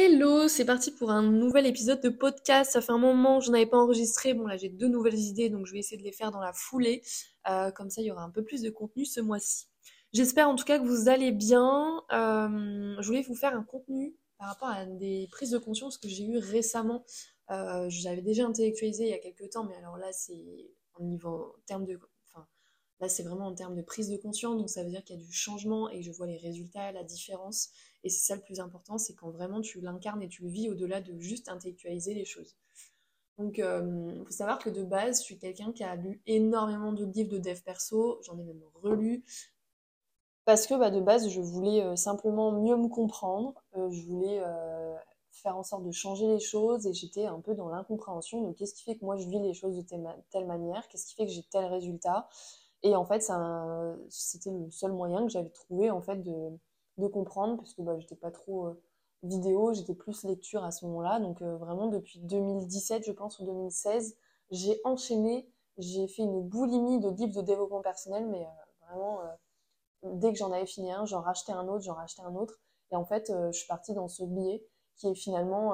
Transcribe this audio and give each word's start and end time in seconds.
Hello, 0.00 0.46
c'est 0.46 0.64
parti 0.64 0.92
pour 0.92 1.10
un 1.10 1.22
nouvel 1.22 1.66
épisode 1.66 2.00
de 2.00 2.08
podcast. 2.08 2.70
Ça 2.70 2.80
fait 2.80 2.92
un 2.92 2.98
moment 2.98 3.40
que 3.40 3.46
je 3.46 3.50
n'avais 3.50 3.66
pas 3.66 3.78
enregistré. 3.78 4.32
Bon 4.32 4.46
là 4.46 4.56
j'ai 4.56 4.68
deux 4.68 4.86
nouvelles 4.86 5.18
idées 5.18 5.50
donc 5.50 5.66
je 5.66 5.72
vais 5.72 5.80
essayer 5.80 5.96
de 5.96 6.04
les 6.04 6.12
faire 6.12 6.30
dans 6.30 6.38
la 6.38 6.52
foulée. 6.52 7.02
Euh, 7.50 7.72
comme 7.72 7.90
ça 7.90 8.00
il 8.00 8.04
y 8.04 8.12
aura 8.12 8.22
un 8.22 8.30
peu 8.30 8.44
plus 8.44 8.62
de 8.62 8.70
contenu 8.70 9.04
ce 9.04 9.20
mois-ci. 9.20 9.66
J'espère 10.12 10.48
en 10.48 10.54
tout 10.54 10.64
cas 10.64 10.78
que 10.78 10.84
vous 10.84 11.08
allez 11.08 11.32
bien. 11.32 12.00
Euh, 12.12 12.94
je 13.00 13.06
voulais 13.08 13.22
vous 13.22 13.34
faire 13.34 13.56
un 13.56 13.64
contenu 13.64 14.14
par 14.38 14.46
rapport 14.46 14.68
à 14.68 14.86
des 14.86 15.26
prises 15.32 15.50
de 15.50 15.58
conscience 15.58 15.98
que 15.98 16.08
j'ai 16.08 16.26
eues 16.26 16.38
récemment. 16.38 17.04
Euh, 17.50 17.86
J'avais 17.88 18.22
déjà 18.22 18.46
intellectualisé 18.46 19.02
il 19.02 19.10
y 19.10 19.14
a 19.14 19.18
quelques 19.18 19.50
temps 19.50 19.64
mais 19.64 19.74
alors 19.74 19.96
là 19.96 20.12
c'est 20.12 20.70
en 20.94 21.18
termes 21.66 21.86
de 21.86 21.98
Là, 23.00 23.08
c'est 23.08 23.22
vraiment 23.22 23.46
en 23.46 23.54
termes 23.54 23.76
de 23.76 23.82
prise 23.82 24.08
de 24.10 24.16
conscience, 24.16 24.58
donc 24.58 24.70
ça 24.70 24.82
veut 24.82 24.90
dire 24.90 25.04
qu'il 25.04 25.16
y 25.16 25.22
a 25.22 25.24
du 25.24 25.32
changement 25.32 25.88
et 25.88 26.00
que 26.00 26.04
je 26.04 26.10
vois 26.10 26.26
les 26.26 26.36
résultats, 26.36 26.90
la 26.90 27.04
différence. 27.04 27.70
Et 28.04 28.10
c'est 28.10 28.26
ça 28.26 28.36
le 28.36 28.42
plus 28.42 28.60
important, 28.60 28.98
c'est 28.98 29.14
quand 29.14 29.30
vraiment 29.30 29.60
tu 29.60 29.80
l'incarnes 29.80 30.22
et 30.22 30.28
tu 30.28 30.42
le 30.42 30.48
vis 30.48 30.68
au-delà 30.68 31.00
de 31.00 31.18
juste 31.18 31.48
intellectualiser 31.48 32.14
les 32.14 32.24
choses. 32.24 32.56
Donc, 33.38 33.58
il 33.58 33.64
euh, 33.64 34.24
faut 34.24 34.32
savoir 34.32 34.58
que 34.58 34.68
de 34.68 34.82
base, 34.82 35.20
je 35.20 35.24
suis 35.24 35.38
quelqu'un 35.38 35.72
qui 35.72 35.84
a 35.84 35.94
lu 35.94 36.20
énormément 36.26 36.92
de 36.92 37.04
livres 37.04 37.30
de 37.30 37.38
dev 37.38 37.60
perso, 37.62 38.18
j'en 38.22 38.36
ai 38.38 38.42
même 38.42 38.62
relu, 38.74 39.24
parce 40.44 40.66
que 40.66 40.74
bah, 40.74 40.90
de 40.90 41.00
base, 41.00 41.28
je 41.28 41.40
voulais 41.40 41.82
euh, 41.84 41.94
simplement 41.94 42.50
mieux 42.52 42.76
me 42.76 42.88
comprendre, 42.88 43.62
euh, 43.76 43.90
je 43.90 44.02
voulais 44.02 44.42
faire 45.30 45.56
en 45.56 45.62
sorte 45.62 45.84
de 45.84 45.92
changer 45.92 46.26
les 46.26 46.40
choses 46.40 46.84
et 46.88 46.92
j'étais 46.92 47.26
un 47.26 47.40
peu 47.40 47.54
dans 47.54 47.68
l'incompréhension 47.68 48.42
de 48.42 48.52
qu'est-ce 48.52 48.74
qui 48.74 48.82
fait 48.82 48.96
que 48.96 49.04
moi 49.04 49.16
je 49.16 49.28
vis 49.28 49.38
les 49.38 49.54
choses 49.54 49.76
de 49.76 49.82
telle 49.82 50.46
manière, 50.46 50.88
qu'est-ce 50.88 51.06
qui 51.06 51.14
fait 51.14 51.26
que 51.26 51.32
j'ai 51.32 51.44
tel 51.44 51.64
résultat. 51.66 52.28
Et 52.82 52.96
en 52.96 53.04
fait, 53.04 53.20
c'était 54.08 54.50
le 54.50 54.68
seul 54.70 54.90
moyen 54.90 55.24
que 55.24 55.30
j'avais 55.30 55.50
trouvé 55.50 55.90
en 55.90 56.00
fait 56.00 56.16
de, 56.16 56.50
de 56.98 57.06
comprendre, 57.06 57.56
parce 57.56 57.74
que 57.74 57.82
bah, 57.82 57.98
j'étais 57.98 58.16
pas 58.16 58.30
trop 58.30 58.66
euh, 58.66 58.82
vidéo, 59.22 59.72
j'étais 59.72 59.94
plus 59.94 60.24
lecture 60.24 60.64
à 60.64 60.70
ce 60.70 60.84
moment-là. 60.86 61.20
Donc 61.20 61.42
euh, 61.42 61.56
vraiment 61.56 61.88
depuis 61.88 62.18
2017, 62.20 63.04
je 63.04 63.12
pense, 63.12 63.38
ou 63.38 63.44
2016, 63.46 64.16
j'ai 64.50 64.80
enchaîné, 64.84 65.48
j'ai 65.78 66.08
fait 66.08 66.22
une 66.22 66.42
boulimie 66.42 67.00
de 67.00 67.08
livres 67.10 67.34
de 67.34 67.42
développement 67.42 67.80
personnel, 67.82 68.26
mais 68.26 68.42
euh, 68.44 68.86
vraiment, 68.86 69.20
dès 70.02 70.32
que 70.32 70.38
j'en 70.38 70.52
avais 70.52 70.66
fini 70.66 70.92
un, 70.92 71.04
j'en 71.06 71.20
rachetais 71.20 71.52
un 71.52 71.68
autre, 71.68 71.84
j'en 71.84 71.94
rachetais 71.94 72.22
un 72.22 72.34
autre. 72.34 72.60
Et 72.90 72.96
en 72.96 73.04
fait, 73.04 73.30
je 73.52 73.56
suis 73.56 73.68
partie 73.68 73.94
dans 73.94 74.08
ce 74.08 74.24
biais 74.24 74.64
qui 74.96 75.08
est 75.08 75.14
finalement, 75.14 75.72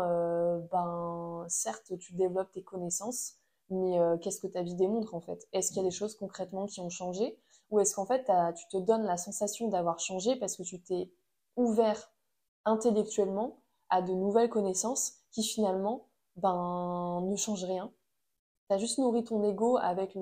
ben, 0.72 1.46
certes, 1.48 1.96
tu 1.98 2.14
développes 2.14 2.50
tes 2.50 2.62
connaissances, 2.64 3.36
mais 3.70 3.96
qu'est-ce 4.20 4.40
que 4.40 4.48
ta 4.48 4.62
vie 4.62 4.74
démontre 4.74 5.14
en 5.14 5.20
fait? 5.20 5.46
Est-ce 5.52 5.68
qu'il 5.68 5.78
y 5.78 5.80
a 5.80 5.88
des 5.88 5.94
choses 5.94 6.16
concrètement 6.16 6.66
qui 6.66 6.80
ont 6.80 6.90
changé? 6.90 7.38
Ou 7.70 7.80
est-ce 7.80 7.94
qu'en 7.94 8.06
fait 8.06 8.30
tu 8.56 8.68
te 8.68 8.76
donnes 8.76 9.04
la 9.04 9.16
sensation 9.16 9.68
d'avoir 9.68 9.98
changé 9.98 10.36
parce 10.36 10.56
que 10.56 10.62
tu 10.62 10.80
t'es 10.80 11.10
ouvert 11.56 12.12
intellectuellement 12.64 13.58
à 13.90 14.02
de 14.02 14.12
nouvelles 14.12 14.48
connaissances 14.48 15.14
qui 15.30 15.42
finalement 15.42 16.08
ben, 16.36 17.22
ne 17.24 17.36
changent 17.36 17.64
rien. 17.64 17.92
Tu 18.68 18.74
as 18.74 18.78
juste 18.78 18.98
nourri 18.98 19.24
ton 19.24 19.42
ego 19.42 19.76
avec 19.76 20.16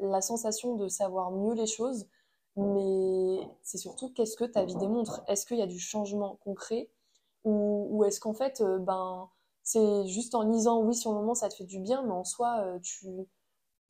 la 0.00 0.20
sensation 0.20 0.76
de 0.76 0.88
savoir 0.88 1.30
mieux 1.30 1.54
les 1.54 1.66
choses, 1.66 2.06
mais 2.56 3.48
c'est 3.62 3.78
surtout 3.78 4.12
qu'est-ce 4.12 4.36
que 4.36 4.44
ta 4.44 4.64
vie 4.64 4.76
démontre? 4.76 5.22
Est-ce 5.26 5.46
qu'il 5.46 5.58
y 5.58 5.62
a 5.62 5.66
du 5.66 5.80
changement 5.80 6.36
concret? 6.44 6.90
Ou, 7.44 8.04
est-ce 8.04 8.20
qu'en 8.20 8.34
fait, 8.34 8.60
euh, 8.60 8.78
ben 8.78 9.30
c'est 9.62 10.06
juste 10.06 10.34
en 10.34 10.42
lisant, 10.42 10.80
oui, 10.82 10.94
sur 10.94 11.12
le 11.12 11.18
moment, 11.18 11.34
ça 11.34 11.48
te 11.48 11.54
fait 11.54 11.64
du 11.64 11.78
bien, 11.80 12.02
mais 12.02 12.12
en 12.12 12.24
soi, 12.24 12.60
euh, 12.64 12.78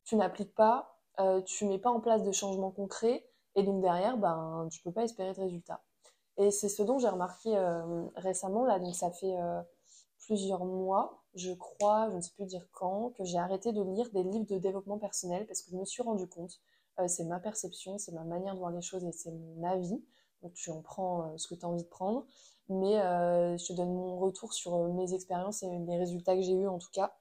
tu 0.04 0.16
n'appliques 0.16 0.54
pas, 0.54 0.97
euh, 1.20 1.41
tu 1.42 1.66
mets 1.66 1.78
pas 1.78 1.91
en 1.91 2.00
place 2.00 2.22
de 2.22 2.33
changements 2.33 2.70
concrets, 2.70 3.24
et 3.55 3.62
donc 3.62 3.80
derrière, 3.80 4.16
ben, 4.19 4.69
tu 4.70 4.80
peux 4.83 4.92
pas 4.92 5.05
espérer 5.05 5.33
de 5.33 5.41
résultats. 5.41 5.83
Et 6.36 6.50
c'est 6.50 6.69
ce 6.69 6.83
dont 6.83 6.98
j'ai 6.98 7.08
remarqué 7.08 7.56
euh, 7.56 8.05
récemment, 8.16 8.64
là, 8.64 8.78
donc 8.78 8.94
ça 8.94 9.10
fait 9.10 9.36
plusieurs 10.19 10.64
mois, 10.64 11.22
je 11.34 11.52
crois, 11.52 12.08
je 12.10 12.16
ne 12.16 12.20
sais 12.20 12.30
plus 12.36 12.47
dire 12.47 12.66
quand, 12.72 13.10
que 13.16 13.25
j'ai 13.25 13.38
arrêté 13.38 13.72
de 13.72 13.83
lire 13.83 14.10
des 14.10 14.22
livres 14.22 14.47
de 14.47 14.58
développement 14.58 14.98
personnel 14.98 15.47
parce 15.47 15.62
que 15.62 15.70
je 15.70 15.77
me 15.77 15.84
suis 15.84 16.02
rendu 16.02 16.28
compte, 16.28 16.60
c'est 17.06 17.25
ma 17.25 17.41
perception, 17.41 17.98
c'est 17.98 18.12
ma 18.12 18.25
manière 18.25 18.54
de 18.54 18.59
voir 18.59 18.71
les 18.71 18.82
choses 18.82 19.04
et 19.04 19.12
c'est 19.12 19.31
mon 19.31 19.65
avis, 19.65 20.03
donc 20.42 20.53
tu 20.54 20.71
en 20.71 20.82
prends 20.82 21.37
ce 21.38 21.48
que 21.48 21.54
tu 21.54 21.65
as 21.65 21.69
envie 21.69 21.82
de 21.82 21.88
prendre, 21.88 22.25
mais 22.69 23.00
euh, 23.00 23.56
je 23.56 23.66
te 23.66 23.72
donne 23.72 23.92
mon 23.92 24.19
retour 24.19 24.53
sur 24.53 24.75
euh, 24.75 24.92
mes 24.92 25.15
expériences 25.15 25.62
et 25.62 25.69
les 25.87 25.98
résultats 25.98 26.34
que 26.37 26.42
j'ai 26.42 26.54
eus 26.54 26.69
en 26.69 26.78
tout 26.78 26.91
cas. 26.92 27.16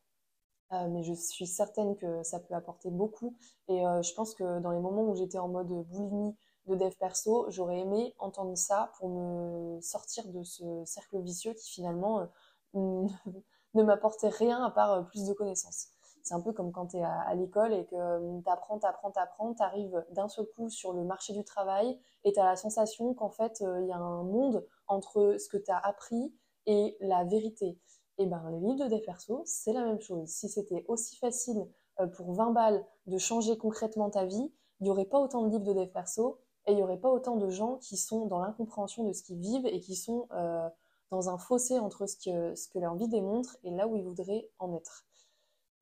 Euh, 0.74 0.88
mais 0.90 1.04
je 1.04 1.14
suis 1.14 1.48
certaine 1.48 1.96
que 1.96 2.24
ça 2.24 2.40
peut 2.40 2.54
apporter 2.54 2.90
beaucoup. 2.90 3.36
Et 3.70 3.80
je 3.80 4.14
pense 4.14 4.34
que 4.34 4.60
dans 4.60 4.72
les 4.72 4.80
moments 4.80 5.04
où 5.04 5.16
j'étais 5.16 5.40
en 5.40 5.48
mode 5.48 5.68
boulimie 5.68 6.36
de 6.68 6.76
dev 6.76 6.94
perso, 7.00 7.46
j'aurais 7.50 7.80
aimé 7.80 8.14
entendre 8.20 8.56
ça 8.58 8.92
pour 8.98 9.10
me 9.10 9.80
sortir 9.82 10.28
de 10.28 10.44
ce 10.44 10.64
cercle 10.86 11.22
vicieux 11.22 11.54
qui 11.54 11.70
finalement 11.70 12.28
ne 12.74 13.84
m'apportait 13.84 14.30
rien 14.30 14.62
à 14.64 14.72
part 14.72 15.06
plus 15.08 15.26
de 15.26 15.34
connaissances. 15.34 15.90
C'est 16.28 16.34
un 16.34 16.42
peu 16.42 16.52
comme 16.52 16.74
quand 16.74 16.88
tu 16.88 16.98
es 16.98 17.04
à, 17.04 17.34
l'école 17.36 17.74
et 17.74 17.86
que 17.86 18.42
tu 18.42 18.50
apprends, 18.50 18.78
tu 18.78 18.86
apprends, 18.86 19.12
tu 19.12 19.20
apprends, 19.20 19.54
tu 19.54 19.64
arrives 19.64 20.06
d'un 20.12 20.28
seul 20.28 20.46
coup 20.58 20.70
sur 20.70 20.92
le 20.92 21.06
marché 21.06 21.32
du 21.32 21.46
travail 21.46 21.98
et 22.26 22.34
tu 22.34 22.40
as 22.42 22.44
la 22.44 22.58
sensation 22.58 23.14
qu'en 23.14 23.30
fait, 23.30 23.62
il 23.62 23.88
y 23.88 23.94
a 23.94 23.98
un 23.98 24.24
monde 24.24 24.68
entre 24.88 25.38
ce 25.40 25.48
que 25.48 25.56
tu 25.56 25.72
as 25.72 25.78
appris 25.78 26.36
et 26.66 26.98
la 27.00 27.24
vérité. 27.24 27.80
Et 28.18 28.26
ben 28.26 28.42
le 28.50 28.58
livre 28.58 28.86
de 28.86 28.96
dev 28.96 29.02
perso, 29.02 29.44
c'est 29.46 29.74
la 29.74 29.86
même 29.86 30.02
chose. 30.02 30.28
Si 30.28 30.50
c'était 30.50 30.84
aussi 30.88 31.18
facile 31.18 31.68
euh, 32.00 32.08
pour 32.08 32.34
20 32.34 32.52
balles 32.52 32.86
de 33.06 33.18
changer 33.18 33.58
concrètement 33.58 34.10
ta 34.10 34.26
vie, 34.26 34.52
il 34.80 34.84
n'y 34.84 34.90
aurait 34.90 35.06
pas 35.06 35.20
autant 35.20 35.44
de 35.44 35.50
livres 35.50 35.64
de 35.64 35.74
dev 35.74 35.88
perso 35.88 36.40
et 36.66 36.72
il 36.72 36.76
n'y 36.76 36.84
aurait 36.84 37.00
pas 37.00 37.10
autant 37.10 37.38
de 37.38 37.50
gens 37.50 37.78
qui 37.78 37.98
sont 37.98 38.26
dans 38.26 38.40
l'incompréhension 38.40 39.04
de 39.04 39.14
ce 39.14 39.24
qu'ils 39.24 39.40
vivent 39.40 39.66
et 39.66 39.80
qui 39.80 39.96
sont 39.96 40.28
euh, 40.34 40.68
dans 41.12 41.30
un 41.30 41.38
fossé 41.38 41.80
entre 41.80 42.08
ce 42.08 42.18
que, 42.18 42.56
ce 42.56 42.68
que 42.68 42.80
leur 42.80 42.96
vie 42.96 43.08
démontre 43.08 43.58
et 43.64 43.72
là 43.72 43.88
où 43.88 43.96
ils 43.96 44.04
voudraient 44.04 44.50
en 44.60 44.74
être. 44.74 45.06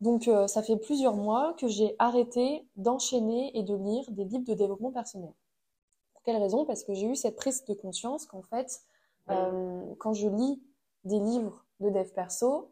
Donc 0.02 0.28
euh, 0.28 0.48
ça 0.48 0.62
fait 0.62 0.78
plusieurs 0.78 1.16
mois 1.16 1.54
que 1.58 1.68
j'ai 1.68 1.96
arrêté 2.00 2.68
d'enchaîner 2.76 3.58
et 3.58 3.64
de 3.64 3.76
lire 3.76 4.10
des 4.12 4.26
livres 4.26 4.46
de 4.46 4.54
développement 4.54 4.92
personnel. 4.92 5.34
Pour 6.14 6.22
quelle 6.24 6.38
raison? 6.38 6.66
Parce 6.66 6.84
que 6.84 6.94
j'ai 6.94 7.08
eu 7.08 7.16
cette 7.16 7.36
prise 7.36 7.64
de 7.66 7.74
conscience 7.74 8.26
qu'en 8.26 8.42
fait, 8.44 8.82
euh, 9.30 9.96
quand 10.00 10.14
je 10.14 10.28
lis 10.28 10.62
des 11.06 11.20
livres 11.20 11.65
de 11.80 11.90
dev 11.90 12.10
perso, 12.14 12.72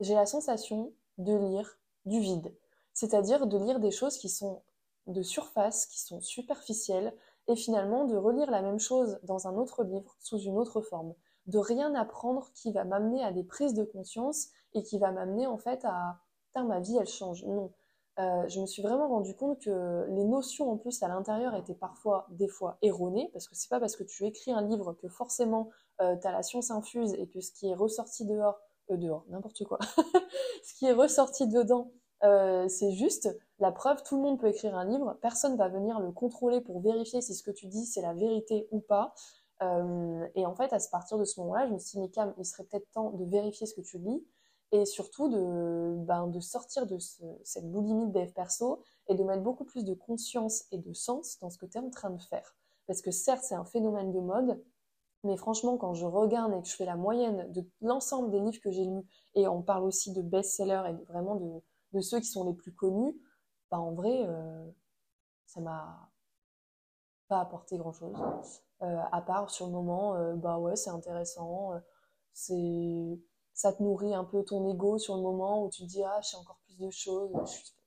j'ai 0.00 0.14
la 0.14 0.26
sensation 0.26 0.92
de 1.18 1.34
lire 1.34 1.78
du 2.04 2.20
vide. 2.20 2.54
C'est-à-dire 2.94 3.46
de 3.46 3.58
lire 3.58 3.80
des 3.80 3.90
choses 3.90 4.18
qui 4.18 4.28
sont 4.28 4.62
de 5.06 5.22
surface, 5.22 5.86
qui 5.86 6.00
sont 6.00 6.20
superficielles, 6.20 7.14
et 7.48 7.56
finalement 7.56 8.04
de 8.04 8.16
relire 8.16 8.50
la 8.50 8.62
même 8.62 8.78
chose 8.78 9.18
dans 9.24 9.48
un 9.48 9.56
autre 9.56 9.82
livre 9.82 10.16
sous 10.20 10.38
une 10.38 10.58
autre 10.58 10.80
forme. 10.80 11.14
De 11.46 11.58
rien 11.58 11.94
apprendre 11.94 12.50
qui 12.54 12.72
va 12.72 12.84
m'amener 12.84 13.24
à 13.24 13.32
des 13.32 13.42
prises 13.42 13.74
de 13.74 13.84
conscience 13.84 14.48
et 14.74 14.82
qui 14.84 14.98
va 14.98 15.10
m'amener 15.10 15.46
en 15.46 15.58
fait 15.58 15.84
à 15.84 16.20
ma 16.54 16.80
vie 16.80 16.96
elle 16.96 17.08
change. 17.08 17.44
Non. 17.44 17.72
Euh, 18.18 18.46
je 18.46 18.60
me 18.60 18.66
suis 18.66 18.82
vraiment 18.82 19.08
rendu 19.08 19.34
compte 19.34 19.58
que 19.60 20.06
les 20.10 20.24
notions 20.24 20.70
en 20.70 20.76
plus 20.76 21.02
à 21.02 21.08
l'intérieur 21.08 21.54
étaient 21.54 21.74
parfois 21.74 22.26
des 22.30 22.48
fois 22.48 22.76
erronées, 22.82 23.30
parce 23.32 23.48
que 23.48 23.54
c'est 23.54 23.70
pas 23.70 23.80
parce 23.80 23.96
que 23.96 24.04
tu 24.04 24.26
écris 24.26 24.52
un 24.52 24.60
livre 24.60 24.92
que 24.92 25.08
forcément 25.08 25.70
euh, 26.00 26.16
tu 26.16 26.26
as 26.26 26.32
la 26.32 26.42
science 26.42 26.70
infuse 26.70 27.14
et 27.14 27.26
que 27.26 27.40
ce 27.40 27.52
qui 27.52 27.68
est 27.68 27.74
ressorti 27.74 28.24
dehors, 28.24 28.58
euh, 28.90 28.96
dehors, 28.96 29.24
n'importe 29.28 29.64
quoi, 29.64 29.78
ce 30.64 30.74
qui 30.74 30.86
est 30.86 30.92
ressorti 30.92 31.46
dedans, 31.46 31.92
c'est 32.68 32.92
juste 32.92 33.36
la 33.58 33.72
preuve, 33.72 34.04
tout 34.04 34.14
le 34.14 34.22
monde 34.22 34.38
peut 34.38 34.46
écrire 34.46 34.76
un 34.76 34.84
livre, 34.84 35.18
personne 35.20 35.56
va 35.56 35.68
venir 35.68 35.98
le 35.98 36.12
contrôler 36.12 36.60
pour 36.60 36.80
vérifier 36.80 37.20
si 37.20 37.34
ce 37.34 37.42
que 37.42 37.50
tu 37.50 37.66
dis 37.66 37.84
c'est 37.84 38.00
la 38.00 38.14
vérité 38.14 38.68
ou 38.70 38.78
pas. 38.78 39.12
et 39.60 40.46
en 40.46 40.54
fait, 40.54 40.72
à 40.72 40.78
partir 40.92 41.18
de 41.18 41.24
ce 41.24 41.40
moment-là, 41.40 41.66
je 41.66 41.72
me 41.72 41.78
suis 41.80 41.98
dit, 41.98 42.08
mais 42.16 42.32
il 42.38 42.46
serait 42.46 42.62
peut-être 42.62 42.88
temps 42.92 43.10
de 43.10 43.24
vérifier 43.24 43.66
ce 43.66 43.74
que 43.74 43.80
tu 43.80 43.98
lis 43.98 44.24
et 44.72 44.86
surtout 44.86 45.28
de, 45.28 45.94
ben, 45.98 46.32
sortir 46.40 46.86
de 46.86 46.98
cette 46.98 47.70
boulimie 47.70 48.06
de 48.06 48.12
dev 48.12 48.32
perso 48.32 48.82
et 49.08 49.14
de 49.14 49.22
mettre 49.22 49.42
beaucoup 49.42 49.64
plus 49.64 49.84
de 49.84 49.94
conscience 49.94 50.64
et 50.72 50.78
de 50.78 50.92
sens 50.94 51.38
dans 51.40 51.50
ce 51.50 51.58
que 51.58 51.66
tu 51.66 51.76
es 51.76 51.80
en 51.80 51.90
train 51.90 52.10
de 52.10 52.20
faire. 52.22 52.56
Parce 52.86 53.02
que 53.02 53.10
certes, 53.10 53.44
c'est 53.44 53.54
un 53.54 53.66
phénomène 53.66 54.12
de 54.12 54.20
mode, 54.20 54.60
mais 55.24 55.36
franchement, 55.36 55.76
quand 55.76 55.94
je 55.94 56.06
regarde 56.06 56.52
et 56.54 56.62
que 56.62 56.68
je 56.68 56.74
fais 56.74 56.84
la 56.84 56.96
moyenne 56.96 57.50
de 57.52 57.64
l'ensemble 57.80 58.30
des 58.30 58.40
livres 58.40 58.60
que 58.62 58.70
j'ai 58.70 58.84
lus, 58.84 59.06
et 59.34 59.46
on 59.48 59.62
parle 59.62 59.84
aussi 59.84 60.12
de 60.12 60.22
best-sellers 60.22 60.82
et 60.90 61.04
vraiment 61.04 61.36
de, 61.92 62.00
ceux 62.00 62.20
qui 62.20 62.26
sont 62.26 62.44
les 62.44 62.54
plus 62.54 62.74
connus, 62.74 63.14
ben, 63.70 63.78
en 63.78 63.92
vrai, 63.92 64.26
euh, 64.26 64.70
ça 65.46 65.60
m'a 65.60 66.10
pas 67.28 67.40
apporté 67.40 67.78
grand-chose. 67.78 68.16
Euh, 68.82 68.98
à 69.12 69.22
part 69.22 69.50
sur 69.50 69.66
le 69.66 69.72
moment, 69.72 70.16
euh, 70.16 70.34
bah 70.34 70.58
ouais, 70.58 70.76
c'est 70.76 70.90
intéressant, 70.90 71.72
c'est 72.32 73.18
ça 73.54 73.72
te 73.72 73.82
nourrit 73.82 74.14
un 74.14 74.24
peu 74.24 74.44
ton 74.44 74.68
ego 74.68 74.98
sur 74.98 75.16
le 75.16 75.22
moment 75.22 75.64
où 75.64 75.70
tu 75.70 75.82
te 75.82 75.88
dis 75.88 76.02
ah 76.02 76.20
j'ai 76.22 76.36
encore 76.36 76.58
plus 76.64 76.78
de 76.78 76.90
choses, 76.90 77.30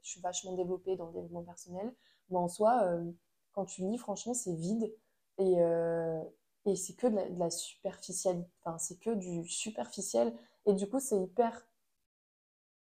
je 0.01 0.09
suis, 0.09 0.21
vachement 0.21 0.53
développée 0.53 0.95
dans 0.95 1.07
le 1.07 1.13
développement 1.13 1.43
personnel. 1.43 1.93
Mais 2.29 2.37
en 2.37 2.47
soi, 2.47 2.83
euh, 2.83 3.11
quand 3.53 3.65
tu 3.65 3.81
lis, 3.81 3.97
franchement, 3.97 4.33
c'est 4.33 4.53
vide 4.53 4.93
et, 5.37 5.61
euh, 5.61 6.21
et 6.65 6.75
c'est 6.75 6.95
que 6.95 7.07
de 7.07 7.39
la, 7.39 7.49
superficielle, 7.49 8.45
enfin 8.63 8.77
c'est 8.77 8.99
que 8.99 9.11
du 9.11 9.47
superficiel 9.47 10.33
et 10.65 10.73
du 10.73 10.89
coup 10.89 10.99
c'est 10.99 11.19
hyper 11.21 11.67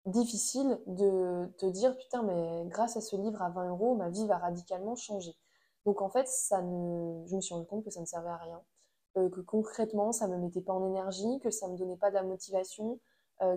difficile 0.06 0.80
de 0.88 1.48
te 1.58 1.66
dire 1.66 1.96
putain 1.98 2.24
mais 2.24 2.66
grâce 2.68 2.98
à 2.98 3.02
ce 3.02 3.16
livre 3.16 3.42
à 3.42 3.50
20 3.50 3.70
euros 3.70 3.96
ma 3.96 4.10
vie 4.10 4.28
va 4.28 4.38
radicalement 4.38 4.96
changer. 4.96 5.36
Donc 5.86 6.02
en 6.02 6.10
fait 6.10 6.28
ça 6.28 6.62
ne, 6.62 7.26
je 7.28 7.36
me 7.36 7.42
suis 7.42 7.54
rendu 7.54 7.68
compte 7.68 7.84
que 7.84 7.92
ça 7.92 8.02
ne 8.02 8.06
servait 8.06 8.30
à 8.30 8.38
rien 8.38 8.62
que 9.28 9.42
concrètement 9.42 10.12
ça 10.12 10.28
me 10.28 10.38
mettait 10.38 10.62
pas 10.62 10.74
en 10.74 10.86
énergie, 10.88 11.40
que 11.42 11.50
ça 11.50 11.68
me 11.68 11.78
donnait 11.78 11.98
pas 11.98 12.10
de 12.10 12.16
la 12.16 12.24
motivation, 12.24 13.00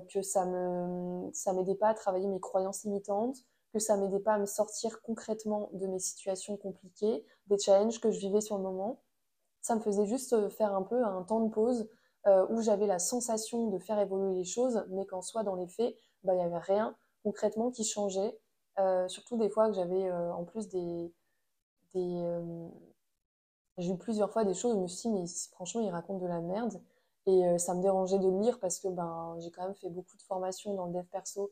que 0.09 0.23
ça 0.23 0.47
me 0.47 1.31
ça 1.33 1.53
m'aidait 1.53 1.75
pas 1.75 1.89
à 1.89 1.95
travailler 1.95 2.27
mes 2.27 2.41
croyances 2.41 2.85
limitantes, 2.85 3.37
que 3.73 3.79
ça 3.79 3.97
m'aidait 3.97 4.21
pas 4.21 4.35
à 4.35 4.39
me 4.39 4.47
sortir 4.47 5.01
concrètement 5.03 5.71
de 5.73 5.87
mes 5.87 5.99
situations 5.99 6.57
compliquées, 6.57 7.25
des 7.47 7.59
challenges 7.59 8.01
que 8.01 8.11
je 8.11 8.19
vivais 8.19 8.41
sur 8.41 8.57
le 8.57 8.63
moment. 8.63 9.01
Ça 9.63 9.75
me 9.75 9.81
faisait 9.81 10.07
juste 10.07 10.49
faire 10.51 10.75
un 10.75 10.83
peu 10.83 11.03
un 11.05 11.23
temps 11.23 11.41
de 11.41 11.51
pause 11.51 11.89
où 12.51 12.61
j'avais 12.63 12.87
la 12.87 12.99
sensation 13.01 13.69
de 13.69 13.79
faire 13.79 13.99
évoluer 13.99 14.35
les 14.35 14.45
choses, 14.45 14.85
mais 14.91 15.07
qu'en 15.07 15.23
soit 15.23 15.43
dans 15.43 15.57
les 15.57 15.67
faits, 15.67 15.97
bah, 16.23 16.35
il 16.35 16.37
n'y 16.37 16.45
avait 16.45 16.59
rien 16.59 16.95
concrètement 17.25 17.71
qui 17.71 17.85
changeait. 17.85 18.39
surtout 19.09 19.37
des 19.37 19.49
fois 19.49 19.69
que 19.69 19.75
j'avais 19.75 20.11
en 20.13 20.45
plus 20.45 20.69
des, 20.69 21.13
j'ai 23.79 23.93
eu 23.93 23.97
plusieurs 23.97 24.31
fois 24.31 24.45
des 24.45 24.55
choses 24.55 24.75
je 24.75 24.81
me 24.81 24.87
suis 24.89 25.09
dit, 25.09 25.15
mais 25.15 25.27
franchement, 25.53 25.81
il 25.81 25.91
raconte 25.91 26.21
de 26.21 26.27
la 26.27 26.41
merde. 26.41 26.81
Et 27.27 27.47
euh, 27.47 27.59
ça 27.59 27.75
me 27.75 27.83
dérangeait 27.83 28.19
de 28.19 28.29
le 28.29 28.41
lire 28.41 28.59
parce 28.59 28.81
que 28.81 28.89
ben, 28.89 29.37
j'ai 29.39 29.51
quand 29.51 29.63
même 29.63 29.77
fait 29.77 29.89
beaucoup 29.89 30.17
de 30.17 30.23
formations 30.23 30.75
dans 30.75 30.87
le 30.87 30.93
dev 30.93 31.05
perso 31.05 31.45
euh, 31.45 31.47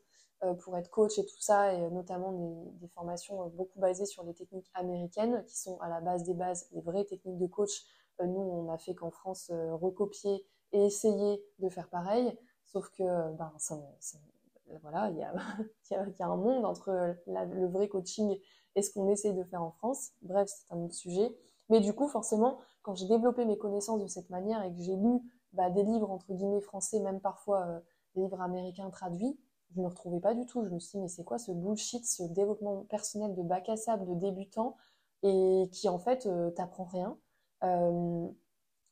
pour 0.63 0.77
être 0.77 0.89
coach 0.89 1.17
et 1.17 1.25
tout 1.25 1.39
ça, 1.39 1.73
et 1.73 1.81
euh, 1.81 1.89
notamment 1.89 2.31
des, 2.79 2.87
formations 2.89 3.47
beaucoup 3.49 3.79
basées 3.79 4.05
sur 4.05 4.23
les 4.23 4.33
techniques 4.33 4.69
américaines 4.73 5.43
qui 5.45 5.57
sont 5.57 5.79
à 5.81 5.89
la 5.89 6.01
base 6.01 6.23
des 6.23 6.33
bases, 6.33 6.67
les 6.71 6.81
vraies 6.81 7.05
techniques 7.05 7.37
de 7.37 7.47
coach. 7.47 7.85
nous, 8.19 8.39
on 8.39 8.69
a 8.71 8.77
fait 8.77 8.95
qu'en 8.95 9.11
France 9.11 9.51
recopier 9.51 10.45
et 10.73 10.85
essayer 10.85 11.43
de 11.59 11.69
faire 11.69 11.89
pareil, 11.89 12.37
sauf 12.65 12.89
que 12.91 13.03
ben, 13.33 13.51
voilà, 14.81 15.09
il 15.09 15.17
y 15.17 15.23
a, 15.23 15.33
y 15.91 16.23
a, 16.23 16.27
un 16.27 16.35
monde 16.37 16.65
entre 16.65 17.15
le 17.27 17.67
vrai 17.67 17.87
coaching 17.87 18.37
et 18.75 18.81
ce 18.81 18.91
qu'on 18.91 19.09
essaye 19.09 19.33
de 19.33 19.43
faire 19.43 19.61
en 19.61 19.71
France. 19.71 20.11
Bref, 20.21 20.49
c'est 20.49 20.73
un 20.73 20.77
autre 20.77 20.93
sujet. 20.93 21.35
Mais 21.69 21.79
du 21.79 21.93
coup, 21.93 22.07
forcément, 22.07 22.59
quand 22.81 22.95
j'ai 22.95 23.07
développé 23.07 23.45
mes 23.45 23.57
connaissances 23.57 24.01
de 24.01 24.07
cette 24.07 24.29
manière 24.29 24.63
et 24.63 24.73
que 24.73 24.81
j'ai 24.81 24.95
lu 24.95 25.19
bah, 25.53 25.69
des 25.69 25.83
livres 25.83 26.09
entre 26.09 26.33
guillemets 26.33 26.61
français, 26.61 26.99
même 26.99 27.21
parfois 27.21 27.65
euh, 27.67 27.79
des 28.15 28.21
livres 28.23 28.41
américains 28.41 28.89
traduits, 28.89 29.39
je 29.73 29.79
ne 29.79 29.83
me 29.83 29.89
retrouvais 29.89 30.19
pas 30.19 30.33
du 30.33 30.45
tout. 30.45 30.63
Je 30.63 30.69
me 30.69 30.79
suis 30.79 30.97
dit, 30.97 31.03
mais 31.03 31.07
c'est 31.07 31.23
quoi 31.23 31.37
ce 31.37 31.51
bullshit, 31.51 32.05
ce 32.05 32.23
développement 32.23 32.83
personnel 32.89 33.35
de 33.35 33.41
bac 33.41 33.69
à 33.69 33.77
sable, 33.77 34.05
de 34.05 34.15
débutant, 34.15 34.75
et 35.23 35.69
qui 35.71 35.89
en 35.89 35.99
fait 35.99 36.25
euh, 36.25 36.51
t'apprend 36.51 36.85
rien. 36.85 37.17
Euh, 37.63 38.27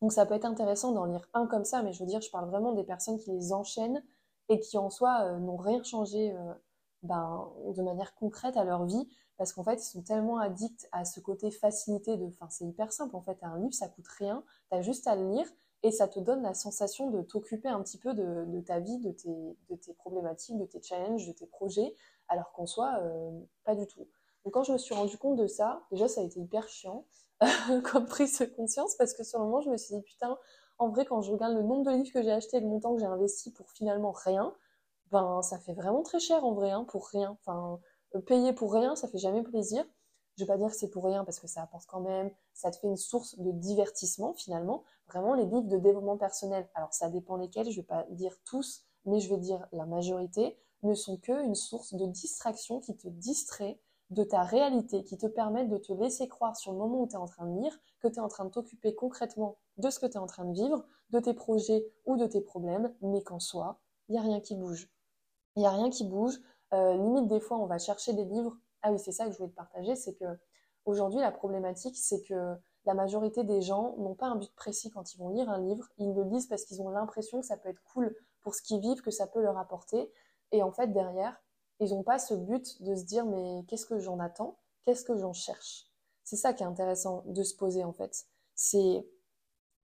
donc 0.01 0.13
ça 0.13 0.25
peut 0.25 0.35
être 0.35 0.45
intéressant 0.45 0.91
d'en 0.93 1.05
lire 1.05 1.27
un 1.33 1.47
comme 1.47 1.65
ça, 1.65 1.83
mais 1.83 1.91
je 1.93 1.99
veux 1.99 2.05
dire, 2.05 2.21
je 2.21 2.31
parle 2.31 2.49
vraiment 2.49 2.73
des 2.73 2.83
personnes 2.83 3.17
qui 3.17 3.31
les 3.31 3.51
enchaînent 3.51 4.03
et 4.47 4.59
qui 4.59 4.77
en 4.77 4.89
soi 4.89 5.37
n'ont 5.39 5.57
rien 5.57 5.83
changé 5.83 6.33
ben, 7.03 7.49
de 7.75 7.81
manière 7.81 8.15
concrète 8.15 8.57
à 8.57 8.63
leur 8.63 8.85
vie 8.85 9.07
parce 9.39 9.53
qu'en 9.53 9.63
fait, 9.63 9.81
ils 9.81 9.89
sont 9.89 10.01
tellement 10.01 10.37
addicts 10.37 10.89
à 10.91 11.05
ce 11.05 11.21
côté 11.21 11.49
facilité 11.49 12.17
de. 12.17 12.25
Enfin, 12.25 12.47
c'est 12.49 12.65
hyper 12.65 12.91
simple 12.91 13.15
en 13.15 13.21
fait. 13.21 13.37
Un 13.41 13.57
livre, 13.57 13.73
ça 13.73 13.87
coûte 13.87 14.07
rien. 14.19 14.43
Tu 14.69 14.77
as 14.77 14.81
juste 14.81 15.07
à 15.07 15.15
le 15.15 15.29
lire 15.31 15.47
et 15.83 15.91
ça 15.91 16.07
te 16.07 16.19
donne 16.19 16.41
la 16.41 16.53
sensation 16.53 17.09
de 17.09 17.21
t'occuper 17.21 17.69
un 17.69 17.81
petit 17.81 17.97
peu 17.97 18.13
de, 18.13 18.61
ta 18.61 18.79
vie, 18.79 18.97
de 18.99 19.11
tes, 19.11 19.93
problématiques, 19.93 20.57
de 20.57 20.65
tes 20.65 20.81
challenges, 20.81 21.27
de 21.27 21.31
tes 21.31 21.45
projets, 21.45 21.95
alors 22.27 22.51
qu'en 22.51 22.65
soi, 22.65 22.99
euh, 23.01 23.31
pas 23.63 23.75
du 23.75 23.87
tout. 23.87 24.07
Donc, 24.43 24.53
quand 24.53 24.63
je 24.63 24.73
me 24.73 24.77
suis 24.77 24.93
rendu 24.93 25.17
compte 25.17 25.37
de 25.37 25.47
ça, 25.47 25.83
déjà, 25.91 26.07
ça 26.07 26.21
a 26.21 26.23
été 26.23 26.39
hyper 26.39 26.67
chiant 26.67 27.05
comme 27.91 28.05
prise 28.05 28.39
de 28.39 28.45
conscience 28.45 28.95
parce 28.95 29.13
que 29.13 29.23
sur 29.23 29.39
le 29.39 29.45
moment, 29.45 29.61
je 29.61 29.69
me 29.69 29.77
suis 29.77 29.95
dit, 29.95 30.01
putain, 30.01 30.37
en 30.77 30.89
vrai, 30.89 31.05
quand 31.05 31.21
je 31.21 31.31
regarde 31.31 31.55
le 31.55 31.63
nombre 31.63 31.89
de 31.89 31.91
livres 31.91 32.11
que 32.11 32.21
j'ai 32.21 32.31
achetés 32.31 32.57
et 32.57 32.61
le 32.61 32.67
montant 32.67 32.93
que 32.93 32.99
j'ai 32.99 33.05
investi 33.05 33.51
pour 33.51 33.69
finalement 33.71 34.11
rien, 34.11 34.53
ben, 35.11 35.41
ça 35.41 35.59
fait 35.59 35.73
vraiment 35.73 36.03
très 36.03 36.19
cher 36.19 36.45
en 36.45 36.53
vrai, 36.53 36.71
hein, 36.71 36.85
pour 36.85 37.07
rien. 37.07 37.37
Enfin, 37.41 37.79
payer 38.25 38.53
pour 38.53 38.73
rien, 38.73 38.95
ça 38.95 39.07
fait 39.07 39.17
jamais 39.17 39.43
plaisir. 39.43 39.85
Je 40.39 40.45
vais 40.45 40.47
pas 40.47 40.57
dire 40.57 40.69
que 40.69 40.75
c'est 40.75 40.89
pour 40.89 41.03
rien 41.03 41.25
parce 41.25 41.38
que 41.38 41.47
ça 41.47 41.62
apporte 41.62 41.86
quand 41.86 42.00
même, 42.00 42.31
ça 42.53 42.71
te 42.71 42.77
fait 42.77 42.88
une 42.88 42.95
source 42.95 43.38
de 43.39 43.51
divertissement 43.51 44.33
finalement. 44.33 44.86
Vraiment, 45.09 45.33
les 45.33 45.44
livres 45.44 45.68
de 45.68 45.77
développement 45.77 46.15
personnel, 46.15 46.69
alors 46.75 46.94
ça 46.94 47.09
dépend 47.09 47.36
lesquels, 47.36 47.69
je 47.69 47.81
vais 47.81 47.86
pas 47.86 48.06
dire 48.12 48.38
tous, 48.45 48.86
mais 49.03 49.19
je 49.19 49.30
vais 49.30 49.38
dire 49.38 49.68
la 49.74 49.86
majorité, 49.86 50.57
ne 50.83 50.94
sont 50.94 51.18
que 51.18 51.44
une 51.44 51.56
source 51.56 51.94
de 51.94 52.06
distraction 52.06 52.80
qui 52.80 52.95
te 52.95 53.09
distrait 53.09 53.81
de 54.12 54.24
ta 54.24 54.44
réalité, 54.44 55.03
qui 55.03 55.18
te 55.18 55.27
permettent 55.27 55.68
de 55.68 55.77
te 55.77 55.91
laisser 55.91 56.30
croire 56.30 56.56
sur 56.56 56.71
le 56.71 56.77
moment 56.77 57.01
où 57.01 57.07
tu 57.07 57.15
es 57.15 57.18
en 57.18 57.25
train 57.25 57.45
de 57.45 57.62
lire, 57.62 57.77
que 58.00 58.07
tu 58.07 58.15
es 58.15 58.19
en 58.19 58.30
train 58.30 58.45
de 58.45 58.50
t'occuper 58.50 58.95
concrètement 58.95 59.57
de 59.75 59.89
ce 59.89 60.00
que 60.00 60.06
tu 60.06 60.13
es 60.13 60.19
en 60.19 60.25
train 60.25 60.45
de 60.45 60.53
vivre, 60.53 60.86
de 61.09 61.19
tes 61.19 61.33
projets 61.33 61.86
ou 62.06 62.15
de 62.15 62.27
tes 62.27 62.39
problèmes, 62.39 62.95
mais 63.01 63.24
qu'en 63.24 63.39
soi, 63.39 63.81
il 64.07 64.13
n'y 64.13 64.19
a 64.19 64.21
rien 64.21 64.39
qui 64.39 64.56
bouge. 64.56 64.89
Il 65.57 65.59
n'y 65.59 65.68
a 65.68 65.71
rien 65.71 65.89
qui 65.89 66.06
bouge. 66.06 66.39
Euh, 66.74 66.94
limite, 66.94 67.27
des 67.27 67.41
fois, 67.41 67.57
on 67.57 67.65
va 67.65 67.77
chercher 67.77 68.13
des 68.13 68.24
livres. 68.24 68.57
Ah 68.81 68.91
oui, 68.91 68.99
c'est 68.99 69.11
ça 69.11 69.25
que 69.25 69.31
je 69.31 69.37
voulais 69.37 69.49
te 69.49 69.55
partager, 69.55 69.95
c'est 69.95 70.13
que 70.13 70.25
aujourd'hui, 70.85 71.19
la 71.19 71.31
problématique, 71.31 71.97
c'est 71.97 72.21
que 72.21 72.55
la 72.85 72.93
majorité 72.93 73.43
des 73.43 73.61
gens 73.61 73.95
n'ont 73.97 74.15
pas 74.15 74.27
un 74.27 74.35
but 74.35 74.53
précis 74.55 74.89
quand 74.89 75.13
ils 75.13 75.17
vont 75.17 75.29
lire 75.29 75.49
un 75.49 75.59
livre. 75.59 75.87
Ils 75.97 76.13
le 76.13 76.23
lisent 76.23 76.47
parce 76.47 76.63
qu'ils 76.63 76.81
ont 76.81 76.89
l'impression 76.89 77.41
que 77.41 77.45
ça 77.45 77.57
peut 77.57 77.69
être 77.69 77.83
cool 77.83 78.15
pour 78.41 78.55
ce 78.55 78.61
qu'ils 78.61 78.79
vivent, 78.79 79.01
que 79.01 79.11
ça 79.11 79.27
peut 79.27 79.41
leur 79.41 79.57
apporter. 79.57 80.11
Et 80.51 80.63
en 80.63 80.71
fait, 80.71 80.87
derrière, 80.87 81.41
ils 81.79 81.91
n'ont 81.91 82.03
pas 82.03 82.19
ce 82.19 82.33
but 82.33 82.81
de 82.81 82.95
se 82.95 83.03
dire 83.03 83.25
mais 83.25 83.63
qu'est-ce 83.67 83.85
que 83.85 83.99
j'en 83.99 84.19
attends? 84.19 84.57
Qu'est-ce 84.85 85.03
que 85.03 85.17
j'en 85.17 85.33
cherche? 85.33 85.85
C'est 86.23 86.35
ça 86.35 86.53
qui 86.53 86.63
est 86.63 86.65
intéressant 86.65 87.23
de 87.25 87.43
se 87.43 87.55
poser 87.55 87.83
en 87.83 87.93
fait. 87.93 88.27
C'est 88.55 89.07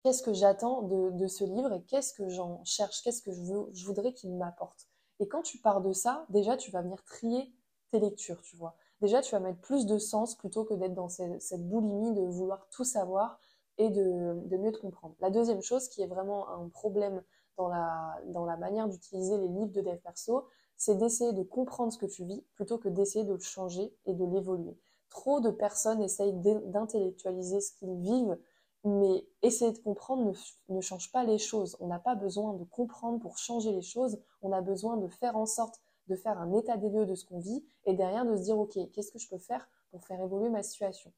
qu'est-ce 0.03 0.23
que 0.23 0.33
j'attends 0.33 0.83
de, 0.83 1.27
ce 1.27 1.43
livre 1.43 1.73
et 1.73 1.83
qu'est-ce 1.83 2.13
que 2.13 2.29
j'en 2.29 2.63
cherche? 2.63 3.01
Qu'est-ce 3.03 3.21
que 3.21 3.31
je 3.31 3.85
voudrais 3.85 4.13
qu'il 4.13 4.33
m'apporte? 4.35 4.87
Et 5.19 5.27
quand 5.27 5.41
tu 5.41 5.57
pars 5.59 5.81
de 5.81 5.93
ça, 5.93 6.25
déjà, 6.29 6.57
tu 6.57 6.71
vas 6.71 6.81
venir 6.81 7.03
trier 7.05 7.53
tes 7.91 7.99
lectures, 7.99 8.41
tu 8.41 8.55
vois. 8.57 8.75
Déjà, 9.05 9.21
tu 9.21 9.35
vas 9.35 9.39
mettre 9.39 9.59
plus 9.59 9.85
de 9.85 9.99
sens 9.99 10.33
plutôt 10.33 10.63
que 10.63 10.73
d'être 10.73 10.95
dans 10.95 11.09
cette, 11.09 11.61
boulimie 11.69 12.15
de 12.15 12.21
vouloir 12.21 12.67
tout 12.71 12.83
savoir 12.83 13.39
et 13.77 13.91
de, 13.91 14.57
mieux 14.57 14.71
te 14.71 14.79
comprendre. 14.79 15.13
La 15.19 15.29
deuxième 15.29 15.61
chose 15.61 15.89
qui 15.89 16.01
est 16.01 16.07
vraiment 16.07 16.49
un 16.49 16.69
problème 16.69 17.21
dans 17.55 17.67
la, 17.67 18.57
manière 18.57 18.89
d'utiliser 18.89 19.37
les 19.37 19.47
livres 19.47 19.71
de 19.71 19.81
dev 19.81 19.97
perso, 19.97 20.47
c'est 20.75 20.95
d'essayer 20.95 21.33
de 21.33 21.43
comprendre 21.43 21.93
ce 21.93 21.99
que 21.99 22.07
tu 22.07 22.25
vis 22.25 22.43
plutôt 22.55 22.79
que 22.79 22.89
d'essayer 22.89 23.23
de 23.23 23.33
le 23.33 23.39
changer 23.39 23.93
et 24.07 24.15
de 24.15 24.25
l'évoluer. 24.25 24.75
Trop 25.11 25.39
de 25.39 25.51
personnes 25.51 26.01
essayent 26.01 26.33
d'intellectualiser 26.33 27.61
ce 27.61 27.73
qu'ils 27.73 27.99
vivent 27.99 28.39
mais 28.85 29.27
essayer 29.43 29.71
de 29.71 29.77
comprendre 29.79 30.33
ne, 30.69 30.81
change 30.81 31.11
pas 31.11 31.23
les 31.23 31.37
choses. 31.37 31.77
On 31.79 31.87
n'a 31.87 31.99
pas 31.99 32.15
besoin 32.15 32.53
de 32.53 32.63
comprendre 32.63 33.19
pour 33.19 33.37
changer 33.37 33.71
les 33.71 33.83
choses. 33.83 34.19
On 34.41 34.51
a 34.51 34.61
besoin 34.61 34.97
de 34.97 35.07
faire 35.07 35.35
en 35.37 35.45
sorte 35.45 35.79
de 36.07 36.15
faire 36.15 36.37
un 36.37 36.53
état 36.53 36.77
des 36.77 36.89
lieux 36.89 37.05
de 37.05 37.15
ce 37.15 37.25
qu'on 37.25 37.39
vit 37.39 37.65
et 37.85 37.93
derrière 37.93 38.25
de 38.25 38.35
se 38.35 38.43
dire, 38.43 38.57
OK, 38.57 38.77
qu'est-ce 38.93 39.11
que 39.11 39.19
je 39.19 39.29
peux 39.29 39.37
faire 39.37 39.67
pour 39.91 40.05
faire 40.05 40.21
évoluer 40.21 40.49
ma 40.49 40.63
situation? 40.63 41.11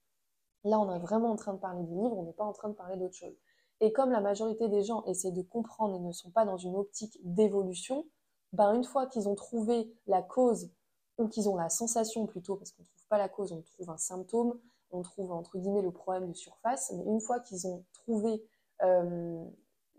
Là, 0.64 0.80
on 0.80 0.94
est 0.94 1.00
vraiment 1.00 1.32
en 1.32 1.36
train 1.36 1.54
de 1.54 1.60
parler 1.60 1.84
du 1.84 1.94
livre, 1.94 2.18
on 2.18 2.24
n'est 2.24 2.34
pas 2.34 2.46
en 2.46 2.54
train 2.54 2.70
de 2.70 2.74
parler 2.74 2.98
d'autre 2.98 3.16
chose. 3.16 3.36
Et 3.80 3.92
comme 3.92 4.12
la 4.12 4.22
majorité 4.22 4.70
des 4.70 4.84
gens 4.84 5.04
essaient 5.06 5.32
de 5.32 5.42
comprendre 5.42 5.96
et 5.96 6.00
ne 6.00 6.12
sont 6.12 6.32
pas 6.32 6.46
dans 6.46 6.58
une 6.58 6.76
optique 6.76 7.18
d'évolution, 7.24 8.06
ben 8.54 8.74
une 8.74 8.84
fois 8.84 9.06
qu'ils 9.06 9.28
ont 9.28 9.36
trouvé 9.36 9.94
la 10.08 10.22
cause 10.22 10.72
ou 11.18 11.28
qu'ils 11.28 11.50
ont 11.50 11.56
la 11.56 11.70
sensation 11.70 12.26
plutôt, 12.26 12.56
parce 12.56 12.72
qu'on 12.72 12.84
ne 12.84 12.88
trouve 12.88 13.08
pas 13.08 13.18
la 13.18 13.30
cause, 13.30 13.52
on 13.52 13.62
trouve 13.62 13.90
un 13.90 13.98
symptôme, 13.98 14.60
on 14.92 15.02
trouve 15.02 15.32
entre 15.32 15.58
guillemets 15.58 15.82
le 15.82 15.92
problème 15.92 16.28
de 16.28 16.34
surface, 16.34 16.92
mais 16.96 17.04
une 17.04 17.22
fois 17.22 17.40
qu'ils 17.40 17.68
ont 17.68 17.84
trouvé 17.94 18.44
euh, 18.84 19.46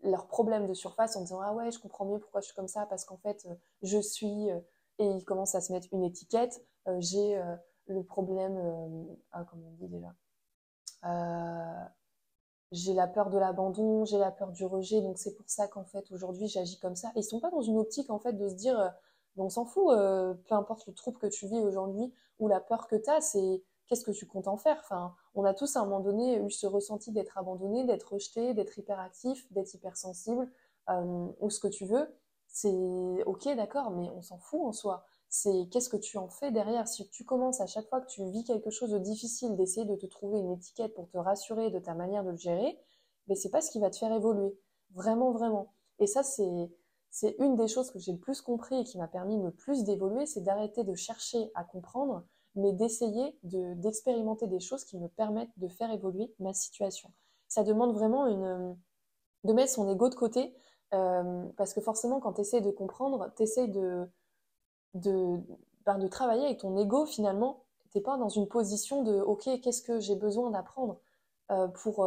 leur 0.03 0.27
problème 0.27 0.67
de 0.67 0.75
surface 0.75 1.17
en 1.17 1.23
disant 1.23 1.41
ah 1.41 1.53
ouais 1.53 1.71
je 1.71 1.79
comprends 1.79 2.05
mieux 2.05 2.19
pourquoi 2.19 2.41
je 2.41 2.47
suis 2.47 2.55
comme 2.55 2.69
ça 2.69 2.87
parce 2.87 3.05
qu'en 3.05 3.17
fait 3.17 3.47
euh, 3.47 3.55
je 3.83 3.99
suis 3.99 4.51
euh, 4.51 4.61
et 4.99 5.07
ils 5.07 5.25
commencent 5.25 5.55
à 5.55 5.61
se 5.61 5.73
mettre 5.73 5.89
une 5.93 6.05
étiquette. 6.05 6.65
J'ai 6.99 7.41
le 7.87 8.03
problème 8.03 8.59
ah, 9.33 9.45
comment 9.45 9.69
on 9.69 9.73
dit 9.73 9.89
déjà? 9.89 10.15
J'ai 12.71 12.93
la 12.93 13.07
peur 13.07 13.31
de 13.31 13.39
l'abandon 13.39 14.05
j'ai 14.05 14.19
la 14.19 14.31
peur 14.31 14.53
du 14.53 14.67
rejet 14.67 15.01
donc 15.01 15.19
c'est 15.19 15.35
pour 15.35 15.49
ça 15.49 15.69
qu'en 15.69 15.85
fait 15.85 16.11
aujourd'hui 16.13 16.49
j'agis 16.49 16.79
comme 16.79 16.97
ça. 16.97 17.09
Et 17.15 17.21
ils 17.21 17.25
sont 17.25 17.41
pas 17.41 17.51
dans 17.51 17.63
une 17.63 17.79
optique 17.79 18.11
en 18.11 18.19
fait 18.19 18.33
de 18.33 18.49
se 18.49 18.55
dire 18.55 18.93
on 19.37 19.49
s'en 19.49 19.65
fout 19.65 19.89
peu 19.95 20.55
importe 20.55 20.87
le 20.87 20.93
trouble 20.93 21.19
que 21.19 21.27
tu 21.27 21.47
vis 21.47 21.61
aujourd'hui 21.61 22.13
ou 22.39 22.49
la 22.49 22.61
peur 22.61 22.87
que 22.89 22.97
tu 22.97 23.11
as 23.11 23.21
c'est 23.21 23.63
qu'est-ce 23.89 24.05
que 24.05 24.11
tu 24.11 24.27
comptes 24.27 24.49
en 24.49 24.57
faire? 24.57 24.79
Enfin, 24.81 25.15
on 25.35 25.45
a 25.45 25.55
tous 25.55 25.77
à 25.77 25.81
un 25.81 25.85
moment 25.85 26.01
donné 26.01 26.39
eu 26.39 26.51
ce 26.51 26.67
ressenti 26.67 27.11
d'être 27.11 27.37
abandonné, 27.39 27.85
d'être 27.85 28.13
rejeté, 28.13 28.55
d'être 28.55 28.79
hyperactif, 28.79 29.51
d'être 29.53 29.75
hypersensible, 29.75 30.49
euh, 30.91 31.27
ou 31.41 31.51
ce 31.51 31.59
que 31.59 31.69
tu 31.69 31.85
veux. 31.87 32.09
C'est 32.61 33.23
ok, 33.25 33.55
d'accord, 33.55 33.93
mais 33.93 34.11
on 34.11 34.21
s'en 34.21 34.39
fout 34.39 34.61
en 34.65 34.73
soi. 34.73 35.05
C'est 35.29 35.69
qu'est-ce 35.71 35.89
que 35.89 35.97
tu 35.97 36.19
en 36.19 36.29
fais 36.29 36.51
derrière? 36.51 36.89
Si 36.89 37.09
tu 37.09 37.25
commences 37.25 37.61
à 37.61 37.67
chaque 37.67 37.89
fois 37.89 38.01
que 38.01 38.09
tu 38.09 38.29
vis 38.33 38.43
quelque 38.43 38.71
chose 38.71 38.91
de 38.91 38.99
difficile 38.99 39.55
d'essayer 39.55 39.87
de 39.87 39.95
te 39.95 40.07
trouver 40.07 40.41
une 40.41 40.51
étiquette 40.51 40.93
pour 40.95 41.09
te 41.09 41.19
rassurer 41.19 41.71
de 41.71 41.79
ta 41.79 41.95
manière 41.95 42.25
de 42.25 42.31
le 42.31 42.37
gérer, 42.37 42.77
mais 43.29 43.37
c'est 43.37 43.51
pas 43.51 43.61
ce 43.61 43.71
qui 43.71 43.79
va 43.79 43.91
te 43.91 43.97
faire 43.97 44.13
évoluer. 44.13 44.59
Vraiment, 44.91 45.31
vraiment. 45.31 45.73
Et 46.01 46.09
ça, 46.09 46.25
c'est 46.25 46.73
c'est 47.11 47.37
une 47.39 47.55
des 47.55 47.69
choses 47.69 47.93
que 47.93 48.01
j'ai 48.01 48.13
le 48.13 48.19
plus 48.19 48.41
compris 48.41 48.81
et 48.81 48.85
qui 48.85 48.99
m'a 48.99 49.07
permis 49.07 49.41
le 49.41 49.53
plus 49.53 49.85
d'évoluer, 49.85 50.27
c'est 50.27 50.43
d'arrêter 50.43 50.83
de 50.83 50.95
chercher 50.97 51.53
à 51.55 51.63
comprendre 51.63 52.25
mais 52.57 52.73
d'essayer 52.73 53.39
d'expérimenter 53.45 54.49
des 54.49 54.59
choses 54.59 54.85
qui 54.85 54.99
me 54.99 55.07
permettent 55.09 55.57
de 55.59 55.69
faire 55.69 55.93
évoluer 55.93 56.35
ma 56.41 56.53
situation. 56.53 57.13
Ça 57.47 57.63
demande 57.63 57.95
vraiment 57.95 58.27
une, 58.27 58.77
de 59.45 59.53
mettre 59.53 59.73
son 59.73 59.89
ego 59.89 60.09
de 60.09 60.15
côté, 60.17 60.55
euh, 60.95 61.45
parce 61.57 61.75
que 61.75 61.81
forcément, 61.81 62.21
quand 62.21 62.35
tu 62.35 62.41
essaies 62.43 62.61
de 62.61 62.71
comprendre, 62.71 63.31
tu 63.37 63.43
essaies 63.43 63.69
de, 63.69 64.09
de, 64.95 65.41
ben, 65.87 65.99
de 65.99 66.09
travailler 66.09 66.47
avec 66.47 66.61
ton 66.61 66.77
ego 66.77 67.07
finalement. 67.07 67.65
Tu 67.93 68.01
pas 68.03 68.19
dans 68.19 68.29
une 68.29 68.49
position 68.49 69.03
de 69.03 69.21
OK, 69.21 69.49
qu'est-ce 69.63 69.83
que 69.83 69.99
j'ai 70.01 70.17
besoin 70.17 70.51
d'apprendre 70.51 71.01
pour, 71.75 72.07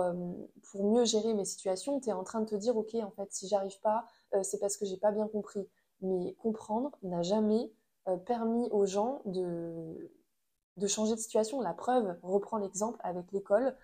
pour 0.71 0.83
mieux 0.83 1.03
gérer 1.05 1.33
mes 1.33 1.45
situations, 1.45 1.99
tu 1.99 2.09
es 2.09 2.13
en 2.13 2.23
train 2.23 2.41
de 2.41 2.45
te 2.45 2.55
dire, 2.55 2.77
ok, 2.77 2.93
en 2.95 3.09
fait, 3.09 3.31
si 3.31 3.47
j'arrive 3.47 3.79
pas, 3.81 4.05
c'est 4.43 4.59
parce 4.59 4.77
que 4.77 4.85
j'ai 4.85 4.97
pas 4.97 5.11
bien 5.11 5.27
compris. 5.27 5.67
Mais 6.01 6.35
comprendre 6.35 6.91
n'a 7.01 7.23
jamais 7.23 7.71
permis 8.25 8.69
aux 8.69 8.85
gens 8.85 9.23
de, 9.25 10.11
de 10.77 10.87
changer 10.87 11.15
de 11.15 11.19
situation. 11.19 11.61
La 11.61 11.73
preuve, 11.73 12.17
reprends 12.23 12.57
l'exemple 12.57 12.99
avec 13.03 13.31
l'école. 13.31 13.75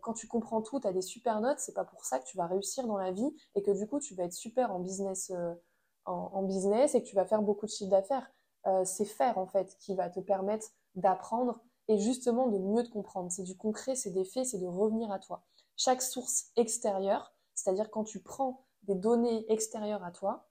Quand 0.00 0.14
tu 0.14 0.26
comprends 0.26 0.62
tout, 0.62 0.80
tu 0.80 0.86
as 0.86 0.92
des 0.92 1.02
super 1.02 1.40
notes, 1.40 1.58
c'est 1.58 1.74
pas 1.74 1.84
pour 1.84 2.04
ça 2.04 2.18
que 2.18 2.24
tu 2.24 2.36
vas 2.36 2.46
réussir 2.46 2.86
dans 2.86 2.98
la 2.98 3.12
vie 3.12 3.30
et 3.54 3.62
que 3.62 3.70
du 3.70 3.86
coup 3.86 4.00
tu 4.00 4.14
vas 4.14 4.24
être 4.24 4.32
super 4.32 4.72
en 4.72 4.80
business, 4.80 5.32
en, 6.04 6.42
business 6.42 6.94
et 6.94 7.02
que 7.02 7.06
tu 7.06 7.14
vas 7.14 7.24
faire 7.24 7.42
beaucoup 7.42 7.66
de 7.66 7.70
chiffre 7.70 7.90
d'affaires. 7.90 8.30
c'est 8.84 9.04
faire 9.04 9.38
en 9.38 9.46
fait 9.46 9.76
qui 9.78 9.94
va 9.94 10.10
te 10.10 10.20
permettre 10.20 10.66
d'apprendre 10.96 11.60
et 11.90 11.98
justement 11.98 12.46
de 12.46 12.58
mieux 12.58 12.84
te 12.84 12.90
comprendre. 12.90 13.32
C'est 13.32 13.42
du 13.42 13.56
concret, 13.56 13.96
c'est 13.96 14.10
des 14.10 14.24
faits, 14.24 14.46
c'est 14.46 14.58
de 14.58 14.66
revenir 14.66 15.10
à 15.10 15.18
toi. 15.18 15.42
Chaque 15.76 16.02
source 16.02 16.52
extérieure, 16.56 17.32
c'est-à-dire 17.54 17.90
quand 17.90 18.04
tu 18.04 18.20
prends 18.20 18.64
des 18.84 18.94
données 18.94 19.44
extérieures 19.50 20.04
à 20.04 20.12
toi, 20.12 20.48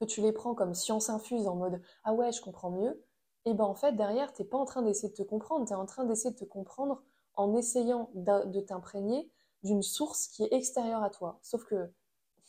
que 0.00 0.04
tu 0.04 0.20
les 0.20 0.32
prends 0.32 0.54
comme 0.54 0.74
science 0.74 1.10
infuse 1.10 1.48
en 1.48 1.56
mode 1.56 1.82
ah 2.04 2.14
ouais, 2.14 2.30
je 2.30 2.40
comprends 2.40 2.70
mieux, 2.70 3.04
et 3.44 3.54
ben 3.54 3.64
en 3.64 3.74
fait 3.74 3.92
derrière, 3.96 4.32
tu 4.32 4.42
n'es 4.42 4.48
pas 4.48 4.58
en 4.58 4.64
train 4.64 4.82
d'essayer 4.82 5.08
de 5.08 5.14
te 5.14 5.22
comprendre, 5.22 5.66
tu 5.66 5.72
es 5.72 5.76
en 5.76 5.86
train 5.86 6.04
d'essayer 6.04 6.32
de 6.32 6.38
te 6.38 6.44
comprendre 6.44 7.02
en 7.38 7.54
essayant 7.54 8.10
de 8.14 8.60
t'imprégner 8.60 9.30
d'une 9.62 9.82
source 9.82 10.26
qui 10.26 10.42
est 10.42 10.52
extérieure 10.52 11.02
à 11.02 11.08
toi. 11.08 11.38
Sauf 11.42 11.64
que 11.64 11.90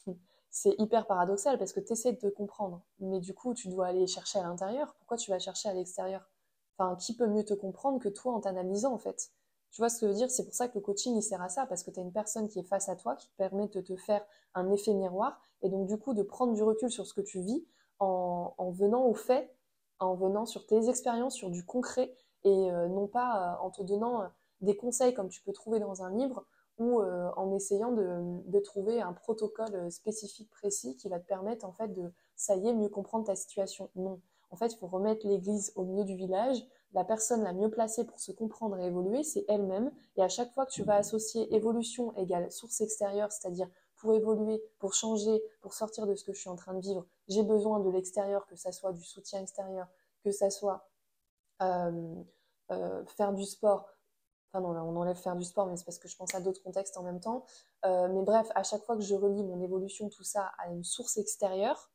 c'est 0.50 0.76
hyper 0.80 1.06
paradoxal 1.06 1.58
parce 1.60 1.74
que 1.74 1.80
tu 1.80 1.94
essaies 1.94 2.14
de 2.14 2.18
te 2.18 2.28
comprendre, 2.28 2.82
mais 3.00 3.20
du 3.20 3.34
coup, 3.34 3.54
tu 3.54 3.70
dois 3.70 3.88
aller 3.88 4.08
chercher 4.08 4.40
à 4.40 4.44
l'intérieur. 4.44 4.96
Pourquoi 4.96 5.18
tu 5.18 5.30
vas 5.30 5.38
chercher 5.38 5.70
à 5.70 5.74
l'extérieur? 5.74 6.28
Enfin, 6.78 6.96
qui 6.96 7.16
peut 7.16 7.28
mieux 7.28 7.46
te 7.46 7.54
comprendre 7.54 8.00
que 8.00 8.10
toi 8.10 8.34
en 8.34 8.40
t'analysant 8.40 8.94
en 8.94 8.98
fait? 8.98 9.32
Tu 9.72 9.80
vois 9.80 9.90
ce 9.90 10.00
que 10.00 10.08
je 10.08 10.12
veux 10.12 10.18
dire? 10.18 10.32
C'est 10.32 10.46
pour 10.46 10.56
ça 10.56 10.68
que 10.68 10.74
le 10.74 10.82
coaching 10.82 11.16
il 11.16 11.22
sert 11.22 11.42
à 11.42 11.50
ça 11.50 11.68
parce 11.68 11.84
que 11.84 11.92
tu 11.92 12.00
as 12.00 12.04
une 12.04 12.12
personne 12.12 12.48
qui 12.48 12.58
est 12.58 12.64
face 12.64 12.90
à 12.90 12.96
toi 12.96 13.16
qui 13.16 13.30
te 13.30 13.36
permet 13.36 13.68
de 13.68 13.82
te 13.82 13.96
faire 13.96 14.26
un 14.56 14.72
effet 14.72 14.94
miroir 14.94 15.40
et 15.62 15.70
donc 15.70 15.88
du 15.88 15.98
coup 15.98 16.16
de 16.16 16.24
prendre 16.24 16.54
du 16.54 16.64
recul 16.64 16.90
sur 16.90 17.06
ce 17.06 17.14
que 17.14 17.22
tu 17.22 17.42
vis 17.42 17.64
en, 18.00 18.72
venant 18.72 19.06
au 19.06 19.14
fait, 19.14 19.54
en 20.00 20.16
venant 20.16 20.48
sur 20.48 20.66
tes 20.66 20.90
expériences, 20.90 21.36
sur 21.36 21.52
du 21.52 21.64
concret 21.64 22.16
et 22.44 22.72
euh, 22.72 22.88
non 22.88 23.06
pas 23.08 23.58
euh, 23.60 23.66
en 23.66 23.70
te 23.70 23.84
donnant 23.84 24.24
euh, 24.24 24.28
des 24.62 24.76
conseils 24.76 25.14
comme 25.14 25.30
tu 25.30 25.42
peux 25.42 25.54
trouver 25.54 25.80
dans 25.80 26.04
un 26.04 26.12
livre 26.12 26.46
ou 26.78 27.02
en 27.02 27.54
essayant 27.54 27.92
de, 27.92 28.60
trouver 28.60 29.02
un 29.02 29.12
protocole 29.12 29.92
spécifique 29.92 30.50
précis 30.50 30.96
qui 30.96 31.10
va 31.10 31.20
te 31.20 31.28
permettre 31.28 31.66
en 31.66 31.74
fait 31.74 31.90
de 31.90 32.14
ça 32.38 32.56
mieux 32.56 32.88
comprendre 32.88 33.26
ta 33.26 33.36
situation. 33.36 33.90
Non, 33.96 34.22
en 34.52 34.56
fait, 34.56 34.74
il 34.74 34.78
faut 34.78 34.88
remettre 34.88 35.28
l'église 35.28 35.72
au 35.76 35.84
milieu 35.84 36.04
du 36.04 36.16
village. 36.16 36.66
La 36.94 37.04
personne 37.04 37.44
la 37.44 37.54
mieux 37.54 37.70
placée 37.70 38.04
pour 38.04 38.20
se 38.20 38.32
comprendre 38.32 38.80
et 38.80 38.86
évoluer, 38.86 39.24
c'est 39.24 39.46
elle-même. 39.48 39.92
Et 40.18 40.24
à 40.24 40.28
chaque 40.28 40.52
fois 40.54 40.66
que 40.66 40.72
tu 40.72 40.84
vas 40.84 40.96
associer 40.96 41.54
évolution 41.54 42.16
égale 42.16 42.52
source 42.52 42.82
extérieure, 42.82 43.32
c'est-à-dire 43.32 43.70
pour 43.98 44.14
évoluer, 44.14 44.64
pour 44.80 44.94
changer, 44.94 45.44
pour 45.62 45.74
sortir 45.74 46.08
de 46.08 46.16
ce 46.16 46.24
que 46.24 46.34
je 46.34 46.40
suis 46.40 46.50
en 46.50 46.56
train 46.56 46.74
de 46.74 46.80
vivre, 46.80 47.06
j'ai 47.28 47.44
besoin 47.44 47.80
de 47.80 47.90
l'extérieur, 47.90 48.48
que 48.48 48.56
ça 48.56 48.72
soit 48.72 48.94
du 48.94 49.04
soutien 49.04 49.42
extérieur, 49.42 49.88
que 50.24 50.32
ça 50.32 50.50
soit 50.50 50.88
euh, 51.62 52.16
euh, 52.72 53.06
faire 53.06 53.34
du 53.34 53.46
sport. 53.46 53.88
Enfin 54.52 54.62
non, 54.62 54.70
on 54.70 54.96
enlève 54.96 55.16
faire 55.16 55.36
du 55.36 55.44
sport, 55.44 55.68
mais 55.68 55.78
c'est 55.78 55.86
parce 55.86 56.00
que 56.00 56.08
je 56.08 56.16
pense 56.16 56.34
à 56.34 56.42
d'autres 56.42 56.62
contextes 56.64 56.98
en 56.98 57.04
même 57.04 57.20
temps. 57.20 57.46
Euh, 57.86 58.08
mais 58.10 58.24
bref, 58.24 58.50
à 58.56 58.64
chaque 58.64 58.84
fois 58.84 58.96
que 58.96 59.04
je 59.04 59.14
relie 59.16 59.44
mon 59.44 59.62
évolution, 59.62 60.10
tout 60.10 60.24
ça, 60.24 60.52
à 60.58 60.70
une 60.70 60.84
source 60.84 61.18
extérieure, 61.18 61.92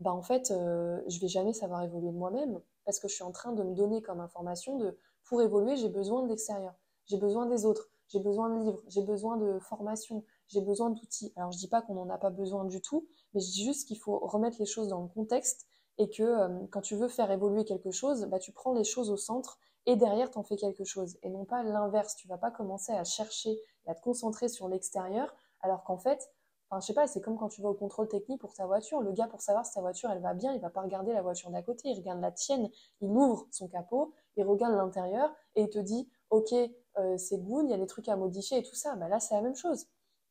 bah 0.00 0.12
en 0.12 0.22
fait, 0.22 0.50
euh, 0.50 1.00
je 1.06 1.20
vais 1.20 1.28
jamais 1.28 1.52
savoir 1.52 1.82
évoluer 1.82 2.10
de 2.10 2.16
moi-même 2.16 2.60
parce 2.84 2.98
que 2.98 3.06
je 3.06 3.14
suis 3.14 3.22
en 3.22 3.30
train 3.30 3.52
de 3.52 3.62
me 3.62 3.74
donner 3.74 4.02
comme 4.02 4.20
information 4.20 4.78
de 4.78 4.98
pour 5.24 5.42
évoluer, 5.42 5.76
j'ai 5.76 5.88
besoin 5.88 6.24
de 6.24 6.28
l'extérieur, 6.28 6.74
j'ai 7.06 7.18
besoin 7.18 7.46
des 7.46 7.64
autres, 7.64 7.88
j'ai 8.08 8.18
besoin 8.18 8.50
de 8.50 8.64
livres, 8.64 8.82
j'ai 8.88 9.02
besoin 9.02 9.36
de 9.36 9.60
formation, 9.60 10.24
j'ai 10.48 10.60
besoin 10.60 10.90
d'outils. 10.90 11.32
Alors 11.36 11.52
je 11.52 11.58
dis 11.58 11.68
pas 11.68 11.82
qu'on 11.82 11.94
n'en 11.94 12.10
a 12.10 12.18
pas 12.18 12.30
besoin 12.30 12.64
du 12.64 12.80
tout, 12.80 13.06
mais 13.32 13.40
je 13.40 13.46
dis 13.46 13.64
juste 13.64 13.86
qu'il 13.86 13.98
faut 13.98 14.18
remettre 14.18 14.56
les 14.58 14.66
choses 14.66 14.88
dans 14.88 15.02
le 15.02 15.08
contexte 15.08 15.66
et 15.98 16.10
que 16.10 16.22
euh, 16.22 16.48
quand 16.70 16.80
tu 16.80 16.96
veux 16.96 17.08
faire 17.08 17.30
évoluer 17.30 17.64
quelque 17.64 17.90
chose, 17.92 18.26
bah, 18.26 18.38
tu 18.38 18.52
prends 18.52 18.72
les 18.72 18.84
choses 18.84 19.10
au 19.10 19.16
centre 19.16 19.58
et 19.86 19.96
derrière 19.96 20.30
tu 20.30 20.38
en 20.38 20.42
fais 20.42 20.56
quelque 20.56 20.84
chose 20.84 21.18
et 21.22 21.28
non 21.28 21.44
pas 21.44 21.62
l'inverse. 21.62 22.16
Tu 22.16 22.28
vas 22.28 22.38
pas 22.38 22.50
commencer 22.50 22.92
à 22.92 23.04
chercher 23.04 23.50
et 23.50 23.90
à 23.90 23.94
te 23.94 24.02
concentrer 24.02 24.48
sur 24.48 24.68
l'extérieur 24.68 25.34
alors 25.60 25.84
qu'en 25.84 25.98
fait 25.98 26.32
Enfin, 26.72 26.80
je 26.80 26.86
sais 26.86 26.94
pas, 26.94 27.06
c'est 27.06 27.20
comme 27.20 27.36
quand 27.36 27.50
tu 27.50 27.60
vas 27.60 27.68
au 27.68 27.74
contrôle 27.74 28.08
technique 28.08 28.40
pour 28.40 28.54
ta 28.54 28.64
voiture. 28.64 29.02
Le 29.02 29.12
gars, 29.12 29.26
pour 29.26 29.42
savoir 29.42 29.66
si 29.66 29.74
ta 29.74 29.82
voiture, 29.82 30.10
elle 30.10 30.22
va 30.22 30.32
bien, 30.32 30.54
il 30.54 30.60
va 30.60 30.70
pas 30.70 30.80
regarder 30.80 31.12
la 31.12 31.20
voiture 31.20 31.50
d'à 31.50 31.60
côté, 31.60 31.90
il 31.90 31.98
regarde 31.98 32.22
la 32.22 32.32
tienne, 32.32 32.70
il 33.02 33.10
ouvre 33.10 33.46
son 33.50 33.68
capot, 33.68 34.14
il 34.36 34.44
regarde 34.44 34.74
l'intérieur 34.74 35.34
et 35.54 35.64
il 35.64 35.68
te 35.68 35.78
dit, 35.78 36.08
ok, 36.30 36.54
euh, 36.96 37.18
c'est 37.18 37.36
good, 37.36 37.66
il 37.66 37.72
y 37.72 37.74
a 37.74 37.76
des 37.76 37.86
trucs 37.86 38.08
à 38.08 38.16
modifier 38.16 38.56
et 38.56 38.62
tout 38.62 38.74
ça. 38.74 38.96
Bah 38.96 39.08
là, 39.08 39.20
c'est 39.20 39.34
la 39.34 39.42
même 39.42 39.54
chose. 39.54 39.86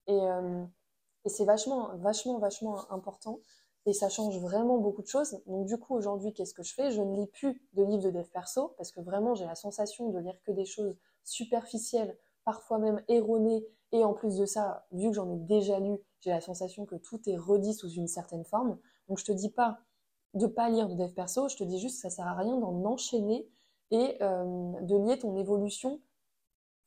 Et, 0.07 0.19
euh, 0.19 0.65
et 1.25 1.29
c'est 1.29 1.45
vachement, 1.45 1.95
vachement, 1.97 2.39
vachement 2.39 2.91
important. 2.91 3.39
Et 3.85 3.93
ça 3.93 4.09
change 4.09 4.37
vraiment 4.39 4.77
beaucoup 4.77 5.01
de 5.01 5.07
choses. 5.07 5.41
Donc 5.47 5.65
du 5.65 5.77
coup, 5.77 5.95
aujourd'hui, 5.95 6.33
qu'est-ce 6.33 6.53
que 6.53 6.63
je 6.63 6.73
fais? 6.73 6.91
Je 6.91 7.01
ne 7.01 7.15
lis 7.15 7.27
plus 7.27 7.61
de 7.73 7.83
livres 7.83 8.03
de 8.03 8.11
dev 8.11 8.27
perso 8.29 8.73
parce 8.77 8.91
que 8.91 9.01
vraiment, 9.01 9.33
j'ai 9.33 9.45
la 9.45 9.55
sensation 9.55 10.09
de 10.09 10.19
lire 10.19 10.39
que 10.43 10.51
des 10.51 10.65
choses 10.65 10.95
superficielles, 11.23 12.17
parfois 12.45 12.77
même 12.77 13.01
erronées. 13.07 13.65
Et 13.91 14.03
en 14.03 14.13
plus 14.13 14.37
de 14.37 14.45
ça, 14.45 14.85
vu 14.91 15.09
que 15.09 15.15
j'en 15.15 15.31
ai 15.31 15.37
déjà 15.37 15.79
lu, 15.79 15.97
j'ai 16.21 16.29
la 16.29 16.41
sensation 16.41 16.85
que 16.85 16.95
tout 16.95 17.19
est 17.27 17.37
redit 17.37 17.73
sous 17.73 17.89
une 17.89 18.07
certaine 18.07 18.45
forme. 18.45 18.77
Donc 19.07 19.17
je 19.17 19.25
te 19.25 19.31
dis 19.31 19.49
pas 19.49 19.79
de 20.33 20.47
pas 20.47 20.69
lire 20.69 20.87
de 20.87 20.95
dev 20.95 21.13
perso, 21.13 21.49
je 21.49 21.57
te 21.57 21.63
dis 21.63 21.79
juste 21.79 21.95
que 21.95 22.01
ça 22.01 22.09
sert 22.09 22.27
à 22.27 22.35
rien 22.35 22.57
d'en 22.57 22.85
enchaîner 22.85 23.49
et 23.91 24.17
euh, 24.21 24.81
de 24.81 24.95
lier 24.95 25.19
ton 25.19 25.35
évolution, 25.35 25.99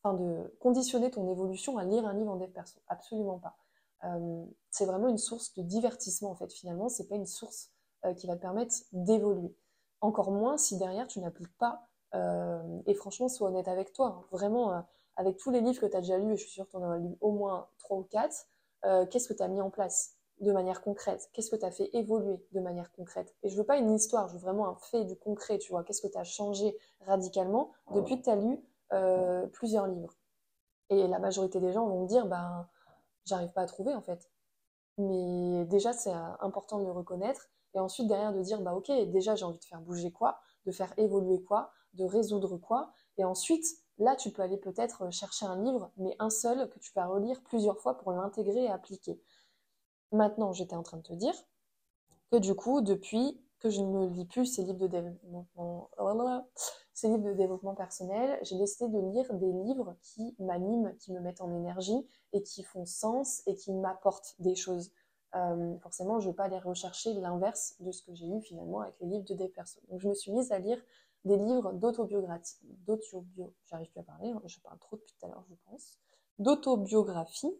enfin 0.02 0.14
de 0.14 0.56
conditionner 0.60 1.10
ton 1.10 1.30
évolution 1.30 1.76
à 1.76 1.84
lire 1.84 2.06
un 2.06 2.14
livre 2.14 2.30
en 2.30 2.36
dev 2.36 2.50
perso. 2.50 2.80
Absolument 2.88 3.38
pas. 3.38 3.56
Euh, 4.04 4.44
c'est 4.70 4.86
vraiment 4.86 5.08
une 5.08 5.18
source 5.18 5.54
de 5.54 5.62
divertissement 5.62 6.30
en 6.30 6.34
fait 6.34 6.52
finalement, 6.52 6.88
c'est 6.88 7.08
pas 7.08 7.14
une 7.14 7.26
source 7.26 7.70
euh, 8.04 8.12
qui 8.14 8.26
va 8.26 8.36
te 8.36 8.40
permettre 8.40 8.74
d'évoluer. 8.92 9.54
Encore 10.00 10.32
moins 10.32 10.58
si 10.58 10.76
derrière 10.76 11.06
tu 11.06 11.20
n'appliques 11.20 11.56
pas, 11.58 11.86
et 12.86 12.94
franchement 12.94 13.28
sois 13.28 13.48
honnête 13.48 13.66
avec 13.66 13.92
toi, 13.92 14.06
hein. 14.06 14.24
vraiment 14.30 14.84
avec 15.16 15.36
tous 15.36 15.50
les 15.50 15.60
livres 15.60 15.80
que 15.80 15.86
tu 15.86 15.96
as 15.96 16.00
déjà 16.00 16.18
lus, 16.18 16.34
et 16.34 16.36
je 16.36 16.42
suis 16.42 16.52
sûre 16.52 16.66
que 16.66 16.70
tu 16.70 16.76
en 16.76 16.90
as 16.90 16.98
lu 16.98 17.16
au 17.20 17.32
moins 17.32 17.68
3 17.78 17.98
ou 17.98 18.02
4, 18.04 18.46
euh, 18.84 19.06
qu'est-ce 19.06 19.28
que 19.28 19.34
tu 19.34 19.42
as 19.42 19.48
mis 19.48 19.60
en 19.60 19.70
place 19.70 20.14
de 20.40 20.52
manière 20.52 20.82
concrète? 20.82 21.30
Qu'est-ce 21.32 21.50
que 21.50 21.56
tu 21.56 21.64
as 21.64 21.70
fait 21.70 21.90
évoluer 21.94 22.44
de 22.52 22.60
manière 22.60 22.90
concrète? 22.92 23.34
Et 23.42 23.48
je 23.48 23.56
veux 23.56 23.64
pas 23.64 23.78
une 23.78 23.92
histoire, 23.92 24.28
je 24.28 24.34
veux 24.34 24.40
vraiment 24.40 24.68
un 24.68 24.76
fait 24.76 25.04
du 25.04 25.16
concret, 25.16 25.58
tu 25.58 25.70
vois. 25.70 25.84
Qu'est-ce 25.84 26.02
que 26.02 26.08
tu 26.08 26.18
as 26.18 26.24
changé 26.24 26.76
radicalement 27.06 27.72
depuis 27.94 28.18
que 28.18 28.24
tu 28.24 28.30
as 28.30 28.36
lu 28.36 28.60
euh, 28.92 29.46
plusieurs 29.46 29.86
livres? 29.86 30.14
Et 30.90 31.06
la 31.06 31.18
majorité 31.18 31.60
des 31.60 31.72
gens 31.72 31.86
vont 31.86 32.02
me 32.02 32.08
dire, 32.08 32.26
ben, 32.26 32.68
j'arrive 33.24 33.52
pas 33.52 33.62
à 33.62 33.66
trouver 33.66 33.94
en 33.94 34.02
fait. 34.02 34.30
Mais 34.98 35.64
déjà, 35.66 35.92
c'est 35.92 36.14
euh, 36.14 36.36
important 36.40 36.78
de 36.78 36.84
le 36.84 36.92
reconnaître. 36.92 37.48
Et 37.74 37.80
ensuite, 37.80 38.06
derrière, 38.06 38.32
de 38.32 38.40
dire, 38.42 38.60
bah 38.60 38.74
ok, 38.74 38.90
déjà, 39.10 39.34
j'ai 39.34 39.44
envie 39.44 39.58
de 39.58 39.64
faire 39.64 39.80
bouger 39.80 40.12
quoi, 40.12 40.38
de 40.66 40.72
faire 40.72 40.92
évoluer 40.96 41.42
quoi, 41.42 41.72
de 41.94 42.04
résoudre 42.04 42.56
quoi. 42.56 42.92
Et 43.18 43.24
ensuite, 43.24 43.66
Là, 43.98 44.16
tu 44.16 44.30
peux 44.30 44.42
aller 44.42 44.56
peut-être 44.56 45.02
euh, 45.02 45.10
chercher 45.10 45.46
un 45.46 45.62
livre, 45.62 45.92
mais 45.96 46.16
un 46.18 46.30
seul 46.30 46.68
que 46.70 46.78
tu 46.78 46.92
vas 46.94 47.06
relire 47.06 47.40
plusieurs 47.44 47.78
fois 47.78 47.96
pour 47.96 48.12
l'intégrer 48.12 48.64
et 48.64 48.70
appliquer. 48.70 49.20
Maintenant, 50.12 50.52
j'étais 50.52 50.74
en 50.74 50.82
train 50.82 50.96
de 50.96 51.02
te 51.02 51.12
dire 51.12 51.34
que 52.32 52.38
du 52.38 52.54
coup, 52.54 52.80
depuis 52.80 53.40
que 53.60 53.70
je 53.70 53.80
ne 53.80 54.08
lis 54.08 54.26
plus 54.26 54.46
ces 54.46 54.62
livres 54.64 54.78
de 54.78 54.88
développement, 54.88 55.46
ces 56.94 57.08
livres 57.08 57.24
de 57.24 57.32
développement 57.34 57.74
personnel, 57.74 58.38
j'ai 58.42 58.56
décidé 58.56 58.88
de 58.88 59.00
lire 59.00 59.34
des 59.34 59.52
livres 59.52 59.96
qui 60.00 60.34
m'animent, 60.38 60.96
qui 60.98 61.12
me 61.12 61.20
mettent 61.20 61.40
en 61.40 61.52
énergie 61.52 62.06
et 62.32 62.42
qui 62.42 62.62
font 62.62 62.86
sens 62.86 63.42
et 63.46 63.56
qui 63.56 63.72
m'apportent 63.72 64.36
des 64.38 64.54
choses. 64.54 64.92
Euh, 65.34 65.76
forcément, 65.80 66.20
je 66.20 66.28
ne 66.28 66.32
vais 66.32 66.36
pas 66.36 66.44
aller 66.44 66.58
rechercher 66.58 67.12
l'inverse 67.14 67.74
de 67.80 67.90
ce 67.90 68.02
que 68.02 68.14
j'ai 68.14 68.28
eu 68.28 68.40
finalement 68.40 68.80
avec 68.80 68.94
les 69.00 69.08
livres 69.08 69.24
de 69.24 69.34
des 69.34 69.48
personnes. 69.48 69.82
Donc, 69.90 70.00
je 70.00 70.08
me 70.08 70.14
suis 70.14 70.30
mise 70.30 70.52
à 70.52 70.60
lire 70.60 70.80
des 71.24 71.36
livres 71.36 71.72
d'autobiographie, 71.72 72.58
d'autobio, 72.86 73.52
j'arrive 73.64 73.90
plus 73.90 74.00
à 74.00 74.04
parler, 74.04 74.30
hein, 74.30 74.42
je 74.44 74.60
parle 74.60 74.78
trop 74.78 74.96
depuis 74.96 75.14
tout 75.18 75.26
à 75.26 75.28
l'heure, 75.30 75.44
je 75.48 75.54
pense, 75.68 75.98
d'autobiographie 76.38 77.52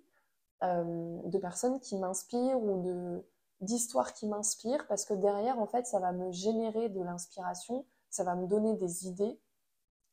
euh, 0.63 1.19
de 1.25 1.39
personnes 1.39 1.81
qui 1.81 1.97
m'inspirent 1.97 2.63
ou 2.63 2.83
de 2.83 3.25
d'histoires 3.61 4.13
qui 4.13 4.27
m'inspirent, 4.27 4.87
parce 4.89 5.05
que 5.07 5.15
derrière, 5.15 5.59
en 5.59 5.67
fait, 5.67 5.87
ça 5.87 5.99
va 5.99 6.13
me 6.13 6.31
générer 6.33 6.91
de 6.91 7.01
l'inspiration, 7.01 7.87
ça 8.15 8.25
va 8.25 8.37
me 8.37 8.47
donner 8.47 8.75
des 8.75 9.07
idées, 9.07 9.41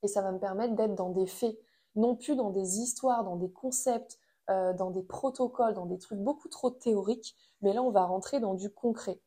et 0.03 0.07
ça 0.07 0.21
va 0.21 0.31
me 0.31 0.39
permettre 0.39 0.75
d'être 0.75 0.95
dans 0.95 1.11
des 1.11 1.27
faits, 1.27 1.57
non 1.95 2.15
plus 2.15 2.35
dans 2.35 2.49
des 2.49 2.79
histoires, 2.79 3.23
dans 3.23 3.35
des 3.35 3.51
concepts, 3.51 4.17
euh, 4.49 4.73
dans 4.73 4.89
des 4.89 5.03
protocoles, 5.03 5.75
dans 5.75 5.85
des 5.85 5.99
trucs 5.99 6.19
beaucoup 6.19 6.49
trop 6.49 6.71
théoriques, 6.71 7.35
mais 7.61 7.73
là, 7.73 7.83
on 7.83 7.91
va 7.91 8.05
rentrer 8.05 8.39
dans 8.39 8.55
du 8.55 8.71
concret. 8.71 9.21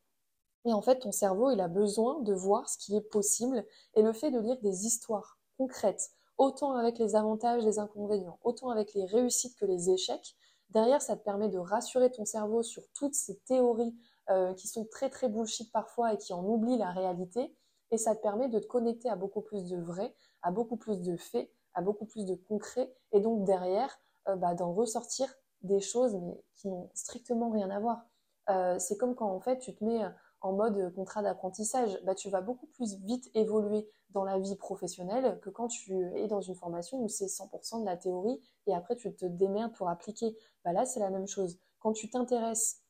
Et 0.65 0.73
en 0.73 0.81
fait, 0.81 0.99
ton 0.99 1.11
cerveau, 1.11 1.51
il 1.51 1.61
a 1.61 1.67
besoin 1.67 2.19
de 2.21 2.33
voir 2.33 2.67
ce 2.67 2.77
qui 2.77 2.97
est 2.97 3.01
possible. 3.09 3.65
Et 3.93 4.01
le 4.01 4.13
fait 4.13 4.31
de 4.31 4.39
lire 4.39 4.59
des 4.61 4.85
histoires 4.85 5.37
concrètes, 5.57 6.09
autant 6.37 6.73
avec 6.73 6.97
les 6.97 7.15
avantages, 7.15 7.63
les 7.63 7.79
inconvénients, 7.79 8.39
autant 8.43 8.69
avec 8.69 8.93
les 8.93 9.05
réussites 9.05 9.55
que 9.57 9.65
les 9.65 9.89
échecs, 9.89 10.35
derrière, 10.71 11.01
ça 11.01 11.15
te 11.15 11.23
permet 11.23 11.49
de 11.49 11.59
rassurer 11.59 12.11
ton 12.11 12.25
cerveau 12.25 12.63
sur 12.63 12.83
toutes 12.93 13.13
ces 13.13 13.37
théories 13.45 13.95
euh, 14.31 14.53
qui 14.55 14.67
sont 14.67 14.85
très 14.85 15.09
très 15.09 15.29
bullshit 15.29 15.71
parfois 15.71 16.13
et 16.13 16.17
qui 16.17 16.33
en 16.33 16.43
oublient 16.43 16.79
la 16.79 16.91
réalité. 16.91 17.55
Et 17.91 17.97
ça 17.97 18.15
te 18.15 18.21
permet 18.21 18.49
de 18.49 18.59
te 18.59 18.67
connecter 18.67 19.09
à 19.09 19.15
beaucoup 19.15 19.41
plus 19.41 19.65
de 19.65 19.77
vrai, 19.77 20.15
à 20.41 20.51
beaucoup 20.51 20.77
plus 20.77 21.01
de 21.01 21.15
faits, 21.17 21.49
à 21.73 21.81
beaucoup 21.81 22.05
plus 22.05 22.25
de 22.25 22.35
concret. 22.35 22.93
Et 23.11 23.19
donc 23.19 23.45
derrière, 23.45 23.99
bah, 24.37 24.55
d'en 24.55 24.73
ressortir 24.73 25.27
des 25.61 25.79
choses 25.79 26.15
mais 26.15 26.43
qui 26.55 26.67
n'ont 26.67 26.89
strictement 26.93 27.49
rien 27.49 27.69
à 27.69 27.79
voir. 27.79 28.79
c'est 28.79 28.97
comme 28.97 29.15
quand 29.15 29.29
en 29.29 29.39
fait 29.39 29.59
tu 29.59 29.75
te 29.75 29.83
mets 29.83 30.01
en 30.41 30.53
mode 30.53 30.93
contrat 30.93 31.23
d'apprentissage, 31.23 31.99
bah, 32.03 32.15
tu 32.15 32.29
vas 32.29 32.41
beaucoup 32.41 32.67
plus 32.67 32.95
vite 33.03 33.29
évoluer 33.33 33.89
dans 34.11 34.23
la 34.23 34.37
vie 34.37 34.55
professionnelle 34.55 35.39
que 35.41 35.49
quand 35.49 35.67
tu 35.67 35.93
es 36.15 36.27
dans 36.27 36.41
une 36.41 36.55
formation 36.55 36.99
où 37.01 37.07
c'est 37.09 37.27
100% 37.27 37.81
de 37.81 37.85
la 37.85 37.97
théorie 37.97 38.39
et 38.67 38.73
après 38.73 38.95
tu 38.95 39.13
te 39.13 39.25
démerdes 39.25 39.73
pour 39.73 39.89
appliquer. 39.89 40.37
Bah, 40.63 40.71
là, 40.71 40.85
c'est 40.85 40.99
la 40.99 41.09
même 41.09 41.27
chose. 41.27 41.59
Quand 41.79 41.93
tu 41.93 42.09
t'intéresses, 42.09 42.81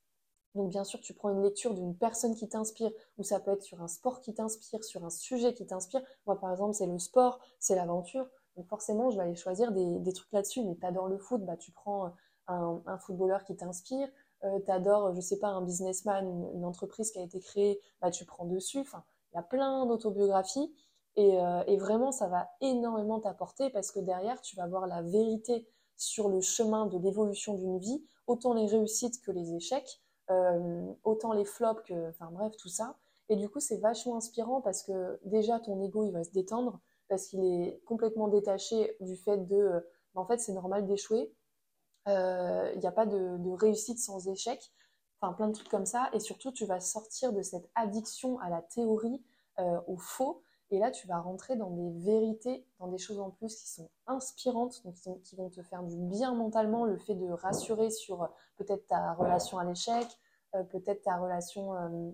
donc 0.56 0.70
bien 0.70 0.84
sûr, 0.86 1.02
tu 1.02 1.14
prends 1.14 1.30
une 1.30 1.44
lecture 1.44 1.74
d'une 1.74 1.96
personne 1.96 2.34
qui 2.34 2.48
t'inspire, 2.48 2.92
ou 3.18 3.24
ça 3.24 3.40
peut 3.40 3.52
être 3.52 3.62
sur 3.62 3.82
un 3.82 3.88
sport 3.88 4.22
qui 4.22 4.34
t'inspire, 4.34 4.84
sur 4.84 5.04
un 5.06 5.10
sujet 5.10 5.54
qui 5.54 5.66
t'inspire. 5.66 6.02
Moi, 6.26 6.40
par 6.40 6.52
exemple, 6.52 6.74
c'est 6.74 6.88
le 6.88 6.98
sport, 6.98 7.40
c'est 7.60 7.76
l'aventure. 7.76 8.28
Donc 8.56 8.68
forcément, 8.68 9.10
je 9.12 9.18
vais 9.18 9.24
aller 9.24 9.36
choisir 9.36 9.74
des, 9.74 10.14
trucs 10.14 10.32
là-dessus. 10.32 10.64
Mais 10.64 10.76
tu 10.76 10.86
adores 10.86 11.10
le 11.10 11.18
foot, 11.18 11.44
bah, 11.44 11.58
tu 11.58 11.72
prends 11.72 12.14
un, 12.48 12.98
footballeur 13.00 13.44
qui 13.44 13.56
t'inspire. 13.56 14.08
Euh, 14.44 14.60
tu 14.64 14.72
adores, 14.72 15.14
je 15.14 15.22
sais 15.22 15.40
pas, 15.40 15.50
un 15.50 15.62
businessman, 15.62 16.26
une, 16.54 16.66
entreprise 16.66 17.12
qui 17.12 17.20
a 17.20 17.24
été 17.24 17.40
créée, 17.42 17.82
bah, 18.02 18.10
tu 18.12 18.24
prends 18.26 18.46
dessus. 18.46 18.80
Enfin, 18.80 19.04
il 19.34 19.36
y 19.36 19.40
a 19.40 19.44
plein 19.44 19.86
d'autobiographies. 19.86 20.74
Euh, 21.18 21.64
et, 21.68 21.78
vraiment, 21.78 22.12
ça 22.12 22.28
va 22.28 22.50
énormément 22.62 23.20
t'apporter 23.20 23.70
parce 23.70 23.92
que 23.92 24.00
derrière, 24.00 24.42
tu 24.42 24.56
vas 24.56 24.68
voir 24.68 24.88
la 24.88 25.02
vérité 25.02 25.68
sur 25.98 26.30
le 26.30 26.42
chemin 26.42 26.88
de 26.88 26.98
l'évolution 26.98 27.56
d'une 27.56 27.80
vie, 27.80 28.04
autant 28.28 28.54
les 28.54 28.68
réussites 28.68 29.22
que 29.22 29.32
les 29.32 29.54
échecs, 29.54 30.02
autant 31.04 31.34
les 31.34 31.46
flops 31.46 31.82
que, 31.84 32.10
enfin 32.10 32.30
bref, 32.32 32.56
tout 32.58 32.70
ça. 32.70 32.98
Et 33.30 33.36
du 33.36 33.50
coup, 33.50 33.60
c'est 33.60 33.78
vachement 33.78 34.18
inspirant 34.18 34.62
parce 34.62 34.84
que 34.84 35.20
déjà, 35.26 35.60
ton 35.60 35.82
ego, 35.82 36.06
il 36.06 36.12
va 36.12 36.24
se 36.24 36.32
détendre 36.32 36.80
parce 37.08 37.28
qu'il 37.28 37.44
est 37.44 37.82
complètement 37.86 38.28
détaché 38.28 38.96
du 39.00 39.16
fait 39.16 39.38
de, 39.48 39.56
euh, 39.56 39.80
bah, 40.14 40.22
en 40.22 40.26
fait, 40.26 40.40
c'est 40.40 40.54
normal 40.54 40.86
d'échouer. 40.86 41.32
Il 42.08 42.80
n'y 42.80 42.88
a 42.88 42.92
pas 42.92 43.08
de, 43.08 43.56
réussite 43.56 44.00
sans 44.00 44.28
échec. 44.28 44.72
Enfin, 45.20 45.34
plein 45.34 45.48
de 45.48 45.54
trucs 45.54 45.70
comme 45.70 45.88
ça. 45.88 46.10
Et 46.14 46.20
surtout, 46.20 46.52
tu 46.52 46.66
vas 46.66 46.80
sortir 46.80 47.34
de 47.34 47.42
cette 47.42 47.68
addiction 47.74 48.40
à 48.40 48.50
la 48.50 48.62
théorie, 48.62 49.24
au 49.88 49.98
faux, 49.98 50.44
et 50.72 50.80
là, 50.80 50.90
tu 50.90 51.08
vas 51.08 51.20
rentrer 51.20 51.56
dans 51.56 51.70
des 51.70 51.92
vérités, 51.92 52.66
dans 52.80 52.88
des 52.88 52.98
choses 52.98 53.20
en 53.20 53.30
plus 53.30 53.56
qui 53.56 53.68
sont 53.68 53.90
inspirantes, 54.08 54.84
donc 54.84 54.96
qui, 55.24 55.36
vont 55.36 55.50
te 55.50 55.62
faire 55.62 55.84
du 55.84 55.96
bien 55.96 56.34
mentalement. 56.34 56.86
Le 56.86 56.98
fait 56.98 57.14
de 57.14 57.30
rassurer 57.30 57.92
sur 57.92 58.24
euh, 58.24 58.28
peut-être 58.58 58.88
ta 58.88 59.14
relation 59.14 59.60
à 59.60 59.64
l'échec, 59.64 60.08
euh, 60.56 60.64
peut-être 60.64 61.04
ta 61.04 61.18
relation 61.18 61.76
euh, 61.76 62.12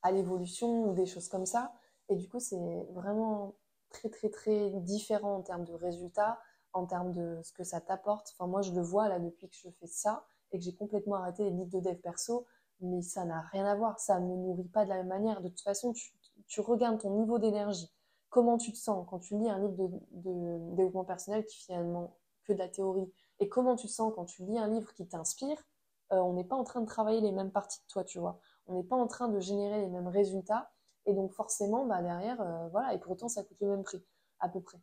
à 0.00 0.12
l'évolution 0.12 0.88
ou 0.88 0.94
des 0.94 1.04
choses 1.04 1.28
comme 1.28 1.44
ça. 1.44 1.74
Et 2.08 2.16
du 2.16 2.26
coup, 2.26 2.40
c'est 2.40 2.86
vraiment 2.92 3.54
très, 3.90 4.08
très, 4.08 4.30
très 4.30 4.70
différent 4.80 5.36
en 5.36 5.42
termes 5.42 5.64
de 5.64 5.74
résultats, 5.74 6.40
en 6.72 6.86
termes 6.86 7.12
de 7.12 7.38
ce 7.42 7.52
que 7.52 7.64
ça 7.64 7.82
t'apporte. 7.82 8.32
Enfin, 8.32 8.46
moi, 8.46 8.62
je 8.62 8.72
le 8.72 8.80
vois 8.80 9.08
là 9.08 9.18
depuis 9.18 9.48
que 9.48 9.56
je 9.56 9.68
fais 9.78 9.86
ça 9.86 10.24
et 10.52 10.58
que 10.58 10.64
j'ai 10.64 10.74
complètement 10.74 11.16
arrêté 11.16 11.44
les 11.44 11.50
livres 11.50 11.70
de 11.70 11.80
dev 11.80 11.96
perso, 11.96 12.46
mais 12.80 13.02
ça 13.02 13.26
n'a 13.26 13.42
rien 13.52 13.66
à 13.66 13.74
voir. 13.74 14.00
Ça 14.00 14.18
ne 14.20 14.26
me 14.26 14.36
nourrit 14.36 14.68
pas 14.68 14.84
de 14.84 14.88
la 14.88 14.96
même 14.96 15.08
manière. 15.08 15.42
De 15.42 15.48
toute 15.48 15.60
façon, 15.60 15.92
tu 15.92 16.12
tu 16.46 16.60
regardes 16.60 17.00
ton 17.00 17.10
niveau 17.10 17.38
d'énergie, 17.38 17.92
comment 18.32 18.56
tu 18.56 18.72
te 18.72 18.78
sens 18.78 19.06
quand 19.08 19.18
tu 19.18 19.36
lis 19.36 19.48
un 19.48 19.58
livre 19.58 19.76
de, 20.12 20.74
développement 20.74 21.04
personnel 21.04 21.44
qui 21.44 21.58
finalement 21.58 22.16
que 22.44 22.52
de 22.52 22.58
la 22.58 22.68
théorie, 22.68 23.12
et 23.38 23.48
comment 23.48 23.76
tu 23.76 23.86
te 23.86 23.92
sens 23.92 24.12
quand 24.14 24.24
tu 24.24 24.42
lis 24.44 24.58
un 24.58 24.68
livre 24.68 24.92
qui 24.94 25.06
t'inspire, 25.06 25.62
euh, 26.12 26.16
on 26.16 26.32
n'est 26.32 26.44
pas 26.44 26.56
en 26.56 26.64
train 26.64 26.80
de 26.80 26.86
travailler 26.86 27.20
les 27.20 27.30
mêmes 27.30 27.52
parties 27.52 27.80
de 27.80 27.86
toi, 27.88 28.04
tu 28.04 28.18
vois. 28.18 28.40
On 28.66 28.74
n'est 28.74 28.82
pas 28.82 28.96
en 28.96 29.06
train 29.06 29.28
de 29.28 29.38
générer 29.38 29.80
les 29.80 29.88
mêmes 29.88 30.08
résultats, 30.08 30.70
et 31.06 31.12
donc 31.12 31.32
forcément, 31.32 31.86
bah, 31.86 32.02
derrière, 32.02 32.40
euh, 32.40 32.68
voilà, 32.68 32.94
et 32.94 32.98
pourtant 32.98 33.28
ça 33.28 33.44
coûte 33.44 33.58
le 33.60 33.68
même 33.68 33.82
prix, 33.82 34.02
à 34.40 34.48
peu 34.48 34.60
près. 34.60 34.78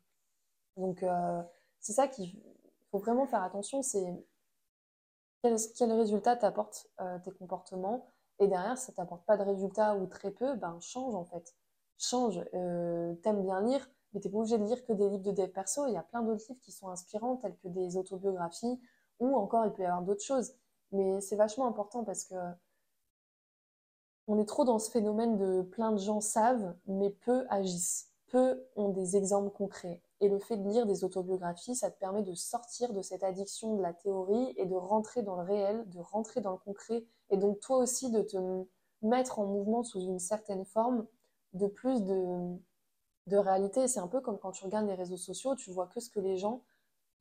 Donc 0.77 1.03
euh, 1.03 1.41
c'est 1.79 1.93
ça 1.93 2.07
qu'il 2.07 2.41
faut 2.91 2.99
vraiment 2.99 3.25
faire 3.25 3.43
attention, 3.43 3.81
c'est 3.81 4.25
quel, 5.41 5.55
quel 5.75 5.91
résultat 5.91 6.35
t'apportent 6.35 6.87
tes 7.23 7.31
comportements, 7.31 8.11
et 8.39 8.47
derrière, 8.47 8.77
ça 8.77 8.91
t'apporte 8.93 9.25
pas 9.25 9.37
de 9.37 9.43
résultat 9.43 9.95
ou 9.95 10.07
très 10.07 10.31
peu, 10.31 10.55
ben 10.55 10.79
change 10.79 11.15
en 11.15 11.25
fait. 11.25 11.55
Change. 11.97 12.41
Euh, 12.53 13.13
T'aimes 13.15 13.43
bien 13.43 13.61
lire, 13.61 13.89
mais 14.13 14.19
t'es 14.21 14.29
pas 14.29 14.37
obligé 14.37 14.57
de 14.57 14.63
lire 14.65 14.83
que 14.85 14.93
des 14.93 15.09
livres 15.09 15.23
de 15.23 15.31
dev 15.31 15.49
perso. 15.49 15.85
Il 15.87 15.93
y 15.93 15.97
a 15.97 16.03
plein 16.03 16.21
d'autres 16.23 16.45
livres 16.49 16.61
qui 16.61 16.71
sont 16.71 16.89
inspirants, 16.89 17.37
tels 17.37 17.57
que 17.57 17.67
des 17.67 17.97
autobiographies, 17.97 18.79
ou 19.19 19.35
encore 19.35 19.65
il 19.65 19.73
peut 19.73 19.83
y 19.83 19.85
avoir 19.85 20.01
d'autres 20.03 20.23
choses. 20.23 20.53
Mais 20.91 21.21
c'est 21.21 21.35
vachement 21.35 21.67
important 21.67 22.03
parce 22.03 22.23
que 22.23 22.35
on 24.27 24.37
est 24.39 24.45
trop 24.45 24.63
dans 24.63 24.79
ce 24.79 24.91
phénomène 24.91 25.37
de 25.37 25.63
plein 25.63 25.91
de 25.91 25.97
gens 25.97 26.21
savent, 26.21 26.75
mais 26.85 27.09
peu 27.09 27.45
agissent. 27.49 28.11
Peu 28.27 28.63
ont 28.75 28.89
des 28.89 29.17
exemples 29.17 29.49
concrets. 29.49 30.03
Et 30.21 30.29
le 30.29 30.37
fait 30.39 30.57
de 30.57 30.69
lire 30.69 30.85
des 30.85 31.03
autobiographies, 31.03 31.75
ça 31.75 31.89
te 31.89 31.97
permet 31.99 32.21
de 32.21 32.35
sortir 32.35 32.93
de 32.93 33.01
cette 33.01 33.23
addiction 33.23 33.75
de 33.75 33.81
la 33.81 33.93
théorie 33.93 34.53
et 34.57 34.65
de 34.65 34.75
rentrer 34.75 35.23
dans 35.23 35.35
le 35.35 35.43
réel, 35.43 35.83
de 35.89 35.99
rentrer 35.99 36.41
dans 36.41 36.51
le 36.51 36.57
concret. 36.57 37.05
Et 37.29 37.37
donc 37.37 37.59
toi 37.59 37.77
aussi 37.77 38.11
de 38.11 38.21
te 38.21 38.37
mettre 39.01 39.39
en 39.39 39.45
mouvement 39.45 39.83
sous 39.83 40.01
une 40.01 40.19
certaine 40.19 40.65
forme 40.65 41.05
de 41.53 41.67
plus 41.67 42.03
de, 42.03 42.57
réalité. 43.31 43.87
C'est 43.87 43.99
un 43.99 44.07
peu 44.07 44.21
comme 44.21 44.39
quand 44.39 44.51
tu 44.51 44.65
regardes 44.65 44.87
les 44.87 44.95
réseaux 44.95 45.17
sociaux, 45.17 45.55
tu 45.55 45.71
vois 45.71 45.85
que 45.87 45.99
ce 45.99 46.09
que 46.09 46.19
les 46.19 46.37
gens 46.37 46.63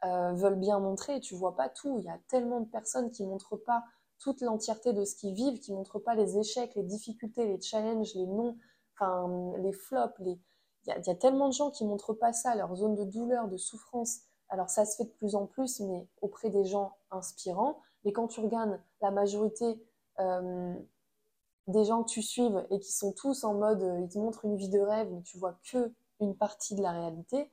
euh, 0.05 0.33
veulent 0.33 0.59
bien 0.59 0.81
montrer, 0.81 1.21
tu 1.21 1.35
vois 1.35 1.55
pas 1.55 1.68
tout. 1.68 1.99
Il 1.99 2.05
y 2.05 2.09
a 2.09 2.18
tellement 2.29 2.61
de 2.61 2.68
personnes 2.68 3.11
qui 3.11 3.27
montrent 3.27 3.57
pas 3.57 3.85
toute 4.18 4.40
l'entièreté 4.40 4.94
de 4.94 5.05
ce 5.05 5.14
qu'ils 5.14 5.35
vivent, 5.35 5.61
qui 5.61 5.73
montrent 5.73 5.99
pas 5.99 6.14
les 6.14 6.38
échecs, 6.38 6.75
les 6.75 6.83
difficultés, 6.83 7.47
les 7.47 7.61
challenges, 7.61 8.14
les 8.14 8.27
non, 8.27 8.57
enfin 8.94 9.53
les 9.59 9.73
flops, 9.73 10.18
les, 10.21 10.40
il 10.87 11.07
y, 11.07 11.11
a 11.11 11.14
tellement 11.14 11.49
de 11.49 11.53
gens 11.53 11.71
qui 11.71 11.85
montrent 11.85 12.14
pas 12.14 12.33
ça, 12.33 12.55
leur 12.55 12.75
zone 12.75 12.94
de 12.94 13.05
douleur, 13.05 13.49
de 13.49 13.57
souffrance. 13.57 14.21
Alors 14.49 14.71
ça 14.71 14.87
se 14.87 14.97
fait 14.97 15.05
de 15.05 15.11
plus 15.11 15.35
en 15.35 15.47
plus, 15.47 15.81
mais 15.81 16.09
auprès 16.23 16.49
des 16.49 16.64
gens 16.64 16.97
inspirants. 17.11 17.79
Mais 18.05 18.12
quand 18.12 18.29
tu 18.29 18.40
regardes 18.40 18.81
la 19.03 19.11
majorité 19.11 19.83
euh, 20.20 20.74
des 21.66 21.85
gens 21.85 22.02
que 22.02 22.11
tu 22.11 22.22
suives 22.22 22.66
et 22.70 22.81
qui 22.81 22.92
sont 22.92 23.12
tous 23.12 23.44
en 23.44 23.54
mode, 23.54 23.83
euh, 23.83 24.00
ils 24.00 24.09
te 24.09 24.18
montrent 24.18 24.44
une 24.44 24.57
vie 24.57 24.70
de 24.70 24.81
rêve, 24.81 25.09
mais 25.12 25.22
tu 25.22 25.38
vois 25.38 25.59
que 25.70 25.92
une 26.20 26.37
partie 26.37 26.74
de 26.74 26.83
la 26.83 26.92
réalité, 26.92 27.52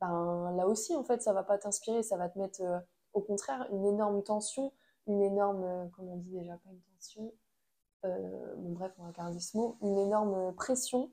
ben 0.00 0.52
là 0.56 0.66
aussi 0.66 0.96
en 0.96 1.04
fait 1.04 1.22
ça 1.22 1.32
va 1.32 1.42
pas 1.44 1.58
t'inspirer, 1.58 2.02
ça 2.02 2.16
va 2.16 2.28
te 2.28 2.38
mettre 2.38 2.62
euh, 2.62 2.78
au 3.12 3.20
contraire 3.20 3.66
une 3.70 3.86
énorme 3.86 4.22
tension, 4.22 4.72
une 5.06 5.22
énorme, 5.22 5.90
comment 5.94 6.14
on 6.14 6.16
dit 6.16 6.30
déjà, 6.32 6.54
pas 6.54 6.70
une 6.70 6.80
tension, 6.96 7.32
bon 8.02 8.72
bref 8.72 8.92
on 8.98 9.04
va 9.04 9.12
garder 9.12 9.40
ce 9.40 9.56
mot, 9.56 9.76
une 9.82 9.98
énorme 9.98 10.54
pression 10.54 11.12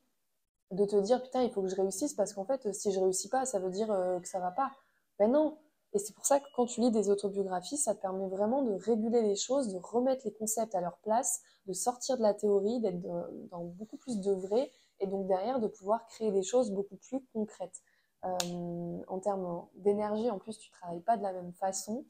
de 0.71 0.85
te 0.85 0.95
dire 0.97 1.21
putain 1.21 1.43
il 1.43 1.51
faut 1.51 1.61
que 1.61 1.67
je 1.67 1.75
réussisse 1.75 2.13
parce 2.13 2.33
qu'en 2.33 2.45
fait 2.45 2.73
si 2.73 2.91
je 2.91 2.99
réussis 2.99 3.29
pas 3.29 3.45
ça 3.45 3.59
veut 3.59 3.69
dire 3.69 3.87
que 4.21 4.27
ça 4.27 4.39
va 4.39 4.51
pas. 4.51 4.71
Ben 5.19 5.31
non 5.31 5.57
et 5.97 5.99
c'est 5.99 6.13
pour 6.13 6.25
ça 6.25 6.39
que 6.39 6.45
quand 6.55 6.67
tu 6.67 6.79
lis 6.79 6.91
des 6.91 7.09
autobiographies 7.09 7.77
ça 7.77 7.95
te 7.95 8.01
permet 8.01 8.27
vraiment 8.27 8.61
de 8.61 8.73
réguler 8.73 9.23
les 9.23 9.35
choses 9.35 9.73
de 9.73 9.79
remettre 9.81 10.21
les 10.25 10.33
concepts 10.33 10.75
à 10.75 10.81
leur 10.81 10.97
place 10.99 11.41
de 11.65 11.73
sortir 11.73 12.17
de 12.17 12.21
la 12.21 12.33
théorie 12.35 12.79
d'être 12.81 13.01
dans 13.49 13.63
beaucoup 13.63 13.97
plus 13.97 14.21
de 14.21 14.31
vrai 14.31 14.71
et 14.99 15.07
donc 15.07 15.27
derrière 15.27 15.59
de 15.59 15.67
pouvoir 15.67 16.05
créer 16.05 16.31
des 16.31 16.43
choses 16.43 16.71
beaucoup 16.71 16.95
plus 16.95 17.23
concrètes. 17.33 17.81
Euh, 18.25 19.03
en 19.07 19.19
termes 19.19 19.67
d'énergie 19.75 20.29
en 20.29 20.39
plus 20.39 20.57
tu 20.57 20.71
travailles 20.71 21.01
pas 21.01 21.17
de 21.17 21.23
la 21.23 21.33
même 21.33 21.53
façon. 21.53 22.05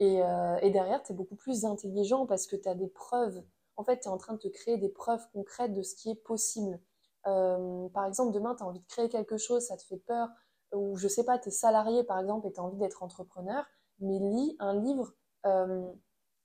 Et, 0.00 0.22
euh, 0.22 0.70
derrière 0.70 1.02
tu 1.02 1.12
es 1.12 1.14
beaucoup 1.14 1.36
plus 1.36 1.64
intelligent 1.64 2.26
parce 2.26 2.46
que 2.46 2.56
tu 2.56 2.68
as 2.68 2.74
des 2.74 2.88
preuves. 2.88 3.42
En 3.76 3.84
fait 3.84 4.00
tu 4.00 4.08
es 4.08 4.10
en 4.10 4.18
train 4.18 4.34
de 4.34 4.38
te 4.38 4.48
créer 4.48 4.76
des 4.76 4.88
preuves 4.88 5.26
concrètes 5.32 5.72
de 5.72 5.82
ce 5.82 5.94
qui 5.94 6.10
est 6.10 6.14
possible. 6.14 6.80
Euh, 7.26 7.88
par 7.88 8.04
exemple, 8.06 8.32
demain, 8.32 8.54
tu 8.54 8.62
as 8.62 8.66
envie 8.66 8.80
de 8.80 8.86
créer 8.86 9.08
quelque 9.08 9.38
chose, 9.38 9.64
ça 9.64 9.76
te 9.78 9.82
fait 9.82 9.96
peur, 9.96 10.28
ou 10.74 10.96
je 10.96 11.08
sais 11.08 11.24
pas, 11.24 11.38
tu 11.38 11.48
es 11.48 11.52
salarié 11.52 12.04
par 12.04 12.18
exemple 12.18 12.46
et 12.46 12.52
tu 12.52 12.60
as 12.60 12.62
envie 12.62 12.78
d'être 12.78 13.02
entrepreneur, 13.02 13.64
mais 14.00 14.18
lis 14.18 14.56
un 14.58 14.80
livre 14.80 15.12
euh, 15.46 15.90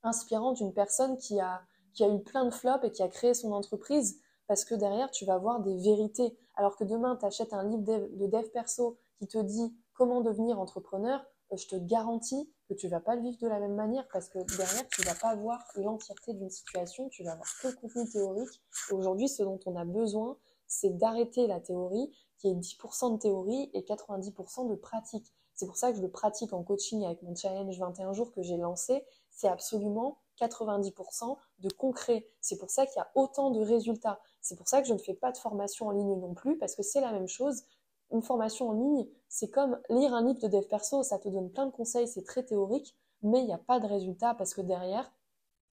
inspirant 0.04 0.54
d'une 0.54 0.74
personne 0.74 1.18
qui 1.18 1.40
a, 1.40 1.62
qui 1.94 2.04
a 2.04 2.14
eu 2.14 2.22
plein 2.22 2.46
de 2.46 2.52
flops 2.52 2.84
et 2.84 2.92
qui 2.92 3.04
a 3.04 3.08
créé 3.08 3.34
son 3.34 3.52
entreprise, 3.52 4.22
parce 4.48 4.66
que 4.66 4.76
derrière, 4.76 5.12
tu 5.12 5.26
vas 5.26 5.38
voir 5.38 5.60
des 5.60 5.78
vérités. 5.78 6.38
Alors 6.56 6.76
que 6.76 6.84
demain, 6.84 7.16
tu 7.16 7.26
achètes 7.26 7.54
un 7.54 7.64
livre 7.64 7.84
de 7.84 8.28
dev 8.28 8.50
perso 8.50 8.98
qui 9.20 9.28
te 9.28 9.38
dit 9.38 9.76
comment 9.94 10.22
devenir 10.22 10.60
entrepreneur, 10.60 11.24
euh, 11.52 11.58
je 11.58 11.68
te 11.68 11.76
garantis 11.76 12.50
que 12.68 12.74
tu 12.74 12.88
vas 12.88 13.00
pas 13.00 13.16
le 13.16 13.22
vivre 13.22 13.38
de 13.42 13.48
la 13.48 13.60
même 13.60 13.76
manière 13.76 14.08
parce 14.14 14.30
que 14.30 14.40
derrière, 14.58 14.88
tu 14.90 15.02
vas 15.02 15.16
pas 15.16 15.36
voir 15.36 15.60
l'entièreté 15.76 16.34
d'une 16.34 16.50
situation, 16.50 17.10
tu 17.10 17.24
vas 17.24 17.36
voir 17.36 17.48
que 17.62 17.68
le 17.68 17.74
contenu 17.74 18.10
théorique. 18.10 18.62
Aujourd'hui, 18.92 19.28
ce 19.28 19.44
dont 19.44 19.60
on 19.66 19.76
a 19.76 19.86
besoin, 19.86 20.38
c'est 20.68 20.96
d'arrêter 20.98 21.48
la 21.48 21.60
théorie 21.60 22.12
qui 22.40 22.50
est 22.50 22.56
10% 22.56 23.14
de 23.14 23.18
théorie 23.20 23.70
et 23.74 23.82
90% 23.82 24.68
de 24.68 24.76
pratique. 24.76 25.32
C'est 25.54 25.66
pour 25.66 25.78
ça 25.78 25.92
que 25.92 25.98
je 25.98 26.02
le 26.02 26.10
pratique 26.10 26.54
en 26.54 26.64
coaching 26.64 27.04
avec 27.04 27.22
mon 27.22 27.36
challenge 27.36 27.78
21 27.78 28.14
jours 28.14 28.32
que 28.32 28.42
j'ai 28.42 28.58
lancé. 28.58 29.06
C'est 29.30 29.50
absolument 29.50 30.18
90% 30.40 31.38
de 31.60 31.70
concret. 31.70 32.26
C'est 32.40 32.58
pour 32.58 32.70
ça 32.70 32.86
qu'il 32.86 32.96
y 32.96 33.02
a 33.02 33.12
autant 33.16 33.52
de 33.52 33.60
résultats. 33.60 34.22
C'est 34.42 34.56
pour 34.56 34.70
ça 34.70 34.82
que 34.82 34.88
je 34.88 34.94
ne 34.94 35.00
fais 35.00 35.14
pas 35.14 35.34
de 35.34 35.38
formation 35.38 35.88
en 35.88 35.92
ligne 35.92 36.16
non 36.18 36.34
plus, 36.34 36.58
parce 36.58 36.76
que 36.76 36.84
c'est 36.84 37.02
la 37.02 37.12
même 37.12 37.28
chose. 37.28 37.64
Une 38.12 38.22
formation 38.22 38.70
en 38.70 38.74
ligne, 38.74 39.08
c'est 39.28 39.50
comme 39.50 39.80
lire 39.90 40.14
un 40.14 40.26
livre 40.26 40.40
de 40.40 40.48
dev 40.48 40.66
perso, 40.66 41.04
ça 41.04 41.20
te 41.20 41.28
donne 41.28 41.52
plein 41.52 41.66
de 41.66 41.72
conseils, 41.72 42.08
c'est 42.08 42.24
très 42.24 42.44
théorique, 42.44 42.96
mais 43.22 43.40
il 43.40 43.46
n'y 43.46 43.54
a 43.54 43.60
pas 43.60 43.80
de 43.80 43.86
résultat 43.86 44.34
parce 44.34 44.54
que 44.54 44.62
derrière, 44.62 45.12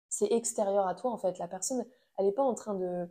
c'est 0.08 0.32
extérieur 0.32 0.86
à 0.86 0.94
toi 0.94 1.10
en 1.12 1.18
fait. 1.18 1.38
La 1.38 1.46
personne, 1.46 1.84
elle 2.16 2.24
n'est 2.24 2.32
pas 2.32 2.42
en 2.42 2.54
train 2.54 2.74
de, 2.74 3.08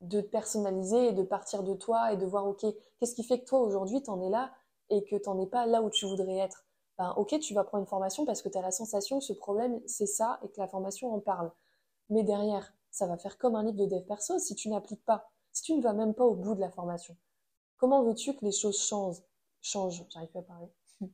de 0.00 0.20
te 0.20 0.26
personnaliser 0.26 1.08
et 1.08 1.12
de 1.12 1.22
partir 1.22 1.62
de 1.62 1.74
toi 1.74 2.12
et 2.12 2.16
de 2.16 2.26
voir, 2.26 2.46
ok, 2.46 2.64
qu'est-ce 2.98 3.14
qui 3.14 3.24
fait 3.24 3.40
que 3.40 3.46
toi 3.46 3.60
aujourd'hui, 3.60 4.02
tu 4.02 4.10
en 4.10 4.20
es 4.20 4.30
là 4.30 4.52
et 4.90 5.04
que 5.04 5.16
tu 5.16 5.28
n'en 5.28 5.40
es 5.40 5.46
pas 5.46 5.66
là 5.66 5.82
où 5.82 5.90
tu 5.90 6.06
voudrais 6.06 6.36
être? 6.36 6.66
Ben, 6.98 7.12
ok, 7.16 7.38
tu 7.40 7.54
vas 7.54 7.64
prendre 7.64 7.82
une 7.82 7.88
formation 7.88 8.24
parce 8.24 8.42
que 8.42 8.48
tu 8.48 8.56
as 8.56 8.62
la 8.62 8.70
sensation 8.70 9.18
que 9.18 9.24
ce 9.24 9.32
problème, 9.32 9.80
c'est 9.86 10.06
ça 10.06 10.38
et 10.42 10.48
que 10.48 10.58
la 10.58 10.68
formation 10.68 11.12
en 11.12 11.20
parle. 11.20 11.50
Mais 12.08 12.22
derrière, 12.22 12.72
ça 12.90 13.06
va 13.06 13.18
faire 13.18 13.36
comme 13.38 13.56
un 13.56 13.64
livre 13.64 13.76
de 13.76 13.86
dev 13.86 14.04
perso 14.06 14.38
si 14.38 14.54
tu 14.54 14.68
n'appliques 14.68 15.04
pas, 15.04 15.28
si 15.52 15.62
tu 15.62 15.74
ne 15.74 15.82
vas 15.82 15.92
même 15.92 16.14
pas 16.14 16.24
au 16.24 16.34
bout 16.34 16.54
de 16.54 16.60
la 16.60 16.70
formation. 16.70 17.16
Comment 17.76 18.02
veux-tu 18.02 18.34
que 18.34 18.44
les 18.44 18.52
choses 18.52 18.78
changent? 18.78 19.22
Changent, 19.60 20.06
j'arrive 20.08 20.30
pas 20.30 20.38
à 20.38 20.42
parler. 20.42 20.68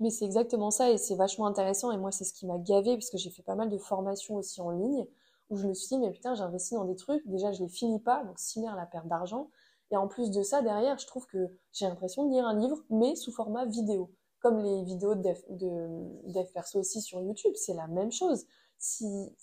Mais 0.00 0.10
c'est 0.10 0.24
exactement 0.24 0.70
ça 0.70 0.90
et 0.90 0.98
c'est 0.98 1.14
vachement 1.14 1.46
intéressant. 1.46 1.92
Et 1.92 1.96
moi, 1.96 2.10
c'est 2.10 2.24
ce 2.24 2.32
qui 2.32 2.46
m'a 2.46 2.58
gavé 2.58 2.96
parce 2.96 3.10
que 3.10 3.18
j'ai 3.18 3.30
fait 3.30 3.42
pas 3.42 3.54
mal 3.54 3.68
de 3.68 3.78
formations 3.78 4.36
aussi 4.36 4.60
en 4.60 4.70
ligne 4.70 5.06
où 5.50 5.56
je 5.56 5.66
me 5.66 5.74
suis 5.74 5.88
dit, 5.88 5.98
mais 5.98 6.10
putain, 6.10 6.34
j'ai 6.34 6.42
investi 6.42 6.74
dans 6.74 6.84
des 6.84 6.96
trucs. 6.96 7.26
Déjà, 7.26 7.52
je 7.52 7.62
les 7.62 7.68
finis 7.68 8.00
pas, 8.00 8.24
donc 8.24 8.38
si 8.38 8.62
la 8.62 8.86
perte 8.86 9.08
d'argent. 9.08 9.50
Et 9.90 9.96
en 9.96 10.08
plus 10.08 10.30
de 10.30 10.42
ça, 10.42 10.62
derrière, 10.62 10.98
je 10.98 11.06
trouve 11.06 11.26
que 11.26 11.48
j'ai 11.72 11.86
l'impression 11.86 12.26
de 12.26 12.32
lire 12.32 12.46
un 12.46 12.58
livre, 12.58 12.78
mais 12.90 13.16
sous 13.16 13.32
format 13.32 13.64
vidéo. 13.64 14.12
Comme 14.40 14.58
les 14.58 14.84
vidéos 14.84 15.14
de 15.14 15.22
dev, 15.50 16.46
perso 16.52 16.78
aussi 16.78 17.00
sur 17.00 17.20
YouTube, 17.20 17.54
c'est 17.56 17.74
la 17.74 17.88
même 17.88 18.12
chose. 18.12 18.46
Si, 18.78 19.34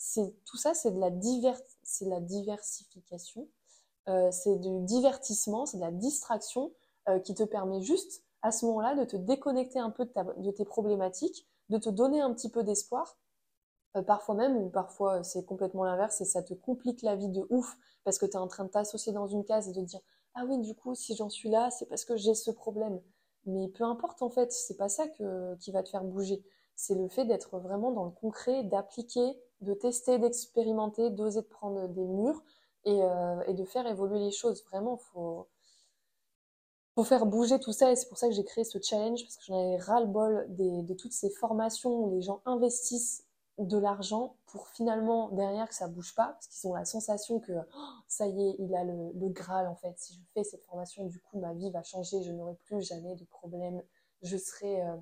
tout 0.46 0.58
ça, 0.58 0.74
c'est 0.74 0.92
de, 0.92 1.00
la 1.00 1.12
c'est 1.84 2.06
la 2.06 2.22
diversification, 2.22 3.50
euh, 4.08 4.32
c'est 4.32 4.58
du 4.60 4.80
divertissement, 4.86 5.66
c'est 5.66 5.78
de 5.78 5.82
la 5.82 5.92
distraction 5.92 6.72
euh, 7.10 7.20
qui 7.20 7.34
te 7.34 7.44
permet 7.44 7.82
juste 7.82 8.24
à 8.42 8.52
ce 8.52 8.66
moment-là 8.68 8.96
de 8.96 9.04
te 9.04 9.18
déconnecter 9.18 9.80
un 9.80 9.90
peu 9.90 10.06
de, 10.06 10.42
de, 10.42 10.52
tes 10.52 10.64
problématiques, 10.64 11.48
de 11.70 11.78
te 11.78 11.90
donner 11.90 12.22
un 12.22 12.34
petit 12.34 12.50
peu 12.50 12.64
d'espoir. 12.64 13.18
Euh, 13.96 14.02
parfois 14.02 14.36
même, 14.36 14.58
ou 14.58 14.70
parfois 14.70 15.24
c'est 15.24 15.46
complètement 15.46 15.86
l'inverse 15.86 16.20
et 16.22 16.26
ça 16.26 16.44
te 16.44 16.54
complique 16.54 17.02
la 17.02 17.16
vie 17.16 17.30
de 17.30 17.46
ouf 17.50 17.78
parce 18.04 18.18
que 18.18 18.26
tu 18.26 18.34
es 18.34 18.38
en 18.38 18.48
train 18.48 18.66
de 18.66 18.70
t'associer 18.70 19.14
dans 19.14 19.28
une 19.28 19.46
case 19.46 19.70
et 19.70 19.74
de 19.74 19.82
dire 19.82 20.02
ah 20.36 20.44
oui, 20.46 20.58
du 20.60 20.76
coup, 20.76 20.96
si 20.96 21.16
j'en 21.16 21.30
suis 21.30 21.50
là, 21.50 21.72
c'est 21.72 21.86
parce 21.86 22.04
que 22.06 22.18
j'ai 22.18 22.36
ce 22.36 22.52
problème. 22.52 23.02
Mais 23.46 23.70
peu 23.70 23.84
importe, 23.86 24.22
en 24.22 24.30
fait, 24.30 24.52
c'est 24.52 24.76
pas 24.76 24.90
ça 24.90 25.08
qui 25.08 25.72
va 25.72 25.84
te 25.84 25.90
faire 25.90 26.04
bouger. 26.04 26.44
C'est 26.76 26.96
le 26.96 27.08
fait 27.08 27.26
d'être 27.26 27.58
vraiment 27.60 27.92
dans 27.92 28.04
le 28.06 28.12
concret, 28.12 28.64
d'appliquer, 28.64 29.40
de 29.62 29.74
tester, 29.74 30.20
d'expérimenter, 30.20 31.10
d'oser 31.10 31.42
de 31.42 31.48
prendre 31.48 31.88
des 31.88 32.06
murs 32.06 32.44
et, 32.84 33.02
euh, 33.02 33.54
de 33.54 33.64
faire 33.66 33.88
évoluer 33.88 34.20
les 34.20 34.32
choses. 34.32 34.64
Vraiment, 34.66 34.98
faut, 34.98 35.48
faut 36.96 37.04
faire 37.06 37.26
bouger 37.26 37.60
tout 37.60 37.72
ça 37.72 37.92
et 37.92 37.96
c'est 37.96 38.10
pour 38.10 38.18
ça 38.18 38.28
que 38.28 38.34
j'ai 38.34 38.44
créé 38.44 38.66
ce 38.66 38.80
challenge 38.82 39.24
parce 39.24 39.38
que 39.38 39.44
j'en 39.46 39.60
avais 39.60 39.78
ras-le-bol 39.78 40.48
de 40.50 40.94
toutes 40.96 41.14
ces 41.14 41.30
formations 41.30 41.92
où 41.92 42.12
les 42.12 42.22
gens 42.22 42.42
investissent 42.46 43.25
de 43.58 43.78
l'argent 43.78 44.36
pour 44.48 44.68
finalement 44.68 45.30
derrière 45.30 45.70
que 45.70 45.76
ça 45.76 45.88
bouge 45.88 46.14
pas 46.14 46.28
parce 46.28 46.48
qu'ils 46.48 46.70
ont 46.70 46.74
la 46.74 46.84
sensation 46.84 47.40
que 47.40 47.54
oh, 47.54 47.80
ça 48.08 48.28
y 48.28 48.50
est 48.50 48.56
il 48.60 48.76
a 48.76 48.84
le, 48.84 49.30
graal 49.30 49.68
en 49.68 49.76
fait. 49.76 49.94
Si 49.98 50.14
je 50.14 50.20
fais 50.34 50.44
cette 50.44 50.64
formation 50.66 51.06
du 51.06 51.20
coup 51.20 51.40
ma 51.40 51.54
vie 51.54 51.72
va 51.72 51.82
changer 51.84 52.22
je 52.24 52.32
n'aurai 52.32 52.56
plus 52.66 52.82
jamais 52.82 53.16
de 53.16 53.24
problème. 53.26 53.82
Je 54.24 54.36
serai 54.38 54.82
euh, 54.82 54.96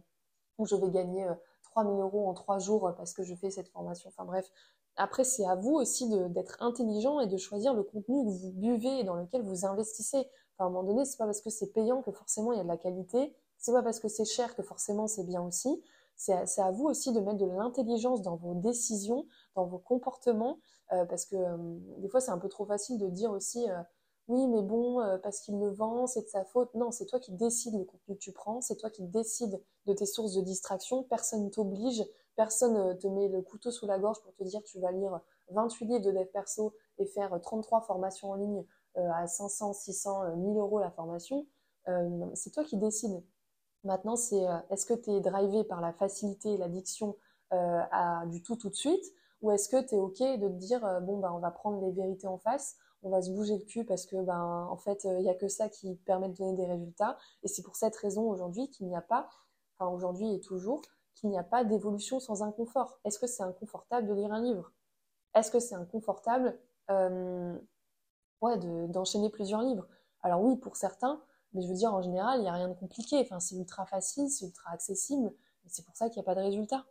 ou 0.59 0.65
je 0.67 0.75
vais 0.75 0.91
gagner 0.91 1.27
3000 1.63 1.93
euh, 1.93 2.03
euros 2.03 2.29
en 2.29 2.33
trois 2.33 2.59
jours 2.59 2.93
parce 2.95 3.13
que 3.13 3.23
je 3.23 3.33
fais 3.33 3.49
cette 3.49 3.69
formation. 3.69 4.09
Enfin 4.09 4.25
bref. 4.25 4.51
Après 4.97 5.23
c'est 5.23 5.45
à 5.47 5.55
vous 5.55 5.73
aussi 5.73 6.07
d'être 6.29 6.57
intelligent 6.61 7.19
et 7.19 7.27
de 7.27 7.37
choisir 7.37 7.73
le 7.73 7.81
contenu 7.81 8.23
que 8.23 8.29
vous 8.29 8.51
buvez 8.51 8.99
et 8.99 9.03
dans 9.03 9.15
lequel 9.15 9.41
vous 9.41 9.65
investissez. 9.65 10.27
Enfin, 10.55 10.65
à 10.65 10.67
un 10.67 10.69
moment 10.69 10.83
donné 10.83 11.05
c'est 11.05 11.17
pas 11.17 11.25
parce 11.25 11.41
que 11.41 11.49
c'est 11.49 11.71
payant 11.73 12.03
que 12.03 12.11
forcément 12.11 12.51
il 12.51 12.57
y 12.57 12.61
a 12.61 12.63
de 12.63 12.67
la 12.67 12.77
qualité. 12.77 13.35
C'est 13.57 13.71
pas 13.71 13.81
parce 13.81 13.99
que 13.99 14.09
c'est 14.09 14.25
cher 14.25 14.55
que 14.55 14.61
forcément 14.61 15.07
c'est 15.07 15.23
bien 15.23 15.41
aussi 15.41 15.81
c'est 16.15 16.61
à, 16.61 16.71
vous 16.71 16.85
aussi 16.85 17.11
de 17.11 17.19
mettre 17.19 17.37
de 17.37 17.45
l'intelligence 17.45 18.21
dans 18.21 18.35
vos 18.35 18.53
décisions, 18.55 19.25
dans 19.55 19.65
vos 19.65 19.79
comportements, 19.79 20.59
euh, 20.91 21.05
parce 21.05 21.25
que 21.25 21.35
euh, 21.35 21.57
des 21.97 22.09
fois 22.09 22.21
c'est 22.21 22.31
un 22.31 22.37
peu 22.37 22.49
trop 22.49 22.65
facile 22.65 22.99
de 22.99 23.09
dire 23.09 23.31
aussi 23.31 23.69
euh, 23.69 23.81
oui 24.27 24.47
mais 24.47 24.61
bon 24.61 25.01
parce 25.21 25.41
qu'il 25.41 25.59
le 25.59 25.69
vend 25.69 26.07
c'est 26.07 26.21
de 26.21 26.27
sa 26.27 26.45
faute. 26.45 26.73
Non, 26.75 26.91
c'est 26.91 27.05
toi 27.05 27.19
qui 27.19 27.33
décides 27.33 27.77
le 27.77 27.83
contenu 27.83 28.15
que 28.15 28.21
tu 28.21 28.31
prends, 28.31 28.61
c'est 28.61 28.77
toi 28.77 28.89
qui 28.89 29.03
décides 29.03 29.61
de 29.85 29.93
tes 29.93 30.05
sources 30.05 30.33
de 30.33 30.41
distraction, 30.41 31.03
personne 31.03 31.43
ne 31.43 31.49
t'oblige, 31.49 32.05
personne 32.35 32.97
te 32.99 33.07
met 33.07 33.27
le 33.27 33.41
couteau 33.41 33.71
sous 33.71 33.85
la 33.85 33.99
gorge 33.99 34.21
pour 34.21 34.33
te 34.35 34.43
dire 34.43 34.63
tu 34.63 34.79
vas 34.79 34.91
lire 34.91 35.19
28 35.49 35.85
livres 35.85 36.05
de 36.05 36.11
dev 36.11 36.25
perso 36.27 36.73
et 36.99 37.05
faire 37.05 37.37
33 37.41 37.81
formations 37.81 38.31
en 38.31 38.35
ligne 38.35 38.63
à 38.95 39.27
500, 39.27 39.73
600, 39.73 40.35
1000 40.37 40.57
euros 40.57 40.79
la 40.79 40.91
formation. 40.91 41.45
c'est 42.35 42.51
toi 42.51 42.63
qui 42.63 42.77
décides. 42.77 43.21
Maintenant, 43.83 44.15
c'est 44.15 44.47
euh, 44.47 44.57
est-ce 44.69 44.85
que 44.85 44.93
tu 44.93 45.11
es 45.11 45.21
drivé 45.21 45.63
par 45.63 45.81
la 45.81 45.91
facilité 45.93 46.53
et 46.53 46.57
l'addiction 46.57 47.17
euh, 47.51 47.81
à 47.91 48.25
du 48.27 48.41
tout 48.41 48.55
tout 48.55 48.69
de 48.69 48.75
suite? 48.75 49.03
Ou 49.41 49.51
est-ce 49.51 49.67
que 49.67 49.81
tu 49.85 49.95
es 49.95 49.99
OK 49.99 50.19
de 50.19 50.47
te 50.47 50.53
dire 50.53 50.85
euh, 50.85 50.99
bon 51.01 51.17
bah 51.17 51.33
on 51.33 51.39
va 51.39 51.51
prendre 51.51 51.81
les 51.81 51.91
vérités 51.91 52.27
en 52.27 52.37
face, 52.37 52.77
on 53.01 53.09
va 53.09 53.21
se 53.21 53.29
bouger 53.31 53.57
le 53.57 53.65
cul 53.65 53.83
parce 53.83 54.05
que 54.05 54.15
ben 54.15 54.67
en 54.69 54.77
fait 54.77 55.03
il 55.03 55.19
n'y 55.19 55.29
a 55.29 55.35
que 55.35 55.49
ça 55.49 55.67
qui 55.67 55.95
permet 56.05 56.29
de 56.29 56.35
donner 56.37 56.53
des 56.53 56.65
résultats. 56.65 57.17
Et 57.43 57.47
c'est 57.49 57.61
pour 57.61 57.75
cette 57.75 57.95
raison 57.97 58.29
aujourd'hui 58.29 58.69
qu'il 58.69 58.87
n'y 58.87 58.95
a 58.95 59.01
pas 59.01 59.29
enfin 59.77 59.91
aujourd'hui 59.91 60.33
et 60.33 60.39
toujours 60.39 60.81
qu'il 61.15 61.29
n'y 61.29 61.37
a 61.37 61.43
pas 61.43 61.65
d'évolution 61.65 62.19
sans 62.19 62.41
inconfort. 62.41 62.99
Est-ce 63.03 63.19
que 63.19 63.27
c'est 63.27 63.43
inconfortable 63.43 64.07
de 64.07 64.13
lire 64.13 64.31
un 64.31 64.41
livre? 64.41 64.71
Est-ce 65.35 65.51
que 65.51 65.59
c'est 65.59 65.75
inconfortable 65.75 66.57
ouais, 66.89 68.57
d'enchaîner 68.87 69.29
plusieurs 69.29 69.61
livres? 69.61 69.87
Alors 70.21 70.41
oui, 70.41 70.55
pour 70.55 70.77
certains, 70.77 71.21
mais 71.53 71.61
je 71.61 71.67
veux 71.67 71.75
dire, 71.75 71.93
en 71.93 72.01
général, 72.01 72.39
il 72.39 72.43
n'y 72.43 72.49
a 72.49 72.53
rien 72.53 72.67
de 72.69 72.73
compliqué. 72.73 73.19
Enfin, 73.21 73.39
c'est 73.39 73.55
ultra 73.55 73.85
facile, 73.85 74.29
c'est 74.29 74.45
ultra 74.45 74.71
accessible. 74.71 75.31
C'est 75.67 75.85
pour 75.85 75.95
ça 75.95 76.09
qu'il 76.09 76.21
n'y 76.21 76.25
a 76.25 76.25
pas 76.25 76.35
de 76.35 76.41
résultat. 76.41 76.85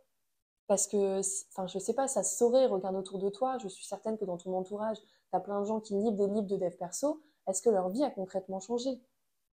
Parce 0.67 0.87
que, 0.87 1.19
enfin, 1.51 1.67
je 1.67 1.77
sais 1.79 1.93
pas, 1.93 2.07
ça 2.07 2.23
se 2.23 2.37
saurait, 2.37 2.65
regarde 2.67 2.95
autour 2.95 3.19
de 3.19 3.29
toi. 3.29 3.57
Je 3.59 3.67
suis 3.67 3.85
certaine 3.85 4.17
que 4.17 4.25
dans 4.25 4.37
ton 4.37 4.53
entourage, 4.57 4.97
tu 4.99 5.35
as 5.35 5.39
plein 5.39 5.59
de 5.61 5.65
gens 5.65 5.79
qui 5.79 5.93
livrent 5.95 6.17
des 6.17 6.27
livres 6.27 6.47
de 6.47 6.57
dev 6.57 6.75
perso. 6.77 7.21
Est-ce 7.47 7.61
que 7.61 7.69
leur 7.69 7.89
vie 7.89 8.03
a 8.03 8.09
concrètement 8.09 8.59
changé? 8.59 9.01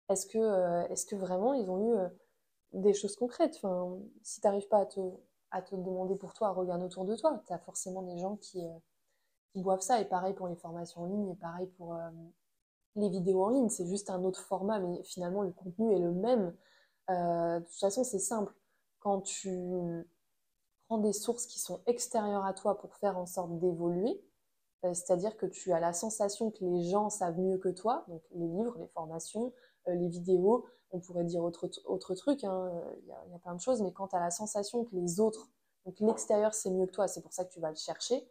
Est-ce 0.09 0.27
que, 0.27 0.38
euh, 0.38 0.94
que 1.09 1.16
vraiment 1.16 1.55
ils 1.55 1.71
ont 1.71 1.92
eu 1.92 1.97
euh, 1.97 2.09
des 2.73 2.94
choses 2.94 3.16
concrètes? 3.16 3.59
Enfin, 3.62 3.99
Si 4.23 4.40
tu 4.40 4.47
n'arrives 4.47 4.68
pas 4.68 4.81
à 4.81 4.87
te, 4.87 5.01
à 5.51 5.62
te 5.62 5.75
demander 5.75 6.16
pour 6.16 6.35
toi, 6.35 6.51
regarde 6.53 6.83
autour 6.83 7.05
de 7.05 7.16
toi. 7.16 7.42
Tu 7.47 7.53
as 7.53 7.59
forcément 7.59 8.03
des 8.03 8.18
gens 8.18 8.37
qui, 8.37 8.64
euh, 8.66 8.79
qui 9.53 9.62
boivent 9.62 9.81
ça. 9.81 10.01
Et 10.01 10.05
pareil 10.05 10.35
pour 10.35 10.49
les 10.49 10.57
formations 10.57 11.03
en 11.03 11.07
ligne, 11.07 11.31
et 11.31 11.37
pareil 11.37 11.66
pour, 11.79 11.99
les 12.99 13.09
vidéos 13.09 13.45
en 13.45 13.51
ligne, 13.51 13.69
c'est 13.69 13.87
juste 13.87 14.11
un 14.11 14.23
autre 14.25 14.41
format, 14.43 14.81
mais 14.81 15.03
finalement 15.05 15.43
le 15.43 15.51
contenu 15.53 15.95
est 15.95 15.99
le 15.99 16.13
même. 16.13 16.55
Euh, 17.11 17.61
de 17.61 17.65
toute 17.65 17.81
façon, 17.81 18.05
c'est 18.05 18.19
simple. 18.19 18.53
Quand 19.01 19.21
tu 19.21 20.07
prends 20.87 20.99
des 20.99 21.13
sources 21.13 21.47
qui 21.47 21.61
sont 21.61 21.81
extérieures 21.87 22.45
à 22.45 22.53
toi 22.53 22.79
pour 22.79 22.95
faire 22.97 23.17
en 23.17 23.27
sorte 23.27 23.59
d'évoluer, 23.59 24.21
euh, 24.85 24.95
c'est-à-dire 24.95 25.37
que 25.37 25.47
tu 25.47 25.73
as 25.73 25.81
la 25.81 25.93
sensation 25.93 26.51
que 26.51 26.65
les 26.65 26.85
gens 26.85 27.11
savent 27.11 27.39
mieux 27.39 27.59
que 27.59 27.69
toi, 27.69 28.05
donc 28.09 28.23
les 28.33 28.47
livres, 28.47 28.77
les 28.79 28.89
formations, 28.89 29.53
euh, 29.89 29.95
les 29.95 30.09
vidéos, 30.09 30.67
on 30.91 31.01
pourrait 31.01 31.25
dire 31.25 31.43
autre, 31.43 31.69
autre 31.87 32.15
truc, 32.15 32.45
hein, 32.45 32.71
il 33.03 33.09
y, 33.09 33.35
a 33.35 33.39
plein 33.41 33.55
de 33.55 33.61
choses, 33.61 33.83
mais 33.83 33.93
quand 33.93 34.09
tu 34.09 34.17
as 34.17 34.21
la 34.21 34.31
sensation 34.31 34.85
que 34.85 34.95
les 34.95 35.21
autres, 35.21 35.51
donc 35.85 36.01
l'extérieur 36.01 36.55
c'est 36.55 36.71
mieux 36.71 36.87
que 36.87 36.93
toi, 36.93 37.09
c'est 37.09 37.21
pour 37.21 37.33
ça 37.33 37.45
que 37.45 37.53
tu 37.53 37.61
vas 37.61 37.71
le 37.71 37.77
chercher, 37.77 38.27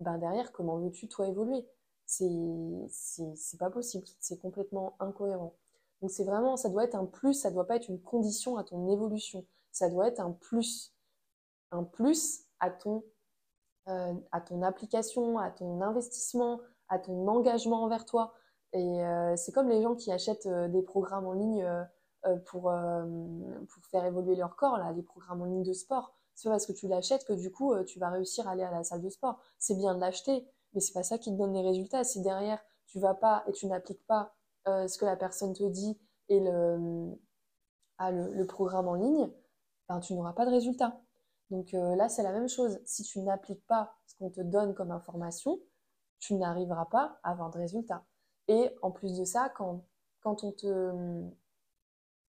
ben 0.00 0.16
derrière, 0.18 0.52
comment 0.52 0.78
veux-tu 0.78 1.08
toi 1.08 1.26
évoluer? 1.26 1.66
C'est 2.08 3.58
pas 3.58 3.70
possible, 3.70 4.06
c'est 4.18 4.40
complètement 4.40 4.96
incohérent. 4.98 5.54
Donc 6.00 6.10
c'est 6.10 6.24
vraiment, 6.24 6.56
ça 6.56 6.70
doit 6.70 6.84
être 6.84 6.94
un 6.94 7.04
plus, 7.04 7.34
ça 7.34 7.50
doit 7.50 7.66
pas 7.66 7.76
être 7.76 7.88
une 7.88 8.00
condition 8.00 8.56
à 8.56 8.64
ton 8.64 8.88
évolution, 8.88 9.44
ça 9.72 9.90
doit 9.90 10.08
être 10.08 10.20
un 10.20 10.32
plus, 10.32 10.94
un 11.70 11.84
plus 11.84 12.44
à 12.60 12.70
ton, 12.70 13.04
euh, 13.88 14.14
à 14.32 14.40
ton 14.40 14.62
application, 14.62 15.38
à 15.38 15.50
ton 15.50 15.82
investissement, 15.82 16.60
à 16.88 16.98
ton 16.98 17.28
engagement 17.28 17.82
envers 17.82 18.06
toi. 18.06 18.32
Et 18.72 19.04
euh, 19.04 19.36
c'est 19.36 19.52
comme 19.52 19.68
les 19.68 19.82
gens 19.82 19.94
qui 19.94 20.10
achètent 20.10 20.46
euh, 20.46 20.68
des 20.68 20.82
programmes 20.82 21.26
en 21.26 21.32
ligne 21.32 21.86
pour, 22.46 22.72
pour 23.68 23.84
faire 23.86 24.04
évoluer 24.04 24.34
leur 24.34 24.56
corps, 24.56 24.76
là, 24.76 24.92
les 24.92 25.02
programmes 25.02 25.42
en 25.42 25.44
ligne 25.44 25.62
de 25.62 25.72
sport. 25.72 26.14
C'est 26.34 26.48
parce 26.48 26.66
que 26.66 26.72
tu 26.72 26.88
l'achètes 26.88 27.24
que 27.24 27.32
du 27.32 27.50
coup 27.50 27.74
tu 27.84 27.98
vas 27.98 28.10
réussir 28.10 28.46
à 28.46 28.52
aller 28.52 28.64
à 28.64 28.70
la 28.70 28.84
salle 28.84 29.02
de 29.02 29.08
sport? 29.08 29.40
C'est 29.58 29.76
bien 29.76 29.94
de 29.94 30.00
l'acheter, 30.00 30.46
mais 30.72 30.80
c'est 30.80 30.92
pas 30.92 31.02
ça 31.02 31.18
qui 31.18 31.30
te 31.30 31.36
donne 31.36 31.54
les 31.54 31.62
résultats. 31.62 32.04
Si 32.04 32.20
derrière 32.22 32.62
tu 32.86 33.00
vas 33.00 33.14
pas 33.14 33.44
et 33.46 33.52
tu 33.52 33.66
n'appliques 33.66 34.06
pas 34.06 34.34
euh, 34.66 34.88
ce 34.88 34.98
que 34.98 35.04
la 35.04 35.16
personne 35.16 35.52
te 35.52 35.64
dit 35.64 35.98
et 36.28 36.40
le, 36.40 37.18
ah, 37.98 38.10
le, 38.10 38.46
programme 38.46 38.88
en 38.88 38.94
ligne, 38.94 39.30
ben, 39.88 40.00
tu 40.00 40.14
n'auras 40.14 40.32
pas 40.32 40.46
de 40.46 40.50
résultats. 40.50 41.00
Donc 41.50 41.72
euh, 41.74 41.96
là, 41.96 42.08
c'est 42.08 42.22
la 42.22 42.32
même 42.32 42.48
chose. 42.48 42.80
Si 42.84 43.02
tu 43.02 43.20
n'appliques 43.20 43.66
pas 43.66 43.94
ce 44.06 44.16
qu'on 44.16 44.30
te 44.30 44.40
donne 44.40 44.74
comme 44.74 44.90
information, 44.90 45.58
tu 46.18 46.34
n'arriveras 46.34 46.86
pas 46.86 47.18
à 47.22 47.30
avoir 47.30 47.50
de 47.50 47.58
résultats. 47.58 48.04
Et 48.48 48.70
en 48.82 48.90
plus 48.90 49.18
de 49.18 49.24
ça, 49.24 49.50
quand, 49.50 49.84
quand 50.20 50.44
on 50.44 50.52
te 50.52 51.30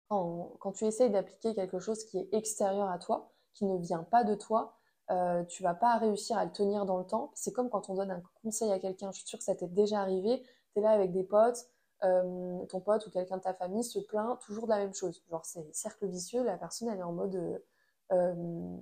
quand, 0.07 0.55
quand 0.59 0.71
tu 0.71 0.85
essayes 0.85 1.11
d'appliquer 1.11 1.53
quelque 1.53 1.79
chose 1.79 2.03
qui 2.05 2.17
est 2.17 2.33
extérieur 2.33 2.89
à 2.89 2.97
toi, 2.99 3.31
qui 3.53 3.65
ne 3.65 3.77
vient 3.77 4.03
pas 4.03 4.23
de 4.23 4.35
toi, 4.35 4.78
euh, 5.11 5.43
tu 5.45 5.63
vas 5.63 5.73
pas 5.73 5.97
réussir 5.97 6.37
à 6.37 6.45
le 6.45 6.51
tenir 6.51 6.85
dans 6.85 6.97
le 6.97 7.05
temps. 7.05 7.31
C'est 7.33 7.51
comme 7.51 7.69
quand 7.69 7.89
on 7.89 7.95
donne 7.95 8.11
un 8.11 8.21
conseil 8.43 8.71
à 8.71 8.79
quelqu'un, 8.79 9.11
je 9.11 9.19
suis 9.19 9.27
sûre 9.27 9.39
que 9.39 9.45
ça 9.45 9.55
t'est 9.55 9.67
déjà 9.67 10.01
arrivé, 10.01 10.43
tu 10.73 10.79
es 10.79 10.81
là 10.81 10.91
avec 10.91 11.11
des 11.11 11.23
potes, 11.23 11.67
euh, 12.03 12.63
ton 12.67 12.79
pote 12.79 13.07
ou 13.07 13.11
quelqu'un 13.11 13.37
de 13.37 13.41
ta 13.41 13.53
famille 13.53 13.83
se 13.83 13.99
plaint 13.99 14.39
toujours 14.39 14.65
de 14.65 14.69
la 14.69 14.77
même 14.77 14.93
chose. 14.93 15.23
Genre 15.29 15.45
c'est 15.45 15.73
cercle 15.73 16.07
vicieux, 16.07 16.43
la 16.43 16.57
personne 16.57 16.89
elle 16.89 16.99
est 16.99 17.03
en 17.03 17.13
mode... 17.13 17.35
Euh, 18.11 18.77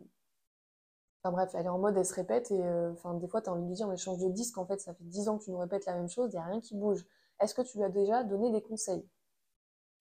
enfin 1.23 1.31
bref, 1.31 1.51
elle 1.55 1.65
est 1.65 1.69
en 1.69 1.79
mode, 1.79 1.97
elle 1.97 2.05
se 2.05 2.13
répète 2.13 2.51
et 2.51 2.63
enfin 2.91 3.13
des 3.15 3.27
fois 3.27 3.41
tu 3.41 3.49
as 3.49 3.53
envie 3.53 3.63
de 3.63 3.67
lui 3.67 3.75
dire 3.75 3.87
mais 3.87 3.97
change 3.97 4.19
de 4.19 4.29
disque, 4.29 4.57
en 4.57 4.65
fait 4.65 4.79
ça 4.79 4.93
fait 4.93 5.03
10 5.03 5.29
ans 5.29 5.37
que 5.37 5.45
tu 5.45 5.51
nous 5.51 5.57
répètes 5.57 5.85
la 5.85 5.95
même 5.95 6.09
chose, 6.09 6.31
il 6.33 6.35
n'y 6.35 6.41
a 6.41 6.45
rien 6.45 6.61
qui 6.61 6.75
bouge. 6.75 7.05
Est-ce 7.39 7.53
que 7.55 7.61
tu 7.61 7.77
lui 7.77 7.83
as 7.85 7.89
déjà 7.89 8.23
donné 8.23 8.51
des 8.51 8.61
conseils? 8.61 9.07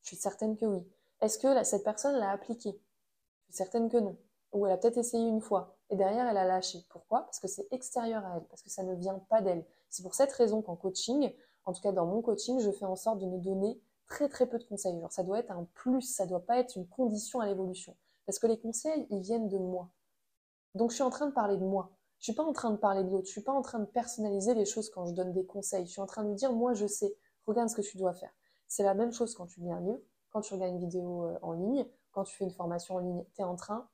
Je 0.03 0.09
suis 0.09 0.17
certaine 0.17 0.57
que 0.57 0.67
oui. 0.67 0.87
Est-ce 1.21 1.39
que 1.39 1.65
cette 1.65 1.85
personne 1.85 2.17
l'a 2.17 2.31
appliqué? 2.31 2.71
Je 2.71 3.45
suis 3.47 3.55
certaine 3.55 3.89
que 3.89 3.97
non. 3.97 4.17
Ou 4.53 4.67
elle 4.67 4.73
a 4.73 4.77
peut-être 4.77 4.99
essayé 4.99 5.29
une 5.29 5.41
fois 5.41 5.76
et 5.90 5.96
derrière 5.96 6.27
elle 6.27 6.37
a 6.37 6.44
lâché. 6.44 6.85
Pourquoi? 6.88 7.22
Parce 7.22 7.38
que 7.38 7.49
c'est 7.49 7.66
extérieur 7.72 8.25
à 8.25 8.37
elle, 8.37 8.44
parce 8.44 8.62
que 8.62 8.70
ça 8.70 8.83
ne 8.83 8.94
vient 8.94 9.18
pas 9.29 9.40
d'elle. 9.40 9.64
C'est 9.88 10.03
pour 10.03 10.14
cette 10.14 10.33
raison 10.33 10.62
qu'en 10.62 10.77
coaching, 10.77 11.33
en 11.64 11.72
tout 11.72 11.81
cas 11.81 11.92
dans 11.92 12.07
mon 12.07 12.22
coaching, 12.22 12.61
je 12.61 12.70
fais 12.70 12.85
en 12.85 12.96
sorte 12.96 13.18
de 13.18 13.27
ne 13.27 13.38
donner 13.38 13.81
très 14.07 14.29
très 14.29 14.46
peu 14.46 14.59
de 14.59 14.64
conseils. 14.64 15.01
Genre 15.01 15.12
ça 15.12 15.22
doit 15.22 15.38
être 15.38 15.51
un 15.51 15.64
plus, 15.75 16.03
ça 16.03 16.27
doit 16.27 16.44
pas 16.44 16.59
être 16.59 16.77
une 16.77 16.87
condition 16.87 17.40
à 17.40 17.46
l'évolution. 17.46 17.96
Parce 18.25 18.38
que 18.38 18.46
les 18.46 18.59
conseils, 18.59 19.07
ils 19.11 19.20
viennent 19.20 19.49
de 19.49 19.59
moi. 19.59 19.90
Donc 20.75 20.90
je 20.90 20.96
suis 20.96 21.05
en 21.05 21.11
train 21.11 21.27
de 21.27 21.33
parler 21.33 21.57
de 21.57 21.64
moi. 21.64 21.90
Je 22.18 22.25
suis 22.25 22.35
pas 22.35 22.44
en 22.44 22.53
train 22.53 22.70
de 22.70 22.77
parler 22.77 23.05
de 23.05 23.11
l'autre. 23.11 23.27
Je 23.27 23.33
suis 23.33 23.42
pas 23.42 23.53
en 23.53 23.62
train 23.62 23.79
de 23.79 23.85
personnaliser 23.85 24.55
les 24.55 24.64
choses 24.64 24.90
quand 24.90 25.07
je 25.07 25.12
donne 25.12 25.33
des 25.33 25.44
conseils. 25.44 25.87
Je 25.87 25.92
suis 25.92 26.01
en 26.01 26.07
train 26.07 26.25
de 26.25 26.35
dire 26.35 26.53
moi 26.53 26.75
je 26.75 26.87
sais. 26.87 27.16
Regarde 27.46 27.68
ce 27.68 27.77
que 27.77 27.83
tu 27.83 27.96
dois 27.96 28.12
faire. 28.12 28.33
C'est 28.66 28.83
la 28.83 28.94
même 28.94 29.12
chose 29.12 29.35
quand 29.35 29.46
tu 29.46 29.61
lis 29.61 29.70
un 29.70 29.81
livre, 29.81 30.01
quand 30.31 30.40
tu 30.40 30.55
regardes 30.55 30.72
une 30.72 30.81
vidéo 30.81 31.25
euh, 31.25 31.38
en 31.42 31.53
ligne, 31.53 31.87
quand 32.11 32.25
tu 32.25 32.35
fais 32.35 32.44
une 32.44 32.51
formation 32.51 32.96
en 32.96 32.99
ligne. 32.99 33.25
Tu 33.35 33.42
es 33.42 33.44
en 33.44 33.55
train 33.55 33.88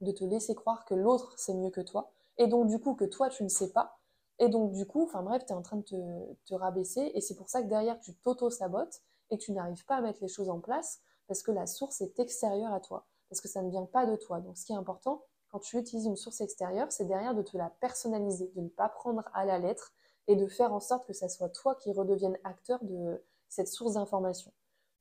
de 0.00 0.12
te 0.12 0.24
laisser 0.24 0.54
croire 0.54 0.84
que 0.84 0.94
l'autre 0.94 1.38
sait 1.38 1.54
mieux 1.54 1.70
que 1.70 1.80
toi. 1.80 2.10
Et 2.38 2.46
donc 2.46 2.66
du 2.66 2.78
coup 2.78 2.94
que 2.94 3.04
toi 3.04 3.28
tu 3.28 3.42
ne 3.42 3.48
sais 3.48 3.72
pas. 3.72 3.98
Et 4.38 4.48
donc 4.48 4.72
du 4.72 4.86
coup, 4.86 5.04
enfin 5.04 5.22
bref, 5.22 5.44
tu 5.46 5.52
es 5.52 5.56
en 5.56 5.62
train 5.62 5.78
de 5.78 5.82
te, 5.82 6.54
rabaisser. 6.54 7.10
Et 7.14 7.20
c'est 7.20 7.34
pour 7.34 7.48
ça 7.48 7.62
que 7.62 7.68
derrière 7.68 7.98
tu 8.00 8.14
t'auto-sabotes 8.14 9.02
et 9.30 9.38
tu 9.38 9.52
n'arrives 9.52 9.84
pas 9.86 9.96
à 9.96 10.00
mettre 10.00 10.20
les 10.22 10.28
choses 10.28 10.50
en 10.50 10.60
place 10.60 11.00
parce 11.26 11.42
que 11.42 11.50
la 11.50 11.66
source 11.66 12.00
est 12.00 12.18
extérieure 12.18 12.72
à 12.72 12.80
toi. 12.80 13.06
Parce 13.30 13.40
que 13.40 13.48
ça 13.48 13.62
ne 13.62 13.70
vient 13.70 13.86
pas 13.86 14.06
de 14.06 14.16
toi. 14.16 14.40
Donc 14.40 14.58
ce 14.58 14.64
qui 14.64 14.72
est 14.72 14.76
important, 14.76 15.22
quand 15.48 15.58
tu 15.60 15.78
utilises 15.78 16.06
une 16.06 16.16
source 16.16 16.40
extérieure, 16.40 16.92
c'est 16.92 17.06
derrière 17.06 17.34
de 17.34 17.42
te 17.42 17.56
la 17.56 17.70
personnaliser, 17.80 18.52
de 18.54 18.60
ne 18.60 18.68
pas 18.68 18.88
prendre 18.88 19.22
à 19.32 19.44
la 19.44 19.58
lettre 19.58 19.92
et 20.28 20.36
de 20.36 20.46
faire 20.46 20.72
en 20.72 20.80
sorte 20.80 21.06
que 21.06 21.12
ça 21.12 21.28
soit 21.28 21.48
toi 21.48 21.74
qui 21.76 21.92
redevienne 21.92 22.38
acteur 22.44 22.84
de 22.84 23.22
cette 23.48 23.68
source 23.68 23.94
d'information. 23.94 24.52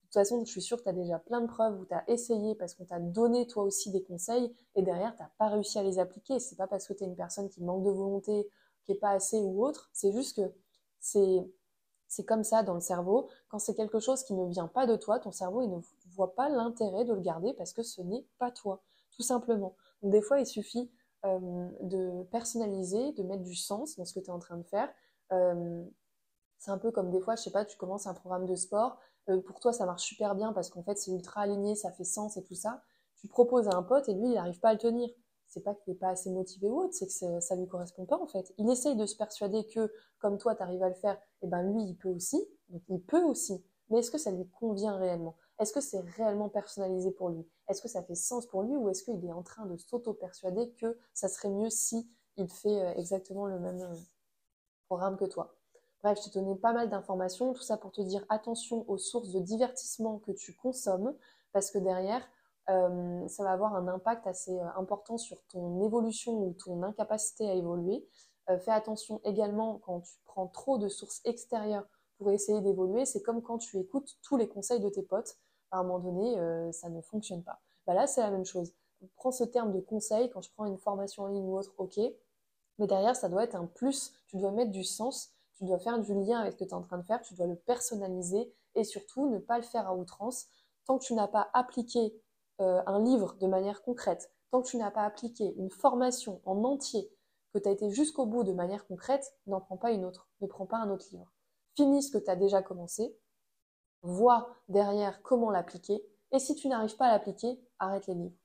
De 0.06 0.20
toute 0.20 0.30
façon, 0.30 0.46
je 0.46 0.52
suis 0.52 0.62
sûre 0.62 0.78
que 0.78 0.84
tu 0.84 0.89
as 0.89 0.94
déjà 0.94 1.20
plein 1.20 1.41
de 1.41 1.48
preuves 1.48 1.80
où 1.80 1.86
tu 1.86 1.94
as 1.94 2.04
essayé 2.10 2.56
parce 2.56 2.74
qu'on 2.74 2.86
t'a 2.86 3.00
donné 3.00 3.48
toi 3.48 3.63
aussi 3.63 3.91
des 3.91 4.04
conseils 4.04 4.56
et 4.76 4.82
derrière, 4.82 5.15
tu 5.15 5.22
n'as 5.24 5.32
pas 5.38 5.50
réussi 5.50 5.80
à 5.80 5.84
les 5.84 6.00
appliquer. 6.00 6.39
C'est 6.39 6.56
pas 6.56 6.68
parce 6.68 6.88
que 6.88 6.94
tu 6.94 7.04
es 7.04 7.08
une 7.08 7.15
personne 7.15 7.50
qui 7.50 7.62
manque 7.63 7.84
de 7.84 7.89
volonté, 7.89 8.48
qui 8.86 8.91
n'est 8.91 8.98
pas 8.98 9.10
assez 9.10 9.39
ou 9.39 9.65
autre, 9.65 9.89
c'est 9.94 10.12
juste 10.12 10.36
que 10.38 10.54
c'est 11.00 12.24
comme 12.26 12.44
ça 12.44 12.63
dans 12.63 12.76
le 12.76 12.80
cerveau. 12.80 13.30
Quand 13.50 13.60
c'est 13.60 13.76
quelque 13.76 14.00
chose 14.00 14.24
qui 14.24 14.34
ne 14.34 14.48
vient 14.48 14.68
pas 14.68 14.86
de 14.86 14.96
toi, 14.96 15.20
ton 15.20 15.32
cerveau 15.32 15.62
il 15.62 15.70
ne 15.70 15.80
voit 16.12 16.36
pas 16.36 16.50
l'intérêt 16.50 17.04
de 17.04 17.13
le 17.13 17.22
garder 17.22 17.54
parce 17.54 17.74
que 17.74 17.84
ce 17.84 18.02
n'est 18.02 18.26
pas 18.38 18.52
toi, 18.52 18.82
tout 19.12 19.24
simplement. 19.24 19.76
Donc 20.02 20.12
des 20.12 20.22
fois, 20.22 20.39
il 20.39 20.46
suffit 20.46 20.89
euh, 21.26 21.70
de 21.82 22.24
personnaliser, 22.32 23.12
de 23.13 23.24
mettre 23.24 23.44
du 23.44 23.56
sens 23.56 23.96
dans 23.98 24.06
ce 24.06 24.13
que 24.13 24.20
tu 24.20 24.28
es 24.28 24.32
en 24.32 24.39
train 24.39 24.58
de 24.58 24.63
faire. 24.63 24.89
Euh, 25.32 25.84
c'est 26.58 26.72
un 26.72 26.78
peu 26.78 26.91
comme 26.91 27.12
des 27.12 27.20
fois, 27.20 27.36
je 27.36 27.41
sais 27.41 27.52
pas, 27.52 27.65
tu 27.65 27.78
commences 27.78 28.08
un 28.08 28.13
programme 28.13 28.46
de 28.46 28.56
sport, 28.56 29.00
euh, 29.30 29.42
pour 29.42 29.60
toi 29.60 29.74
ça 29.74 29.86
marche 29.86 30.04
super 30.04 30.36
bien 30.36 30.54
parce 30.54 30.70
qu'en 30.70 30.84
fait 30.84 30.98
c'est 30.98 31.12
ultra 31.12 31.42
aligné, 31.42 31.76
ça 31.76 31.92
fait 31.92 32.04
sens 32.04 32.38
et 32.38 32.44
tout 32.44 32.56
ça. 32.56 32.82
Tu 33.18 33.28
proposes 33.28 33.68
à 33.68 33.76
un 33.76 33.84
pote 33.84 34.08
et 34.10 34.14
lui 34.14 34.30
il 34.30 34.34
n'arrive 34.34 34.60
pas 34.60 34.70
à 34.70 34.74
le 34.74 34.80
tenir. 34.80 35.10
C'est 35.48 35.62
pas 35.62 35.74
qu'il 35.76 35.94
n'est 35.94 36.00
pas 36.00 36.10
assez 36.10 36.30
motivé 36.30 36.68
ou 36.68 36.82
autre, 36.82 36.94
c'est 36.94 37.08
que 37.08 37.40
ça 37.40 37.56
lui 37.56 37.68
correspond 37.68 38.06
pas 38.06 38.18
en 38.20 38.28
fait. 38.28 38.54
Il 38.58 38.70
essaye 38.70 38.96
de 38.96 39.06
se 39.06 39.16
persuader 39.16 39.66
que 39.68 39.92
comme 40.20 40.38
toi 40.38 40.56
tu 40.56 40.64
arrives 40.64 40.84
à 40.84 40.90
le 40.90 40.96
faire, 40.96 41.16
et 41.16 41.46
eh 41.46 41.48
ben 41.48 41.64
lui 41.64 41.84
il 41.84 41.96
peut 41.96 42.10
aussi, 42.10 42.44
donc 42.70 42.82
il 42.90 43.02
peut 43.02 43.24
aussi. 43.24 43.64
Mais 43.90 44.00
est-ce 44.00 44.12
que 44.12 44.18
ça 44.18 44.32
lui 44.32 44.48
convient 44.50 44.98
réellement? 44.98 45.38
Est-ce 45.60 45.72
que 45.72 45.82
c'est 45.82 46.02
réellement 46.18 46.50
personnalisé 46.50 47.12
pour 47.12 47.30
lui? 47.30 47.48
Est-ce 47.70 47.82
que 47.82 47.88
ça 47.88 48.04
fait 48.04 48.16
sens 48.16 48.46
pour 48.48 48.64
lui 48.64 48.76
ou 48.76 48.90
est-ce 48.90 49.04
qu'il 49.04 49.24
est 49.24 49.32
en 49.32 49.44
train 49.44 49.66
de 49.66 49.78
s'auto-persuader 49.78 50.72
que 50.74 50.98
ça 51.14 51.30
serait 51.30 51.50
mieux 51.50 51.70
si 51.70 52.10
il 52.38 52.50
fait 52.50 52.82
euh, 52.82 52.94
exactement 52.96 53.46
le 53.46 53.60
même 53.60 53.82
euh, 53.82 53.96
programme 54.88 55.18
que 55.18 55.26
toi? 55.26 55.56
Bref, 56.06 56.20
je 56.24 56.30
t'ai 56.30 56.39
donné 56.39 56.56
pas 56.56 56.72
mal 56.72 56.88
d'informations, 56.88 57.52
tout 57.54 57.63
ça 57.63 57.78
pour 57.78 57.91
te 57.91 58.00
dire 58.00 58.24
attention 58.30 58.88
aux 58.88 59.00
sources 59.00 59.32
de 59.32 59.39
divertissement 59.39 60.20
que 60.20 60.32
tu 60.32 60.54
consommes, 60.54 61.15
parce 61.52 61.72
que 61.72 61.80
derrière, 61.80 62.22
euh, 62.70 63.28
ça 63.28 63.44
va 63.44 63.50
avoir 63.50 63.74
un 63.74 63.88
impact 63.88 64.28
assez 64.28 64.56
euh, 64.56 64.68
important 64.76 65.18
sur 65.18 65.44
ton 65.48 65.82
évolution 65.82 66.34
ou 66.34 66.54
ton 66.63 66.84
incapacité 66.84 67.50
à 67.50 67.56
évoluer. 67.56 68.08
Euh, 68.52 68.60
fais 68.60 68.70
attention 68.70 69.20
également 69.24 69.80
quand 69.80 70.02
tu 70.02 70.13
prends 70.26 70.46
trop 70.46 70.78
de 70.78 70.89
sources 70.89 71.22
extérieures 71.26 71.88
pour 72.20 72.30
essayer 72.30 72.62
d'évoluer. 72.62 73.08
C'est 73.08 73.24
comme 73.24 73.41
quand 73.41 73.58
tu 73.58 73.80
écoutes 73.80 74.20
tous 74.22 74.38
les 74.38 74.48
conseils 74.48 74.82
de 74.82 74.89
tes 74.89 75.02
potes. 75.02 75.39
À 75.72 75.80
un 75.80 75.84
moment 75.86 75.98
donné, 75.98 76.72
ça 76.72 76.88
ne 76.89 77.02
fonctionne 77.02 77.44
pas. 77.44 77.60
Bah 77.88 77.96
là, 77.96 78.06
c'est 78.06 78.22
la 78.22 78.30
même 78.30 78.46
chose. 78.46 78.76
Prends 79.15 79.32
ce 79.32 79.44
terme 79.44 79.74
de 79.74 79.80
conseil 79.80 80.30
quand 80.30 80.41
je 80.41 80.52
prends 80.54 80.68
une 80.68 80.78
formation 80.78 81.24
en 81.24 81.28
ligne 81.30 81.48
ou 81.48 81.58
autre, 81.58 81.74
ok. 81.80 82.00
Mais 82.78 82.86
derrière, 82.86 83.15
ça 83.15 83.28
doit 83.28 83.44
être 83.44 83.56
un 83.56 83.65
plus. 83.65 84.13
Tu 84.28 84.38
dois 84.38 84.52
mettre 84.52 84.72
du 84.72 84.84
sens 84.84 85.35
tu 85.58 85.65
dois 85.65 85.80
faire 85.80 86.00
du 86.00 86.13
lien 86.13 86.39
avec 86.39 86.54
ce 86.54 86.58
que 86.58 86.63
tu 86.63 86.70
es 86.70 86.74
en 86.74 86.82
train 86.82 86.98
de 86.98 87.06
faire, 87.06 87.22
tu 87.22 87.34
dois 87.34 87.48
le 87.48 87.56
personnaliser 87.56 88.54
et 88.76 88.84
surtout 88.84 89.30
ne 89.30 89.39
pas 89.39 89.58
le 89.58 89.63
faire 89.63 89.88
à 89.88 89.96
outrance. 89.96 90.48
Tant 90.86 90.98
que 90.98 91.06
tu 91.06 91.13
n'as 91.13 91.28
pas 91.28 91.50
appliqué 91.54 92.22
euh, 92.62 92.82
un 92.86 93.04
livre 93.04 93.36
de 93.39 93.48
manière 93.48 93.82
concrète, 93.82 94.32
tant 94.52 94.62
que 94.62 94.68
tu 94.68 94.78
n'as 94.78 94.91
pas 94.91 95.04
appliqué 95.04 95.54
une 95.58 95.72
formation 95.72 96.41
en 96.46 96.63
entier, 96.63 97.12
que 97.54 97.60
tu 97.60 97.70
as 97.70 97.72
été 97.72 97.89
jusqu'au 97.89 98.26
bout 98.26 98.44
de 98.44 98.52
manière 98.52 98.86
concrète, 98.86 99.34
n'en 99.48 99.62
prends 99.62 99.78
pas 99.78 99.91
une 99.91 100.06
autre, 100.06 100.30
ne 100.41 100.48
prends 100.48 100.65
pas 100.65 100.78
un 100.78 100.89
autre 100.89 101.08
livre. 101.12 101.32
Finis 101.76 102.04
ce 102.04 102.12
que 102.12 102.24
tu 102.24 102.30
as 102.30 102.36
déjà 102.36 102.62
commencé, 102.62 103.18
vois 104.02 104.56
derrière 104.68 105.22
comment 105.22 105.50
l'appliquer, 105.50 106.06
et 106.32 106.39
si 106.39 106.56
tu 106.56 106.68
n'arrives 106.68 106.98
pas 106.98 107.08
à 107.08 107.12
l'appliquer, 107.12 107.60
arrête 107.80 108.08
les 108.08 108.13
livres. 108.13 108.36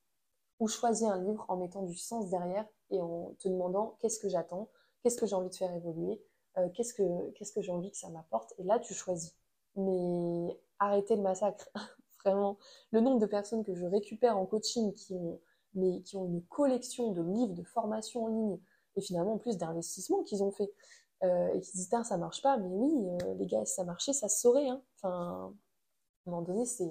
Ou 0.61 0.69
choisis 0.69 1.07
un 1.07 1.23
livre 1.23 1.45
en 1.49 1.57
mettant 1.57 1.83
du 1.83 1.97
sens 1.97 2.29
derrière 2.31 2.67
et 2.91 3.01
en 3.01 3.35
te 3.39 3.49
demandant 3.49 3.97
qu'est-ce 4.01 4.21
que 4.21 4.29
j'attends, 4.29 4.69
qu'est-ce 5.03 5.17
que 5.17 5.27
j'ai 5.27 5.35
envie 5.35 5.49
de 5.49 5.55
faire 5.55 5.73
évoluer, 5.73 6.23
euh, 6.59 6.69
qu'est-ce 6.71 6.95
que, 6.95 7.03
que 7.55 7.63
j'ai 7.63 7.73
envie 7.73 7.91
que 7.91 7.97
ça 7.97 8.09
m'apporte. 8.11 8.55
Et 8.59 8.65
là, 8.65 8.79
tu 8.79 8.95
choisis. 8.95 9.35
Mais 9.77 10.61
arrêtez 10.79 11.17
le 11.17 11.23
massacre. 11.23 11.69
Vraiment. 12.25 12.59
Le 12.91 13.01
nombre 13.01 13.19
de 13.19 13.27
personnes 13.27 13.65
que 13.65 13.75
je 13.75 13.87
récupère 13.87 14.37
en 14.37 14.45
coaching 14.45 14.93
qui 14.95 15.15
ont, 15.15 15.41
mais 15.75 16.03
qui 16.03 16.17
ont 16.17 16.27
une 16.27 16.43
collection 16.45 17.13
de 17.13 17.23
livres, 17.23 17.55
de 17.55 17.63
formations 17.63 18.25
en 18.25 18.29
ligne, 18.29 18.59
et 18.97 19.01
finalement 19.01 19.35
en 19.35 19.39
plus 19.39 19.57
d'investissements 19.57 20.23
qu'ils 20.25 20.43
ont 20.43 20.51
fait, 20.51 20.71
euh, 21.23 21.49
et 21.55 21.61
qui 21.61 21.73
disent, 21.73 21.91
ça 22.03 22.17
marche 22.19 22.43
pas, 22.43 22.59
mais 22.59 22.69
oui, 22.69 23.09
euh, 23.09 23.35
les 23.35 23.47
gars, 23.47 23.65
si 23.65 23.75
ça 23.75 23.85
marchait, 23.85 24.13
ça 24.13 24.29
se 24.29 24.41
saurait. 24.41 24.69
Hein. 24.69 24.83
Enfin, 24.97 25.55
à 26.27 26.31
un 26.31 26.31
moment 26.31 26.43
donné, 26.43 26.67
c'est 26.67 26.91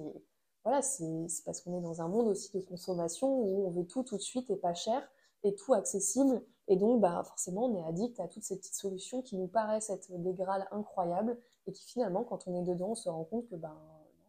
voilà, 0.63 0.81
c'est 0.81 1.25
parce 1.45 1.61
qu'on 1.61 1.77
est 1.77 1.81
dans 1.81 2.01
un 2.01 2.07
monde 2.07 2.27
aussi 2.27 2.51
de 2.51 2.63
consommation 2.63 3.27
où 3.27 3.67
on 3.67 3.69
veut 3.69 3.85
tout 3.85 4.03
tout 4.03 4.17
de 4.17 4.21
suite 4.21 4.49
et 4.49 4.57
pas 4.57 4.73
cher 4.73 5.07
et 5.43 5.55
tout 5.55 5.73
accessible 5.73 6.43
et 6.69 6.75
donc, 6.77 7.01
bah, 7.01 7.23
forcément, 7.25 7.65
on 7.65 7.75
est 7.75 7.83
addict 7.83 8.19
à 8.19 8.27
toutes 8.27 8.43
ces 8.43 8.57
petites 8.57 8.75
solutions 8.75 9.21
qui 9.23 9.35
nous 9.35 9.47
paraissent 9.47 9.89
être 9.89 10.11
des 10.11 10.33
grâles 10.33 10.67
incroyables 10.71 11.37
et 11.65 11.71
qui 11.71 11.83
finalement, 11.83 12.23
quand 12.23 12.47
on 12.47 12.55
est 12.55 12.63
dedans, 12.63 12.89
on 12.91 12.95
se 12.95 13.09
rend 13.09 13.23
compte 13.25 13.47
que 13.47 13.55
ben, 13.55 13.75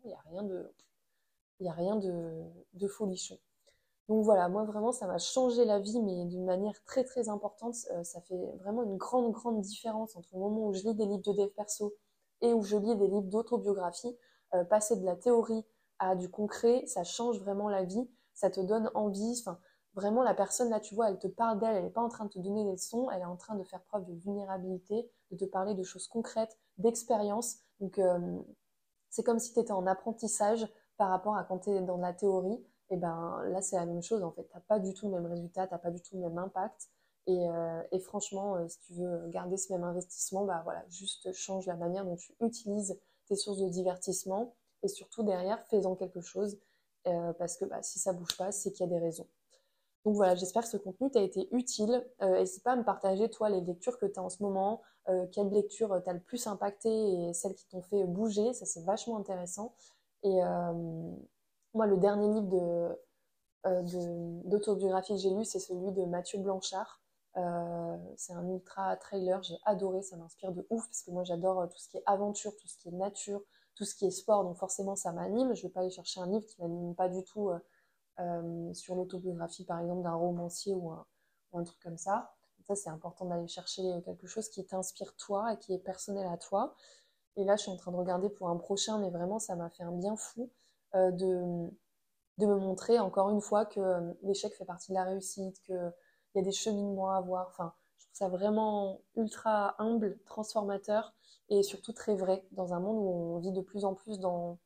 il 0.04 0.08
n'y 0.08 0.14
a 0.14 0.20
rien 0.30 0.42
de, 0.42 0.72
il 1.60 1.68
a 1.68 1.72
rien 1.72 1.96
de, 1.96 2.42
de 2.72 2.88
folichon. 2.88 3.38
Donc 4.08 4.24
voilà, 4.24 4.48
moi 4.48 4.64
vraiment, 4.64 4.90
ça 4.90 5.06
m'a 5.06 5.18
changé 5.18 5.64
la 5.64 5.78
vie, 5.78 6.00
mais 6.00 6.24
d'une 6.24 6.44
manière 6.44 6.82
très 6.84 7.04
très 7.04 7.28
importante. 7.28 7.76
Euh, 7.92 8.02
ça 8.02 8.20
fait 8.22 8.56
vraiment 8.58 8.82
une 8.82 8.96
grande 8.96 9.30
grande 9.32 9.60
différence 9.60 10.16
entre 10.16 10.30
le 10.32 10.40
moment 10.40 10.66
où 10.66 10.72
je 10.72 10.82
lis 10.82 10.94
des 10.94 11.06
livres 11.06 11.22
de 11.22 11.32
dev 11.32 11.48
perso 11.50 11.94
et 12.40 12.52
où 12.52 12.62
je 12.62 12.76
lis 12.76 12.96
des 12.96 13.06
livres 13.06 13.28
d'autobiographie. 13.28 14.16
Euh, 14.54 14.64
passer 14.64 14.96
de 14.96 15.04
la 15.04 15.14
théorie 15.14 15.64
à 16.00 16.16
du 16.16 16.28
concret, 16.28 16.84
ça 16.86 17.04
change 17.04 17.38
vraiment 17.40 17.68
la 17.68 17.84
vie. 17.84 18.08
Ça 18.34 18.50
te 18.50 18.60
donne 18.60 18.90
envie. 18.94 19.44
Vraiment, 20.00 20.22
la 20.22 20.32
personne, 20.32 20.70
là, 20.70 20.80
tu 20.80 20.94
vois, 20.94 21.10
elle 21.10 21.18
te 21.18 21.26
parle 21.26 21.58
d'elle, 21.58 21.76
elle 21.76 21.84
n'est 21.84 21.90
pas 21.90 22.00
en 22.00 22.08
train 22.08 22.24
de 22.24 22.30
te 22.30 22.38
donner 22.38 22.64
des 22.64 22.72
leçons, 22.72 23.10
elle 23.10 23.20
est 23.20 23.26
en 23.26 23.36
train 23.36 23.54
de 23.54 23.62
faire 23.64 23.82
preuve 23.82 24.06
de 24.06 24.14
vulnérabilité, 24.14 25.10
de 25.30 25.36
te 25.36 25.44
parler 25.44 25.74
de 25.74 25.82
choses 25.82 26.08
concrètes, 26.08 26.58
d'expérience. 26.78 27.58
Donc, 27.80 27.98
euh, 27.98 28.38
c'est 29.10 29.22
comme 29.22 29.38
si 29.38 29.52
tu 29.52 29.60
étais 29.60 29.72
en 29.72 29.86
apprentissage 29.86 30.66
par 30.96 31.10
rapport 31.10 31.36
à 31.36 31.44
quand 31.44 31.58
tu 31.58 31.70
es 31.70 31.82
dans 31.82 31.98
la 31.98 32.14
théorie. 32.14 32.64
Et 32.88 32.96
ben 32.96 33.42
là, 33.48 33.60
c'est 33.60 33.76
la 33.76 33.84
même 33.84 34.02
chose, 34.02 34.22
en 34.22 34.30
fait. 34.30 34.48
Tu 34.48 34.58
pas 34.66 34.78
du 34.78 34.94
tout 34.94 35.06
le 35.10 35.20
même 35.20 35.26
résultat, 35.26 35.66
tu 35.66 35.76
pas 35.78 35.90
du 35.90 36.00
tout 36.00 36.16
le 36.16 36.22
même 36.22 36.38
impact. 36.38 36.88
Et, 37.26 37.50
euh, 37.50 37.82
franchement, 38.00 38.56
euh, 38.56 38.68
si 38.68 38.80
tu 38.80 38.94
veux 38.94 39.28
garder 39.28 39.58
ce 39.58 39.70
même 39.70 39.84
investissement, 39.84 40.46
bah 40.46 40.62
voilà, 40.64 40.82
juste 40.88 41.30
change 41.34 41.66
la 41.66 41.76
manière 41.76 42.06
dont 42.06 42.16
tu 42.16 42.32
utilises 42.40 42.98
tes 43.26 43.36
sources 43.36 43.58
de 43.58 43.68
divertissement. 43.68 44.54
Et 44.82 44.88
surtout, 44.88 45.24
derrière, 45.24 45.62
fais-en 45.68 45.94
quelque 45.94 46.22
chose. 46.22 46.58
parce 47.38 47.56
que 47.56 47.64
bah, 47.66 47.82
si 47.82 47.98
ça 47.98 48.12
bouge 48.14 48.36
pas, 48.38 48.50
c'est 48.50 48.72
qu'il 48.72 48.86
y 48.86 48.88
a 48.88 48.92
des 48.98 48.98
raisons. 48.98 49.26
Donc 50.04 50.14
voilà, 50.14 50.34
j'espère 50.34 50.62
que 50.62 50.68
ce 50.68 50.76
contenu 50.78 51.10
t'a 51.10 51.20
été 51.20 51.48
utile. 51.52 52.06
Euh, 52.22 52.38
n'hésite 52.38 52.62
pas 52.62 52.72
à 52.72 52.76
me 52.76 52.84
partager, 52.84 53.28
toi, 53.28 53.50
les 53.50 53.60
lectures 53.60 53.98
que 53.98 54.06
tu 54.06 54.18
en 54.18 54.30
ce 54.30 54.42
moment, 54.42 54.80
euh, 55.08 55.26
quelles 55.32 55.50
lectures 55.50 55.92
euh, 55.92 56.00
t'as 56.00 56.14
le 56.14 56.20
plus 56.20 56.46
impacté 56.46 56.88
et 56.90 57.32
celles 57.34 57.54
qui 57.54 57.66
t'ont 57.68 57.82
fait 57.82 58.04
bouger. 58.04 58.52
Ça, 58.54 58.64
c'est 58.64 58.82
vachement 58.84 59.18
intéressant. 59.18 59.74
Et 60.22 60.40
moi, 61.72 61.86
le 61.86 61.96
dernier 61.96 62.28
livre 62.28 62.98
d'autobiographie 64.44 65.14
que 65.14 65.18
j'ai 65.18 65.30
lu, 65.30 65.44
c'est 65.44 65.60
celui 65.60 65.92
de 65.92 66.04
Mathieu 66.04 66.38
Blanchard. 66.38 67.00
c'est 68.16 68.34
un 68.34 68.46
ultra 68.48 68.96
trailer, 68.96 69.42
j'ai 69.42 69.56
adoré, 69.64 70.02
ça 70.02 70.16
m'inspire 70.16 70.52
de 70.52 70.66
ouf 70.68 70.84
parce 70.86 71.02
que 71.02 71.10
moi 71.10 71.24
j'adore 71.24 71.66
tout 71.70 71.78
ce 71.78 71.88
qui 71.88 71.96
est 71.96 72.02
aventure, 72.04 72.54
tout 72.56 72.68
ce 72.68 72.76
qui 72.76 72.88
est 72.88 72.92
nature, 72.92 73.40
tout 73.76 73.84
ce 73.84 73.94
qui 73.94 74.06
est 74.06 74.10
sport, 74.10 74.44
donc 74.44 74.58
forcément 74.58 74.94
ça 74.94 75.10
m'anime. 75.12 75.54
Je 75.54 75.62
vais 75.62 75.70
pas 75.70 75.80
aller 75.80 75.90
chercher 75.90 76.20
un 76.20 76.26
livre 76.26 76.44
qui 76.44 76.60
m'anime 76.60 76.94
pas 76.94 77.08
du 77.08 77.24
tout 77.24 77.50
sur 78.74 78.94
l'autobiographie 78.94 79.64
par 79.64 79.80
exemple 79.80 80.02
d'un 80.02 80.14
romancier 80.14 80.74
ou 80.74 80.90
un, 80.90 81.64
truc 81.64 81.78
comme 81.82 81.98
ça. 81.98 82.34
ça, 82.66 82.74
c'est 82.76 82.90
important 82.90 83.24
d'aller 83.26 83.48
chercher 83.48 83.82
quelque 84.04 84.26
chose 84.26 84.48
qui 84.48 84.64
t'inspire 84.64 85.14
toi 85.16 85.52
et 85.52 85.58
qui 85.58 85.72
est 85.74 85.78
personnel 85.78 86.26
à 86.26 86.36
toi. 86.36 86.74
Et 87.36 87.44
là, 87.44 87.56
je 87.56 87.62
suis 87.62 87.70
en 87.70 87.76
train 87.76 87.92
de 87.92 87.96
regarder 87.96 88.28
pour 88.28 88.48
un 88.48 88.56
prochain, 88.56 88.98
mais 88.98 89.10
vraiment, 89.10 89.38
ça 89.38 89.56
m'a 89.56 89.70
fait 89.70 89.82
un 89.82 89.92
bien 89.92 90.16
fou 90.16 90.50
euh, 90.94 91.10
de, 91.10 91.70
de 92.38 92.46
me 92.46 92.56
montrer 92.56 92.98
encore 92.98 93.30
une 93.30 93.40
fois 93.40 93.66
que 93.66 93.80
euh, 93.80 94.12
l'échec 94.22 94.54
fait 94.54 94.64
partie 94.64 94.90
de 94.90 94.96
la 94.96 95.04
réussite, 95.04 95.60
qu'il 95.62 95.92
y 96.34 96.38
a 96.38 96.42
des 96.42 96.52
cheminements 96.52 97.10
à 97.12 97.20
voir. 97.20 97.48
Enfin, 97.50 97.72
je 97.98 98.06
trouve 98.06 98.14
ça 98.14 98.28
vraiment 98.28 99.00
ultra 99.16 99.76
humble, 99.78 100.18
transformateur 100.26 101.14
et 101.48 101.62
surtout 101.62 101.92
très 101.92 102.16
vrai 102.16 102.44
dans 102.52 102.74
un 102.74 102.80
monde 102.80 102.96
où 102.98 103.36
on 103.36 103.38
vit 103.38 103.52
de 103.52 103.60
plus 103.60 103.84
en 103.84 103.94
plus 103.94 104.18
dans, 104.18 104.58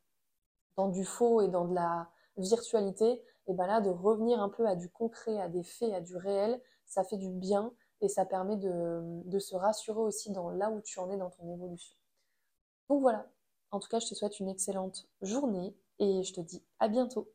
dans 0.77 0.89
du 0.89 1.05
faux 1.05 1.43
et 1.43 1.49
dans 1.49 1.67
de 1.67 1.75
la 1.75 2.09
virtualité. 2.37 3.23
Et 3.47 3.55
ben 3.55 3.67
là, 3.67 3.81
de 3.81 3.91
revenir 3.91 4.41
un 4.41 4.49
peu 4.49 4.67
à 4.67 4.75
du 4.75 4.89
concret, 4.89 5.41
à 5.41 5.49
des 5.49 5.63
faits, 5.63 5.93
à 5.93 6.01
du 6.01 6.17
réel, 6.17 6.61
ça 6.87 7.05
fait 7.05 7.17
du 7.17 7.31
bien 7.31 7.73
et 8.01 8.09
ça 8.09 8.25
permet 8.25 8.57
de, 8.57 9.01
de 9.25 9.39
se 9.39 9.55
rassurer 9.55 10.01
aussi 10.01 10.31
dans 10.31 10.51
là 10.51 10.71
où 10.71 10.81
tu 10.81 10.99
en 10.99 11.11
es 11.11 11.17
dans 11.17 11.31
ton 11.31 11.53
évolution. 11.53 11.97
Donc 12.89 13.01
voilà, 13.01 13.27
en 13.71 13.81
tout 13.81 13.89
cas, 13.89 13.99
je 13.99 14.07
te 14.07 14.15
souhaite 14.15 14.41
une 14.41 14.49
excellente 14.49 15.09
journée 15.21 15.75
et 15.99 16.23
je 16.23 16.33
te 16.33 16.41
dis 16.41 16.63
à 16.81 16.89
bientôt. 16.89 17.34